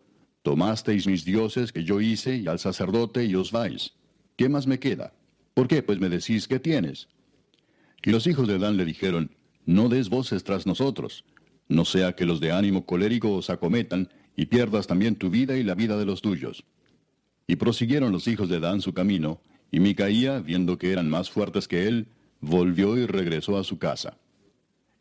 [0.43, 3.93] Tomasteis mis dioses que yo hice y al sacerdote y os vais.
[4.37, 5.13] ¿Qué más me queda?
[5.53, 7.09] ¿Por qué pues me decís qué tienes?
[8.03, 9.31] Y los hijos de Dan le dijeron,
[9.65, 11.25] No des voces tras nosotros,
[11.67, 15.63] no sea que los de ánimo colérico os acometan y pierdas también tu vida y
[15.63, 16.63] la vida de los tuyos.
[17.47, 19.41] Y prosiguieron los hijos de Dan su camino,
[19.71, 22.07] y Micaía, viendo que eran más fuertes que él,
[22.39, 24.17] volvió y regresó a su casa.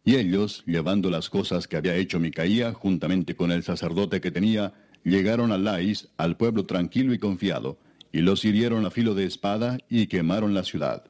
[0.04, 4.72] Y ellos, llevando las cosas que había hecho Micaía, juntamente con el sacerdote que tenía,
[5.04, 7.78] llegaron a Lais, al pueblo tranquilo y confiado,
[8.12, 11.04] y los hirieron a filo de espada y quemaron la ciudad.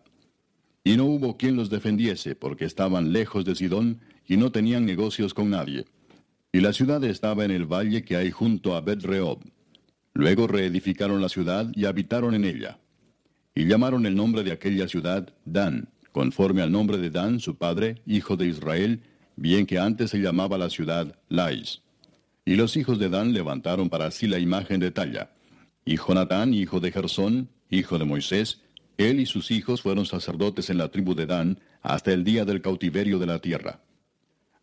[0.87, 5.35] Y no hubo quien los defendiese, porque estaban lejos de Sidón, y no tenían negocios
[5.35, 5.85] con nadie.
[6.53, 9.05] Y la ciudad estaba en el valle que hay junto a bet
[10.13, 12.79] Luego reedificaron la ciudad y habitaron en ella.
[13.53, 18.01] Y llamaron el nombre de aquella ciudad Dan, conforme al nombre de Dan, su padre,
[18.07, 19.03] hijo de Israel,
[19.35, 21.83] bien que antes se llamaba la ciudad Lais.
[22.45, 25.33] Y los hijos de Dan levantaron para sí la imagen de talla.
[25.85, 28.63] Y Jonatán, hijo de Gersón, hijo de Moisés,
[28.99, 32.63] Él y sus hijos fueron sacerdotes en la tribu de Dan hasta el día del
[32.63, 33.81] cautiverio de la tierra.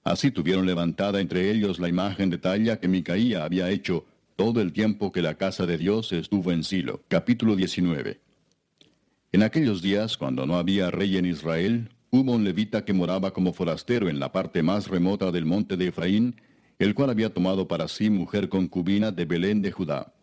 [0.04, 4.06] Así tuvieron levantada entre ellos la imagen de talla que Micaía había hecho
[4.36, 7.04] todo el tiempo que la casa de Dios estuvo en Silo.
[7.08, 8.20] Capítulo 19.
[9.32, 13.54] En aquellos días, cuando no había rey en Israel, hubo un levita que moraba como
[13.54, 16.36] forastero en la parte más remota del monte de Efraín,
[16.80, 20.14] el cual había tomado para sí mujer concubina de Belén de Judá.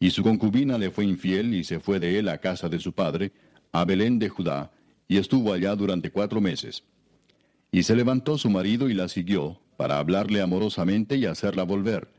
[0.00, 2.92] Y su concubina le fue infiel y se fue de él a casa de su
[2.92, 3.32] padre,
[3.72, 4.70] a Belén de Judá,
[5.08, 6.84] y estuvo allá durante cuatro meses.
[7.72, 12.10] Y se levantó su marido y la siguió, para hablarle amorosamente y hacerla volver.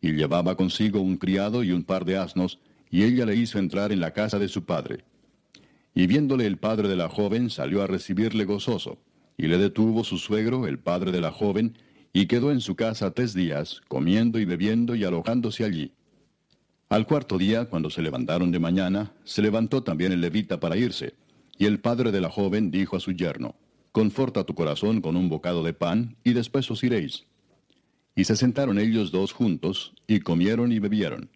[0.00, 2.58] Y llevaba consigo un criado y un par de asnos,
[2.90, 5.04] y ella le hizo entrar en la casa de su padre.
[5.94, 8.98] Y viéndole el padre de la joven, salió a recibirle gozoso.
[9.36, 11.76] Y le detuvo su suegro, el padre de la joven,
[12.12, 15.92] y quedó en su casa tres días, comiendo y bebiendo y alojándose allí.
[16.88, 21.14] Al cuarto día, cuando se levantaron de mañana, se levantó también el levita para irse,
[21.58, 23.56] y el padre de la joven dijo a su yerno,
[23.92, 27.26] Conforta tu corazón con un bocado de pan, y después os iréis.
[28.14, 31.28] Y se sentaron ellos dos juntos, y comieron y bebieron.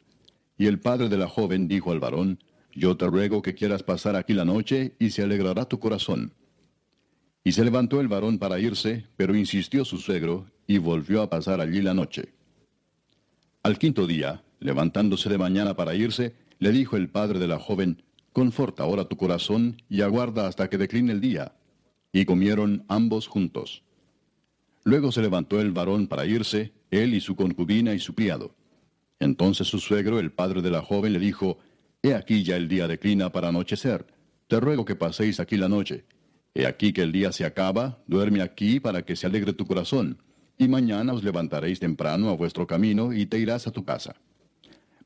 [0.57, 2.39] Y el padre de la joven dijo al varón,
[2.75, 6.33] Yo te ruego que quieras pasar aquí la noche, y se alegrará tu corazón.
[7.45, 11.61] Y se levantó el varón para irse, pero insistió su suegro, y volvió a pasar
[11.61, 12.33] allí la noche.
[13.63, 18.05] Al quinto día, Levantándose de mañana para irse, le dijo el padre de la joven,
[18.33, 21.57] Conforta ahora tu corazón y aguarda hasta que decline el día.
[22.13, 23.83] Y comieron ambos juntos.
[24.85, 28.55] Luego se levantó el varón para irse, él y su concubina y su criado.
[29.19, 31.59] Entonces su suegro, el padre de la joven, le dijo,
[32.01, 34.07] He aquí ya el día declina para anochecer.
[34.47, 36.05] Te ruego que paséis aquí la noche.
[36.55, 40.19] He aquí que el día se acaba, duerme aquí para que se alegre tu corazón,
[40.57, 44.15] y mañana os levantaréis temprano a vuestro camino y te irás a tu casa.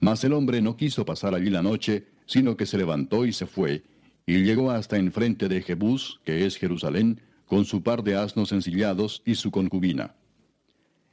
[0.00, 3.46] Mas el hombre no quiso pasar allí la noche, sino que se levantó y se
[3.46, 3.84] fue,
[4.26, 9.22] y llegó hasta enfrente de Jebús, que es Jerusalén, con su par de asnos ensillados
[9.24, 10.16] y su concubina.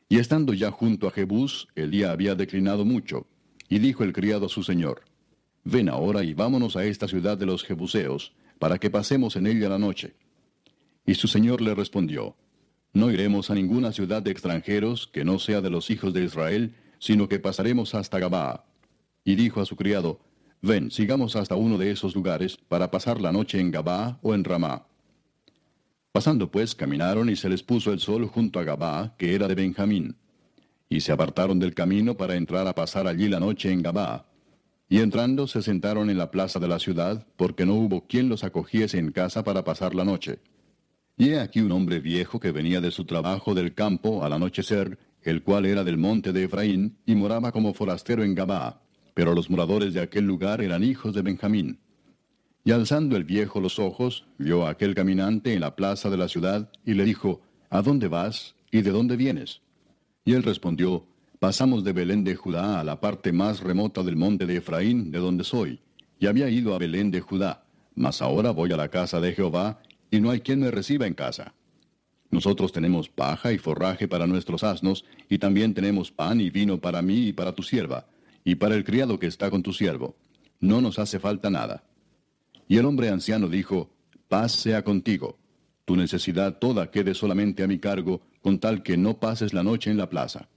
[0.09, 3.27] Y estando ya junto a Jebús, el día había declinado mucho,
[3.69, 5.03] y dijo el criado a su señor,
[5.63, 9.69] Ven ahora y vámonos a esta ciudad de los Jebuseos, para que pasemos en ella
[9.69, 10.15] la noche.
[11.05, 12.35] Y su señor le respondió,
[12.91, 16.75] No iremos a ninguna ciudad de extranjeros que no sea de los hijos de Israel,
[16.99, 18.65] sino que pasaremos hasta Gabaa
[19.23, 20.19] y dijo a su criado,
[20.65, 24.45] Ven, sigamos hasta uno de esos lugares para pasar la noche en Gabá o en
[24.45, 24.87] Ramá.
[26.13, 29.55] Pasando pues, caminaron y se les puso el sol junto a Gabá, que era de
[29.55, 30.15] Benjamín.
[30.87, 34.27] Y se apartaron del camino para entrar a pasar allí la noche en Gabá.
[34.87, 38.45] Y entrando se sentaron en la plaza de la ciudad, porque no hubo quien los
[38.45, 40.39] acogiese en casa para pasar la noche.
[41.17, 44.97] Y he aquí un hombre viejo que venía de su trabajo del campo al anochecer,
[45.23, 48.82] el cual era del monte de Efraín, y moraba como forastero en Gabá
[49.13, 51.79] pero los moradores de aquel lugar eran hijos de Benjamín.
[52.65, 56.29] Y alzando el viejo los ojos, vio a aquel caminante en la plaza de la
[56.29, 59.61] ciudad, y le dijo, ¿A dónde vas y de dónde vienes?
[60.23, 61.05] Y él respondió,
[61.39, 65.19] Pasamos de Belén de Judá a la parte más remota del monte de Efraín, de
[65.19, 65.81] donde soy,
[66.19, 67.65] y había ido a Belén de Judá,
[67.95, 71.13] mas ahora voy a la casa de Jehová, y no hay quien me reciba en
[71.13, 71.53] casa.
[72.31, 77.01] Nosotros tenemos paja y forraje para nuestros asnos, y también tenemos pan y vino para
[77.01, 78.07] mí y para tu sierva,
[78.43, 80.15] y para el criado que está con tu siervo.
[80.59, 81.83] No nos hace falta nada.
[82.67, 83.89] Y el hombre anciano dijo,
[84.27, 85.37] Paz sea contigo.
[85.85, 89.91] Tu necesidad toda quede solamente a mi cargo, con tal que no pases la noche
[89.91, 90.47] en la plaza.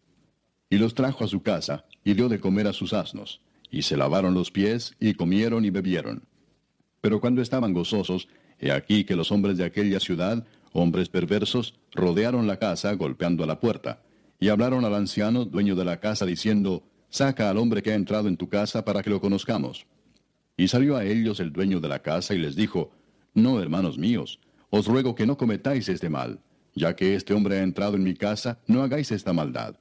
[0.71, 3.41] Y los trajo a su casa, y dio de comer a sus asnos,
[3.71, 6.23] y se lavaron los pies, y comieron y bebieron.
[7.01, 12.47] Pero cuando estaban gozosos, he aquí que los hombres de aquella ciudad, hombres perversos, rodearon
[12.47, 14.03] la casa golpeando la puerta,
[14.39, 16.85] y hablaron al anciano, dueño de la casa, diciendo,
[17.17, 19.87] Saca al hombre que ha entrado en tu casa para que lo conozcamos.
[20.55, 22.91] Y salió a ellos el dueño de la casa y les dijo,
[23.33, 24.39] No, hermanos míos,
[24.69, 26.41] os ruego que no cometáis este mal,
[26.75, 29.77] ya que este hombre ha entrado en mi casa, no hagáis esta maldad.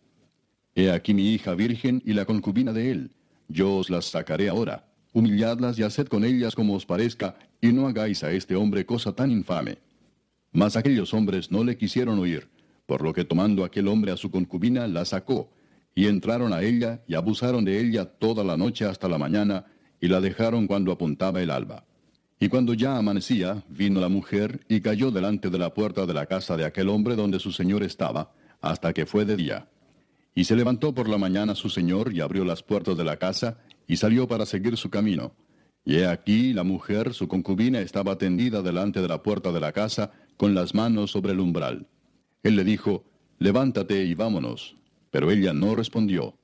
[0.76, 3.12] He aquí mi hija virgen y la concubina de él,
[3.50, 4.88] yo os las sacaré ahora.
[5.12, 9.12] Humilladlas y haced con ellas como os parezca, y no hagáis a este hombre cosa
[9.12, 9.80] tan infame.
[10.54, 12.48] Mas aquellos hombres no le quisieron oír,
[12.86, 15.50] por lo que tomando aquel hombre a su concubina, la sacó,
[15.96, 19.66] y entraron a ella y abusaron de ella toda la noche hasta la mañana,
[20.02, 21.86] y la dejaron cuando apuntaba el alba.
[22.38, 26.26] Y cuando ya amanecía, vino la mujer y cayó delante de la puerta de la
[26.26, 29.70] casa de aquel hombre donde su señor estaba, hasta que fue de día.
[30.36, 33.58] Y se levantó por la mañana su señor y abrió las puertas de la casa,
[33.88, 35.34] y salió para seguir su camino.
[35.86, 39.72] Y he aquí la mujer, su concubina, estaba tendida delante de la puerta de la
[39.72, 41.88] casa, con las manos sobre el umbral.
[42.44, 43.06] Él le dijo,
[43.40, 44.76] Levántate y vámonos.
[45.16, 46.38] Pero ella no respondió.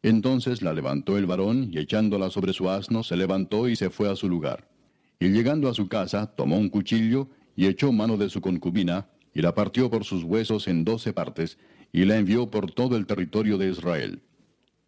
[0.00, 4.08] Entonces la levantó el varón, y echándola sobre su asno, se levantó y se fue
[4.08, 4.70] a su lugar.
[5.18, 9.42] Y llegando a su casa, tomó un cuchillo y echó mano de su concubina, y
[9.42, 11.58] la partió por sus huesos en doce partes,
[11.92, 14.22] y la envió por todo el territorio de Israel.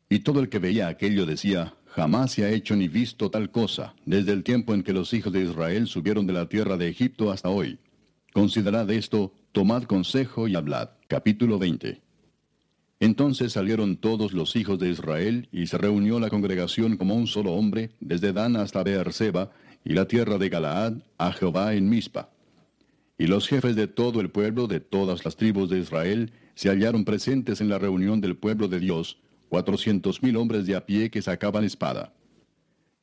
[0.09, 3.97] Y todo el que veía aquello decía, jamás se ha hecho ni visto tal cosa,
[4.05, 7.33] desde el tiempo en que los hijos de Israel subieron de la tierra de Egipto
[7.33, 7.81] hasta hoy.
[8.33, 10.91] Considerad esto, tomad consejo y hablad.
[11.09, 12.06] Capítulo 20.
[12.99, 17.53] Entonces salieron todos los hijos de Israel, y se reunió la congregación como un solo
[17.53, 19.51] hombre, desde Dan hasta Beerseba,
[19.85, 22.31] y la tierra de Galaad, a Jehová en Mizpa.
[23.19, 27.05] Y los jefes de todo el pueblo, de todas las tribus de Israel, se hallaron
[27.05, 29.19] presentes en la reunión del pueblo de Dios,
[29.49, 32.15] cuatrocientos mil hombres de a pie que sacaban espada.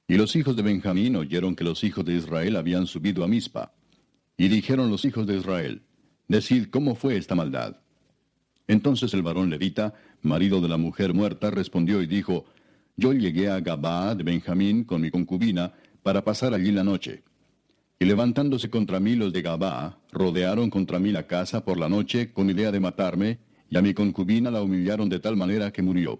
[0.07, 3.73] Y los hijos de Benjamín oyeron que los hijos de Israel habían subido a Mizpa.
[4.37, 5.83] Y dijeron los hijos de Israel,
[6.27, 7.77] Decid cómo fue esta maldad.
[8.67, 12.45] Entonces el varón levita, marido de la mujer muerta, respondió y dijo,
[12.95, 17.23] Yo llegué a Gabaa de Benjamín con mi concubina para pasar allí la noche.
[17.99, 22.31] Y levantándose contra mí los de Gabaa, rodearon contra mí la casa por la noche
[22.31, 26.19] con idea de matarme, y a mi concubina la humillaron de tal manera que murió.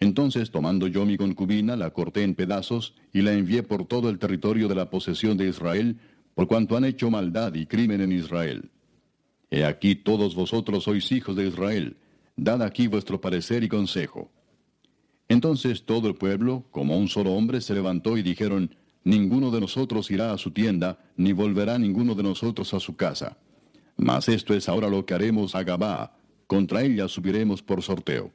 [0.00, 4.18] Entonces, tomando yo mi concubina, la corté en pedazos y la envié por todo el
[4.18, 5.98] territorio de la posesión de Israel,
[6.34, 8.70] por cuanto han hecho maldad y crimen en Israel.
[9.50, 11.96] He aquí todos vosotros sois hijos de Israel,
[12.36, 14.30] dad aquí vuestro parecer y consejo.
[15.28, 20.10] Entonces todo el pueblo, como un solo hombre, se levantó y dijeron, Ninguno de nosotros
[20.10, 23.38] irá a su tienda, ni volverá ninguno de nosotros a su casa.
[23.96, 26.16] Mas esto es ahora lo que haremos a Gabá,
[26.46, 28.32] contra ella subiremos por sorteo.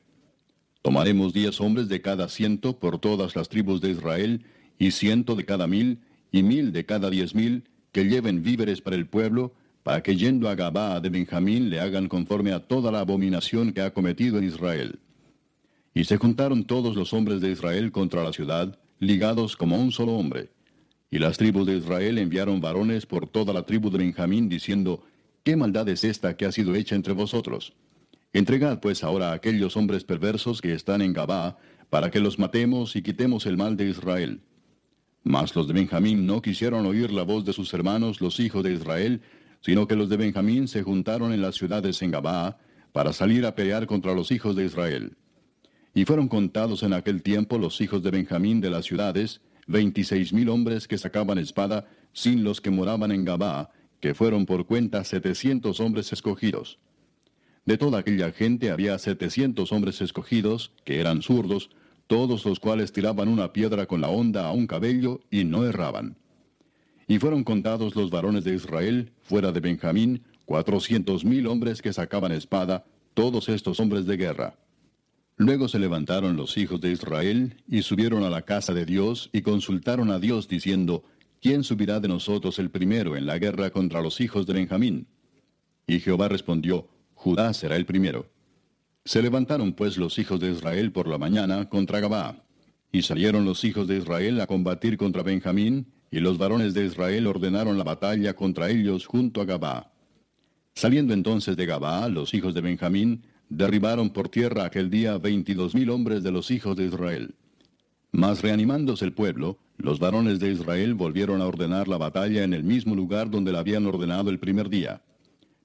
[0.81, 4.45] Tomaremos diez hombres de cada ciento por todas las tribus de Israel,
[4.79, 5.99] y ciento de cada mil,
[6.31, 9.53] y mil de cada diez mil, que lleven víveres para el pueblo,
[9.85, 13.81] para que yendo a Gabá de Benjamín le hagan conforme a toda la abominación que
[13.81, 14.97] ha cometido en Israel.
[15.93, 20.13] Y se juntaron todos los hombres de Israel contra la ciudad, ligados como un solo
[20.13, 20.49] hombre.
[21.11, 25.03] Y las tribus de Israel enviaron varones por toda la tribu de Benjamín, diciendo,
[25.43, 27.73] ¿Qué maldad es esta que ha sido hecha entre vosotros?
[28.33, 31.59] Entregad pues ahora a aquellos hombres perversos que están en Gabá,
[31.91, 34.41] para que los matemos y quitemos el mal de Israel.
[35.23, 38.73] Mas los de Benjamín no quisieron oír la voz de sus hermanos, los hijos de
[38.73, 39.21] Israel,
[39.65, 42.59] sino que los de Benjamín se juntaron en las ciudades en Gabá,
[42.91, 45.17] para salir a pelear contra los hijos de Israel.
[45.95, 50.49] Y fueron contados en aquel tiempo los hijos de Benjamín de las ciudades, veintiséis mil
[50.49, 53.71] hombres que sacaban espada, sin los que moraban en Gabá,
[54.01, 56.77] que fueron por cuenta setecientos hombres escogidos.
[57.65, 61.71] De toda aquella gente había setecientos hombres escogidos, que eran zurdos,
[62.05, 66.17] todos los cuales tiraban una piedra con la honda a un cabello y no erraban.
[67.07, 72.31] Y fueron contados los varones de Israel, fuera de Benjamín, cuatrocientos mil hombres que sacaban
[72.31, 74.57] espada, todos estos hombres de guerra.
[75.37, 79.41] Luego se levantaron los hijos de Israel y subieron a la casa de Dios y
[79.41, 81.03] consultaron a Dios diciendo,
[81.41, 85.07] ¿quién subirá de nosotros el primero en la guerra contra los hijos de Benjamín?
[85.87, 88.27] Y Jehová respondió, Judá será el primero.
[89.03, 92.43] Se levantaron pues los hijos de Israel por la mañana contra Gabá.
[92.91, 97.27] Y salieron los hijos de Israel a combatir contra Benjamín, y los varones de Israel
[97.27, 99.91] ordenaron la batalla contra ellos junto a Gabá.
[100.73, 105.89] Saliendo entonces de Gabá, los hijos de Benjamín derribaron por tierra aquel día veintidós mil
[105.89, 107.35] hombres de los hijos de Israel.
[108.13, 112.63] Mas reanimándose el pueblo, los varones de Israel volvieron a ordenar la batalla en el
[112.63, 115.01] mismo lugar donde la habían ordenado el primer día.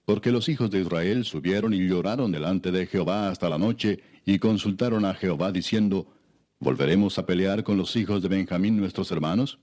[0.05, 4.41] Porque los hijos de Israel subieron y lloraron delante de Jehová hasta la noche, y
[4.41, 6.09] consultaron a Jehová diciendo,
[6.59, 9.61] ¿Volveremos a pelear con los hijos de Benjamín nuestros hermanos?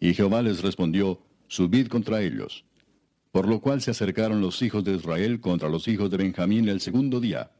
[0.00, 2.64] Y Jehová les respondió, Subid contra ellos.
[3.32, 6.80] Por lo cual se acercaron los hijos de Israel contra los hijos de Benjamín el
[6.80, 7.50] segundo día.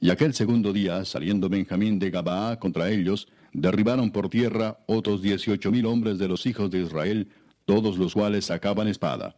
[0.00, 5.70] Y aquel segundo día, saliendo Benjamín de Gabaa contra ellos, derribaron por tierra otros dieciocho
[5.70, 7.28] mil hombres de los hijos de Israel,
[7.64, 9.36] todos los cuales sacaban espada.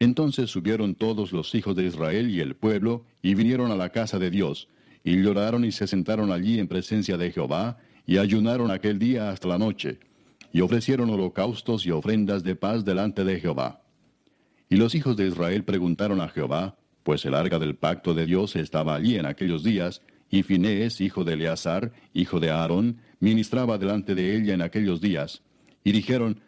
[0.00, 4.18] Entonces subieron todos los hijos de Israel y el pueblo, y vinieron a la casa
[4.18, 4.68] de Dios,
[5.04, 9.48] y lloraron y se sentaron allí en presencia de Jehová, y ayunaron aquel día hasta
[9.48, 9.98] la noche,
[10.52, 13.82] y ofrecieron holocaustos y ofrendas de paz delante de Jehová.
[14.68, 18.56] Y los hijos de Israel preguntaron a Jehová, pues el arca del pacto de Dios
[18.56, 24.14] estaba allí en aquellos días, y Finés, hijo de Eleazar, hijo de Aarón, ministraba delante
[24.14, 25.42] de ella en aquellos días.
[25.84, 26.40] Y dijeron,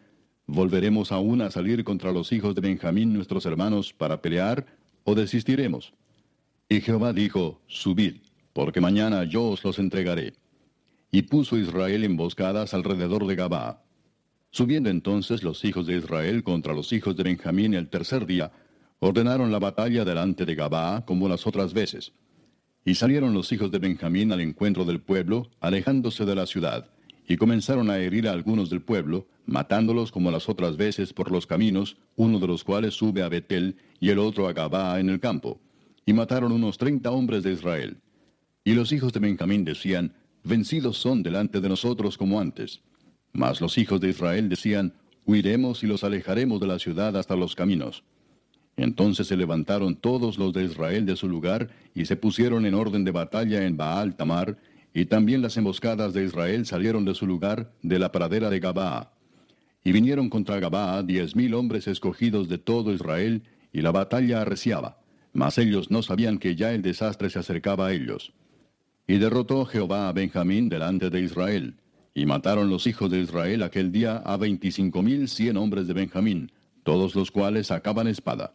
[0.47, 4.67] ¿Volveremos aún a salir contra los hijos de Benjamín nuestros hermanos para pelear,
[5.05, 5.95] o desistiremos?
[6.69, 8.17] Y Jehová dijo, Subid,
[8.53, 10.35] porque mañana yo os los entregaré.
[11.11, 13.84] Y puso Israel emboscadas alrededor de Gabá.
[14.55, 18.53] Subiendo entonces los hijos de Israel contra los hijos de Benjamín el tercer día,
[19.01, 22.13] ordenaron la batalla delante de Gabá como las otras veces.
[22.85, 26.89] Y salieron los hijos de Benjamín al encuentro del pueblo, alejándose de la ciudad,
[27.27, 31.49] y comenzaron a herir a algunos del pueblo, matándolos como las otras veces por los
[31.49, 35.19] caminos, uno de los cuales sube a Betel y el otro a Gabaa en el
[35.19, 35.61] campo.
[36.07, 37.97] Y mataron unos treinta hombres de Israel.
[38.63, 40.15] Y los hijos de Benjamín decían,
[40.45, 42.83] Vencidos son delante de nosotros como antes.
[43.35, 44.95] Mas los hijos de Israel decían,
[45.27, 48.05] Huiremos y los alejaremos de la ciudad hasta los caminos.
[48.77, 53.05] Entonces se levantaron todos los de Israel de su lugar y se pusieron en orden
[53.05, 54.57] de batalla en Baal Tamar,
[54.93, 59.13] y también las emboscadas de Israel salieron de su lugar de la pradera de Gabaa.
[59.83, 63.43] Y vinieron contra Gabaa diez mil hombres escogidos de todo Israel,
[63.73, 64.99] y la batalla arreciaba.
[65.33, 68.33] Mas ellos no sabían que ya el desastre se acercaba a ellos.
[69.09, 71.75] Y derrotó Jehová a Benjamín delante de Israel.
[72.15, 76.53] Y mataron los hijos de Israel aquel día a veinticinco mil cien hombres de Benjamín,
[76.85, 78.55] todos los cuales sacaban espada.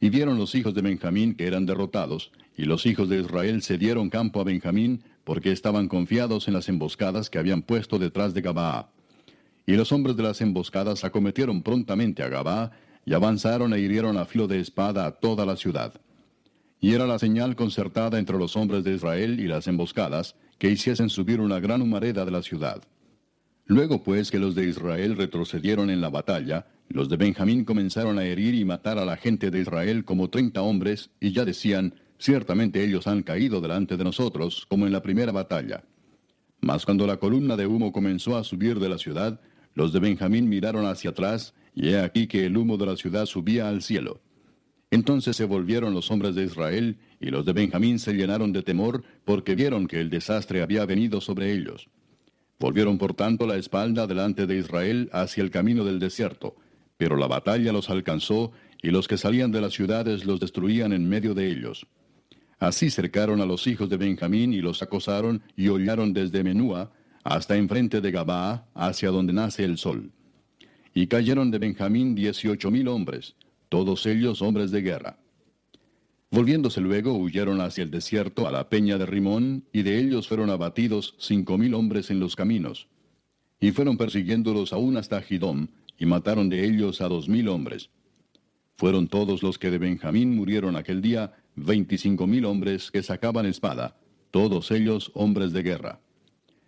[0.00, 4.08] Y vieron los hijos de Benjamín que eran derrotados, y los hijos de Israel cedieron
[4.08, 8.88] campo a Benjamín, porque estaban confiados en las emboscadas que habían puesto detrás de Gabaa.
[9.66, 12.70] Y los hombres de las emboscadas acometieron prontamente a Gabaa,
[13.04, 16.00] y avanzaron e hirieron a filo de espada a toda la ciudad.
[16.80, 21.08] Y era la señal concertada entre los hombres de Israel y las emboscadas, que hiciesen
[21.08, 22.82] subir una gran humareda de la ciudad.
[23.64, 28.24] Luego pues que los de Israel retrocedieron en la batalla, los de Benjamín comenzaron a
[28.24, 32.84] herir y matar a la gente de Israel como treinta hombres, y ya decían, Ciertamente
[32.84, 35.82] ellos han caído delante de nosotros, como en la primera batalla.
[36.60, 39.40] Mas cuando la columna de humo comenzó a subir de la ciudad,
[39.74, 43.24] los de Benjamín miraron hacia atrás, y he aquí que el humo de la ciudad
[43.24, 44.20] subía al cielo.
[44.90, 49.04] Entonces se volvieron los hombres de Israel, y los de Benjamín se llenaron de temor,
[49.24, 51.88] porque vieron que el desastre había venido sobre ellos.
[52.58, 56.56] Volvieron por tanto la espalda delante de Israel hacia el camino del desierto,
[56.96, 58.52] pero la batalla los alcanzó,
[58.82, 61.86] y los que salían de las ciudades los destruían en medio de ellos.
[62.58, 66.90] Así cercaron a los hijos de Benjamín y los acosaron y hollaron desde Menúa
[67.24, 70.10] hasta enfrente de Gabaa, hacia donde nace el sol.
[70.94, 73.34] Y cayeron de Benjamín dieciocho mil hombres,
[73.68, 75.18] todos ellos hombres de guerra.
[76.32, 80.48] Volviéndose luego, huyeron hacia el desierto, a la peña de Rimón, y de ellos fueron
[80.48, 82.86] abatidos cinco mil hombres en los caminos.
[83.58, 85.66] Y fueron persiguiéndolos aún hasta Gidom,
[85.98, 87.90] y mataron de ellos a dos mil hombres.
[88.76, 93.98] Fueron todos los que de Benjamín murieron aquel día, veinticinco mil hombres que sacaban espada,
[94.30, 96.00] todos ellos hombres de guerra.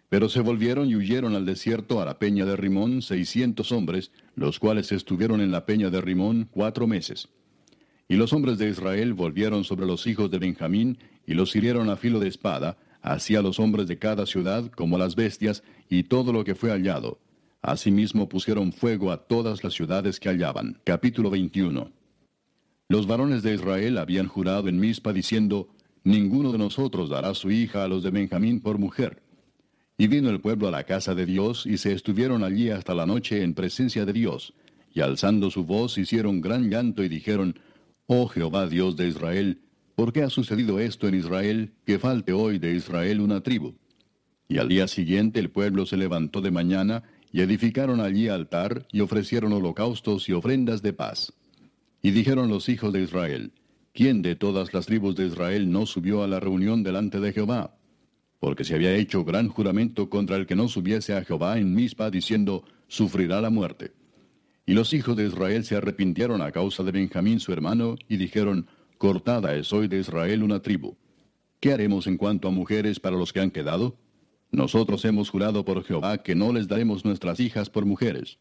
[0.09, 4.59] Pero se volvieron y huyeron al desierto a la peña de Rimón seiscientos hombres, los
[4.59, 7.29] cuales estuvieron en la peña de Rimón cuatro meses.
[8.13, 11.97] Y los hombres de Israel volvieron sobre los hijos de Benjamín y los hirieron a
[11.97, 16.45] filo de espada, hacia los hombres de cada ciudad como las bestias y todo lo
[16.45, 17.21] que fue hallado.
[17.63, 20.79] Asimismo pusieron fuego a todas las ciudades que hallaban.
[20.85, 21.91] Capítulo 21.
[22.89, 25.71] Los varones de Israel habían jurado en Mizpa diciendo,
[26.05, 29.23] Ninguno de nosotros dará su hija a los de Benjamín por mujer.
[29.97, 33.07] Y vino el pueblo a la casa de Dios, y se estuvieron allí hasta la
[33.07, 34.53] noche en presencia de Dios,
[34.93, 37.55] y alzando su voz hicieron gran llanto y dijeron,
[38.15, 39.63] Oh Jehová Dios de Israel,
[39.95, 43.77] ¿por qué ha sucedido esto en Israel, que falte hoy de Israel una tribu?
[44.49, 49.01] Y al día siguiente el pueblo se levantó de mañana, y edificaron allí altar, y
[49.01, 51.33] ofrecieron holocaustos y ofrendas de paz.
[52.03, 53.53] Y dijeron los hijos de Israel,
[53.95, 57.79] ¿quién de todas las tribus de Israel no subió a la reunión delante de Jehová?
[58.41, 62.11] Porque se había hecho gran juramento contra el que no subiese a Jehová en Mizpa,
[62.11, 63.93] diciendo, sufrirá la muerte.
[64.67, 68.67] Y los hijos de Israel se arrepintieron a causa de Benjamín su hermano, y dijeron,
[68.99, 70.97] Cortada es hoy de Israel una tribu.
[71.61, 73.97] ¿Qué haremos en cuanto a mujeres para los que han quedado?
[74.51, 78.39] Nosotros hemos jurado por Jehová que no les daremos nuestras hijas por mujeres.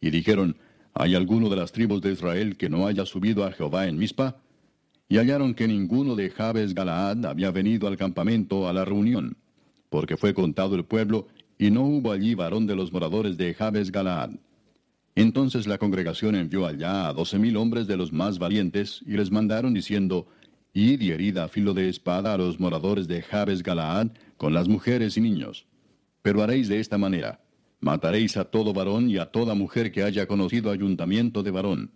[0.00, 0.56] Y dijeron,
[0.96, 4.36] ¿Hay alguno de las tribus de Israel que no haya subido a Jehová en Mizpa?
[5.08, 9.36] Y hallaron que ninguno de Jabes Galaad había venido al campamento a la reunión,
[9.90, 11.26] porque fue contado el pueblo,
[11.58, 14.30] y no hubo allí varón de los moradores de Jabes Galaad.
[15.14, 19.30] Entonces la congregación envió allá a doce mil hombres de los más valientes, y les
[19.30, 20.26] mandaron diciendo,
[20.72, 24.68] Id y herida a filo de espada a los moradores de Jabes Galaad, con las
[24.68, 25.66] mujeres y niños.
[26.22, 27.44] Pero haréis de esta manera
[27.84, 31.90] Mataréis a todo varón y a toda mujer que haya conocido ayuntamiento de varón.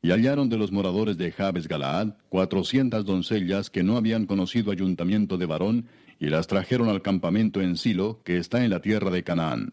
[0.00, 5.36] Y hallaron de los moradores de Jabes Galaad cuatrocientas doncellas que no habían conocido ayuntamiento
[5.36, 5.88] de varón,
[6.20, 9.72] y las trajeron al campamento en Silo, que está en la tierra de Canaán.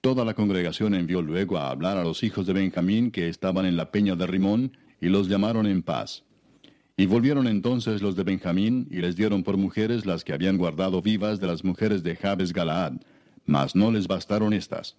[0.00, 3.76] Toda la congregación envió luego a hablar a los hijos de Benjamín que estaban en
[3.76, 6.24] la peña de Rimón, y los llamaron en paz.
[6.96, 11.02] Y volvieron entonces los de Benjamín, y les dieron por mujeres las que habían guardado
[11.02, 12.94] vivas de las mujeres de Jabes Galaad,
[13.44, 14.96] mas no les bastaron estas.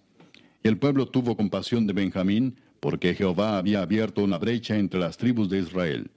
[0.62, 5.48] El pueblo tuvo compasión de Benjamín, porque Jehová había abierto una brecha entre las tribus
[5.48, 6.10] de Israel.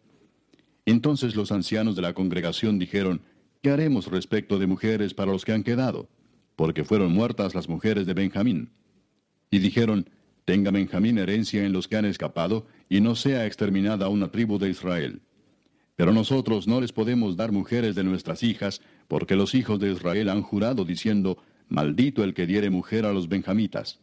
[0.86, 3.22] Entonces los ancianos de la congregación dijeron,
[3.64, 6.08] ¿qué haremos respecto de mujeres para los que han quedado?
[6.56, 8.70] Porque fueron muertas las mujeres de Benjamín.
[9.50, 10.10] Y dijeron,
[10.46, 14.70] Tenga Benjamín herencia en los que han escapado, y no sea exterminada una tribu de
[14.70, 15.22] Israel.
[15.96, 20.30] Pero nosotros no les podemos dar mujeres de nuestras hijas, porque los hijos de Israel
[20.30, 21.38] han jurado diciendo,
[21.68, 24.00] Maldito el que diere mujer a los benjamitas.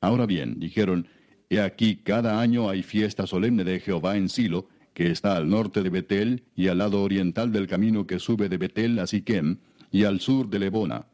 [0.00, 1.06] Ahora bien, dijeron,
[1.48, 5.82] He aquí cada año hay fiesta solemne de Jehová en Silo, que está al norte
[5.82, 9.58] de Betel y al lado oriental del camino que sube de Betel a Siquem,
[9.92, 11.06] y al sur de Lebona.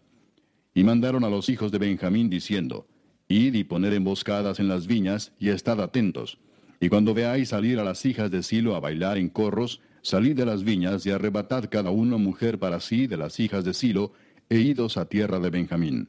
[0.75, 2.87] Y mandaron a los hijos de Benjamín diciendo,
[3.29, 6.39] Id y poned emboscadas en las viñas, y estad atentos.
[6.81, 10.47] Y cuando veáis salir a las hijas de Silo a bailar en corros, salid de
[10.47, 14.13] las viñas y arrebatad cada uno mujer para sí de las hijas de Silo,
[14.49, 16.09] e idos a tierra de Benjamín.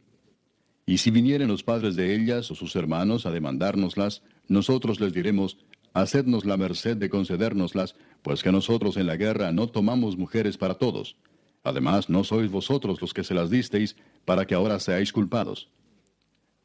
[0.85, 5.57] Y si vinieren los padres de ellas o sus hermanos a demandárnoslas, nosotros les diremos,
[5.93, 10.73] Hacednos la merced de concedérnoslas, pues que nosotros en la guerra no tomamos mujeres para
[10.73, 11.17] todos.
[11.63, 13.95] Además, no sois vosotros los que se las disteis,
[14.25, 15.69] para que ahora seáis culpados.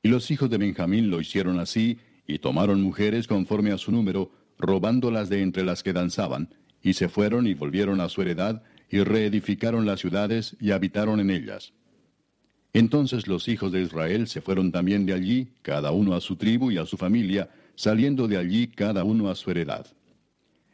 [0.02, 4.30] Y los hijos de Benjamín lo hicieron así, y tomaron mujeres conforme a su número,
[4.58, 9.00] robándolas de entre las que danzaban, y se fueron y volvieron a su heredad, y
[9.00, 11.72] reedificaron las ciudades y habitaron en ellas.
[12.72, 16.70] Entonces los hijos de Israel se fueron también de allí, cada uno a su tribu
[16.70, 19.86] y a su familia, saliendo de allí cada uno a su heredad.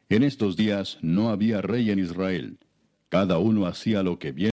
[0.09, 2.59] En estos días no había rey en Israel,
[3.09, 4.43] cada uno hacía lo que bien